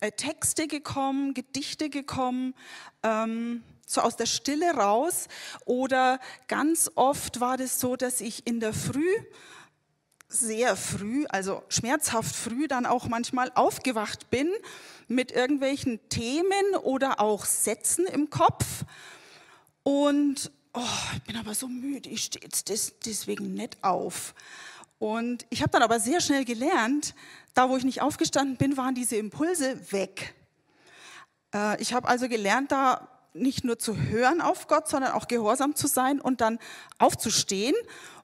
äh, 0.00 0.10
Texte 0.10 0.66
gekommen, 0.66 1.34
Gedichte 1.34 1.88
gekommen, 1.88 2.54
ähm, 3.02 3.62
so 3.86 4.00
aus 4.00 4.16
der 4.16 4.26
Stille 4.26 4.72
raus. 4.72 5.28
Oder 5.64 6.18
ganz 6.48 6.90
oft 6.96 7.40
war 7.40 7.56
das 7.56 7.80
so, 7.80 7.96
dass 7.96 8.20
ich 8.20 8.46
in 8.46 8.60
der 8.60 8.74
Früh, 8.74 9.08
sehr 10.28 10.74
früh, 10.74 11.26
also 11.28 11.62
schmerzhaft 11.68 12.34
früh, 12.34 12.66
dann 12.66 12.86
auch 12.86 13.06
manchmal 13.06 13.52
aufgewacht 13.54 14.30
bin 14.30 14.50
mit 15.06 15.30
irgendwelchen 15.30 16.00
Themen 16.08 16.74
oder 16.82 17.20
auch 17.20 17.44
Sätzen 17.44 18.06
im 18.06 18.30
Kopf. 18.30 18.84
Und 19.84 20.50
oh, 20.74 21.14
ich 21.16 21.22
bin 21.22 21.36
aber 21.36 21.54
so 21.54 21.68
müde, 21.68 22.08
ich 22.08 22.24
stehe 22.24 22.44
jetzt 22.44 22.68
deswegen 23.06 23.54
nicht 23.54 23.82
auf. 23.82 24.34
Und 24.98 25.46
ich 25.50 25.62
habe 25.62 25.70
dann 25.70 25.82
aber 25.82 26.00
sehr 26.00 26.20
schnell 26.20 26.44
gelernt, 26.44 27.14
da 27.54 27.68
wo 27.68 27.76
ich 27.76 27.84
nicht 27.84 28.02
aufgestanden 28.02 28.56
bin, 28.56 28.76
waren 28.76 28.94
diese 28.94 29.16
Impulse 29.16 29.92
weg. 29.92 30.34
Äh, 31.54 31.80
ich 31.80 31.94
habe 31.94 32.08
also 32.08 32.28
gelernt, 32.28 32.72
da 32.72 33.08
nicht 33.32 33.64
nur 33.64 33.78
zu 33.78 33.96
hören 33.96 34.40
auf 34.40 34.68
Gott, 34.68 34.88
sondern 34.88 35.12
auch 35.12 35.28
gehorsam 35.28 35.74
zu 35.74 35.86
sein 35.86 36.20
und 36.20 36.40
dann 36.40 36.58
aufzustehen 36.98 37.74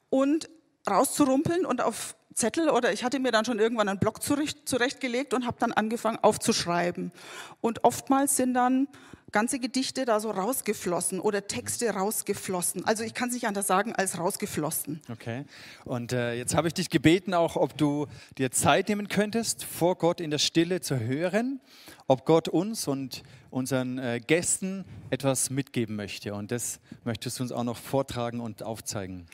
und 0.08 0.48
rauszurumpeln 0.88 1.66
und 1.66 1.80
auf 1.80 2.14
Zettel 2.32 2.70
oder 2.70 2.92
ich 2.92 3.04
hatte 3.04 3.18
mir 3.18 3.32
dann 3.32 3.44
schon 3.44 3.58
irgendwann 3.58 3.88
einen 3.88 3.98
Block 3.98 4.22
zurecht, 4.22 4.68
zurechtgelegt 4.68 5.34
und 5.34 5.46
habe 5.46 5.56
dann 5.58 5.72
angefangen 5.72 6.18
aufzuschreiben. 6.22 7.12
Und 7.60 7.84
oftmals 7.84 8.36
sind 8.36 8.54
dann 8.54 8.88
ganze 9.32 9.58
Gedichte 9.58 10.04
da 10.04 10.20
so 10.20 10.30
rausgeflossen 10.30 11.20
oder 11.20 11.46
Texte 11.46 11.90
rausgeflossen. 11.90 12.84
Also 12.84 13.04
ich 13.04 13.14
kann 13.14 13.28
es 13.28 13.34
nicht 13.34 13.46
anders 13.46 13.66
sagen 13.66 13.94
als 13.94 14.18
rausgeflossen. 14.18 15.00
Okay. 15.10 15.44
Und 15.84 16.12
äh, 16.12 16.34
jetzt 16.34 16.54
habe 16.54 16.68
ich 16.68 16.74
dich 16.74 16.90
gebeten, 16.90 17.34
auch 17.34 17.56
ob 17.56 17.76
du 17.76 18.06
dir 18.38 18.50
Zeit 18.50 18.88
nehmen 18.88 19.08
könntest, 19.08 19.64
vor 19.64 19.96
Gott 19.96 20.20
in 20.20 20.30
der 20.30 20.38
Stille 20.38 20.80
zu 20.80 20.98
hören, 20.98 21.60
ob 22.06 22.24
Gott 22.24 22.48
uns 22.48 22.88
und 22.88 23.22
unseren 23.50 23.98
äh, 23.98 24.20
Gästen 24.24 24.84
etwas 25.10 25.50
mitgeben 25.50 25.96
möchte. 25.96 26.34
Und 26.34 26.50
das 26.50 26.80
möchtest 27.04 27.38
du 27.38 27.44
uns 27.44 27.52
auch 27.52 27.64
noch 27.64 27.76
vortragen 27.76 28.40
und 28.40 28.62
aufzeigen. 28.62 29.26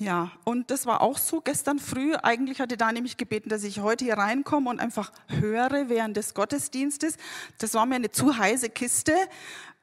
Ja, 0.00 0.32
und 0.44 0.70
das 0.70 0.86
war 0.86 1.02
auch 1.02 1.18
so 1.18 1.42
gestern 1.42 1.78
früh. 1.78 2.14
Eigentlich 2.14 2.62
hatte 2.62 2.78
Dani 2.78 3.02
mich 3.02 3.18
gebeten, 3.18 3.50
dass 3.50 3.64
ich 3.64 3.80
heute 3.80 4.06
hier 4.06 4.16
reinkomme 4.16 4.70
und 4.70 4.80
einfach 4.80 5.12
höre 5.28 5.90
während 5.90 6.16
des 6.16 6.32
Gottesdienstes. 6.32 7.18
Das 7.58 7.74
war 7.74 7.84
mir 7.84 7.96
eine 7.96 8.10
zu 8.10 8.38
heiße 8.38 8.70
Kiste. 8.70 9.14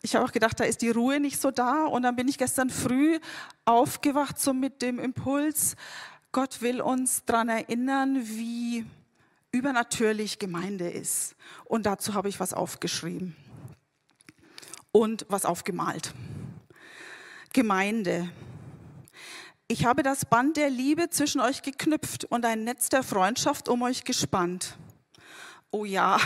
Ich 0.02 0.16
habe 0.16 0.26
auch 0.26 0.32
gedacht, 0.32 0.60
da 0.60 0.64
ist 0.64 0.82
die 0.82 0.90
Ruhe 0.90 1.20
nicht 1.20 1.40
so 1.40 1.52
da. 1.52 1.86
Und 1.86 2.02
dann 2.02 2.16
bin 2.16 2.28
ich 2.28 2.40
gestern 2.40 2.72
früh 2.72 3.20
aufgewacht, 3.66 4.40
so 4.40 4.56
mit 4.56 4.82
dem 4.82 4.98
Impuls, 4.98 5.76
Gott 6.32 6.64
will 6.64 6.82
uns 6.82 7.24
daran 7.26 7.50
erinnern, 7.50 8.18
wie 8.24 8.88
übernatürlich 9.52 10.40
Gemeinde 10.40 10.90
ist. 10.90 11.36
Und 11.64 11.86
dazu 11.86 12.16
habe 12.16 12.28
ich 12.28 12.40
was 12.40 12.56
aufgeschrieben 12.56 13.36
und 14.92 15.28
was 15.30 15.46
aufgemalt. 15.46 16.16
Gemeinde. 17.54 18.32
Ich 19.70 19.86
habe 19.86 20.02
das 20.02 20.24
Band 20.24 20.56
der 20.56 20.70
Liebe 20.70 21.10
zwischen 21.10 21.42
euch 21.42 21.62
geknüpft 21.62 22.24
und 22.24 22.46
ein 22.46 22.64
Netz 22.64 22.88
der 22.88 23.04
Freundschaft 23.04 23.68
um 23.68 23.82
euch 23.82 24.06
gespannt. 24.06 24.78
Oh 25.72 25.84
ja, 25.84 26.22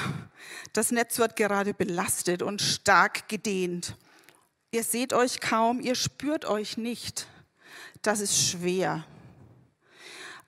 das 0.73 0.91
Netz 0.91 1.17
wird 1.17 1.35
gerade 1.35 1.73
belastet 1.73 2.43
und 2.43 2.61
stark 2.61 3.27
gedehnt. 3.29 3.97
Ihr 4.69 4.83
seht 4.83 5.11
euch 5.11 5.39
kaum, 5.39 5.81
ihr 5.81 5.95
spürt 5.95 6.45
euch 6.45 6.77
nicht. 6.77 7.27
Das 8.03 8.19
ist 8.19 8.37
schwer. 8.37 9.03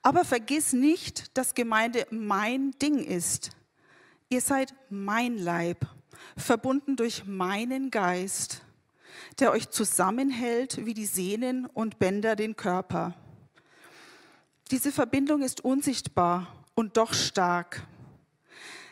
Aber 0.02 0.24
vergiss 0.24 0.72
nicht, 0.72 1.36
dass 1.36 1.54
Gemeinde 1.54 2.06
mein 2.10 2.70
Ding 2.80 3.02
ist. 3.02 3.50
Ihr 4.28 4.40
seid 4.40 4.72
mein 4.88 5.36
Leib, 5.36 5.84
verbunden 6.36 6.94
durch 6.94 7.24
meinen 7.24 7.90
Geist 7.90 8.63
der 9.40 9.52
euch 9.52 9.70
zusammenhält 9.70 10.84
wie 10.84 10.94
die 10.94 11.06
Sehnen 11.06 11.66
und 11.66 11.98
Bänder 11.98 12.36
den 12.36 12.56
Körper. 12.56 13.14
Diese 14.70 14.92
Verbindung 14.92 15.42
ist 15.42 15.62
unsichtbar 15.62 16.64
und 16.74 16.96
doch 16.96 17.12
stark. 17.12 17.86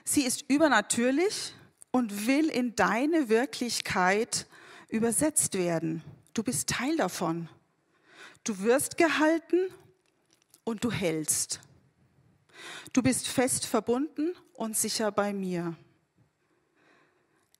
Sie 0.05 0.22
ist 0.22 0.45
übernatürlich 0.49 1.55
und 1.90 2.26
will 2.26 2.49
in 2.49 2.74
deine 2.74 3.28
Wirklichkeit 3.28 4.47
übersetzt 4.88 5.55
werden. 5.55 6.03
Du 6.34 6.43
bist 6.43 6.68
Teil 6.68 6.97
davon. 6.97 7.49
Du 8.45 8.61
wirst 8.61 8.97
gehalten 8.97 9.68
und 10.64 10.84
du 10.84 10.90
hältst. 10.90 11.61
Du 12.93 13.03
bist 13.03 13.28
fest 13.28 13.66
verbunden 13.66 14.34
und 14.55 14.76
sicher 14.76 15.12
bei 15.12 15.32
mir. 15.32 15.76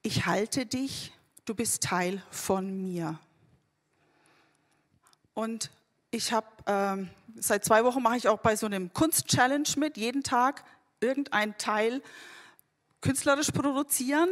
Ich 0.03 0.27
halte 0.27 0.67
dich 0.67 1.13
du 1.45 1.55
bist 1.55 1.83
Teil 1.83 2.23
von 2.31 2.77
mir. 2.77 3.19
Und 5.35 5.71
ich 6.11 6.33
habe, 6.33 6.47
ähm, 6.67 7.11
seit 7.37 7.65
zwei 7.65 7.85
Wochen 7.85 8.03
mache 8.03 8.17
ich 8.17 8.29
auch 8.29 8.41
bei 8.41 8.55
so 8.55 8.67
einem 8.67 8.93
Kunst-Challenge 8.93 9.69
mit, 9.77 9.97
jeden 9.97 10.23
Tag 10.23 10.65
irgendein 11.01 11.57
Teil 11.59 12.03
künstlerisch 13.01 13.51
produzieren. 13.51 14.29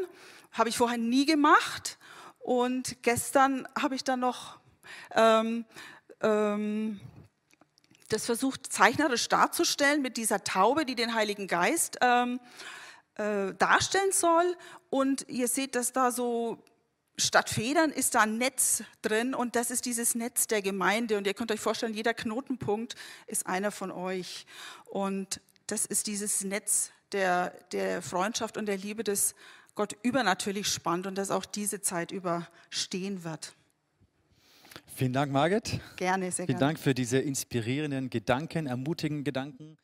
Habe 0.52 0.68
ich 0.68 0.76
vorher 0.76 0.98
nie 0.98 1.26
gemacht. 1.26 1.98
Und 2.38 3.02
gestern 3.02 3.66
habe 3.80 3.94
ich 3.94 4.04
dann 4.04 4.20
noch 4.20 4.58
ähm, 5.12 5.64
ähm, 6.20 7.00
das 8.08 8.26
versucht, 8.26 8.72
zeichnerisch 8.72 9.28
darzustellen 9.28 10.02
mit 10.02 10.16
dieser 10.16 10.42
Taube, 10.44 10.84
die 10.84 10.94
den 10.94 11.14
Heiligen 11.14 11.46
Geist 11.46 11.98
ähm, 12.00 12.40
äh, 13.14 13.54
darstellen 13.54 14.12
soll. 14.12 14.56
Und 14.90 15.28
ihr 15.28 15.48
seht, 15.48 15.74
dass 15.74 15.92
da 15.92 16.10
so 16.10 16.62
statt 17.20 17.50
Federn 17.50 17.90
ist 17.90 18.14
da 18.14 18.20
ein 18.20 18.38
Netz 18.38 18.82
drin 19.02 19.34
und 19.34 19.56
das 19.56 19.70
ist 19.70 19.84
dieses 19.86 20.14
Netz 20.14 20.46
der 20.46 20.62
Gemeinde. 20.62 21.18
Und 21.18 21.26
ihr 21.26 21.34
könnt 21.34 21.52
euch 21.52 21.60
vorstellen, 21.60 21.94
jeder 21.94 22.14
Knotenpunkt 22.14 22.94
ist 23.26 23.46
einer 23.46 23.70
von 23.70 23.90
euch. 23.90 24.46
Und 24.86 25.40
das 25.66 25.86
ist 25.86 26.06
dieses 26.06 26.42
Netz 26.42 26.90
der, 27.12 27.50
der 27.72 28.02
Freundschaft 28.02 28.56
und 28.56 28.66
der 28.66 28.76
Liebe, 28.76 29.04
das 29.04 29.34
Gott 29.74 29.96
übernatürlich 30.02 30.66
spannt 30.66 31.06
und 31.06 31.16
das 31.16 31.30
auch 31.30 31.44
diese 31.44 31.80
Zeit 31.80 32.12
überstehen 32.12 33.24
wird. 33.24 33.54
Vielen 34.94 35.12
Dank, 35.12 35.32
Margit. 35.32 35.80
Gerne, 35.96 36.30
sehr 36.30 36.46
Vielen 36.46 36.58
gerne. 36.58 36.74
Dank 36.74 36.78
für 36.78 36.94
diese 36.94 37.18
inspirierenden 37.18 38.10
Gedanken, 38.10 38.66
ermutigenden 38.66 39.24
Gedanken. 39.24 39.78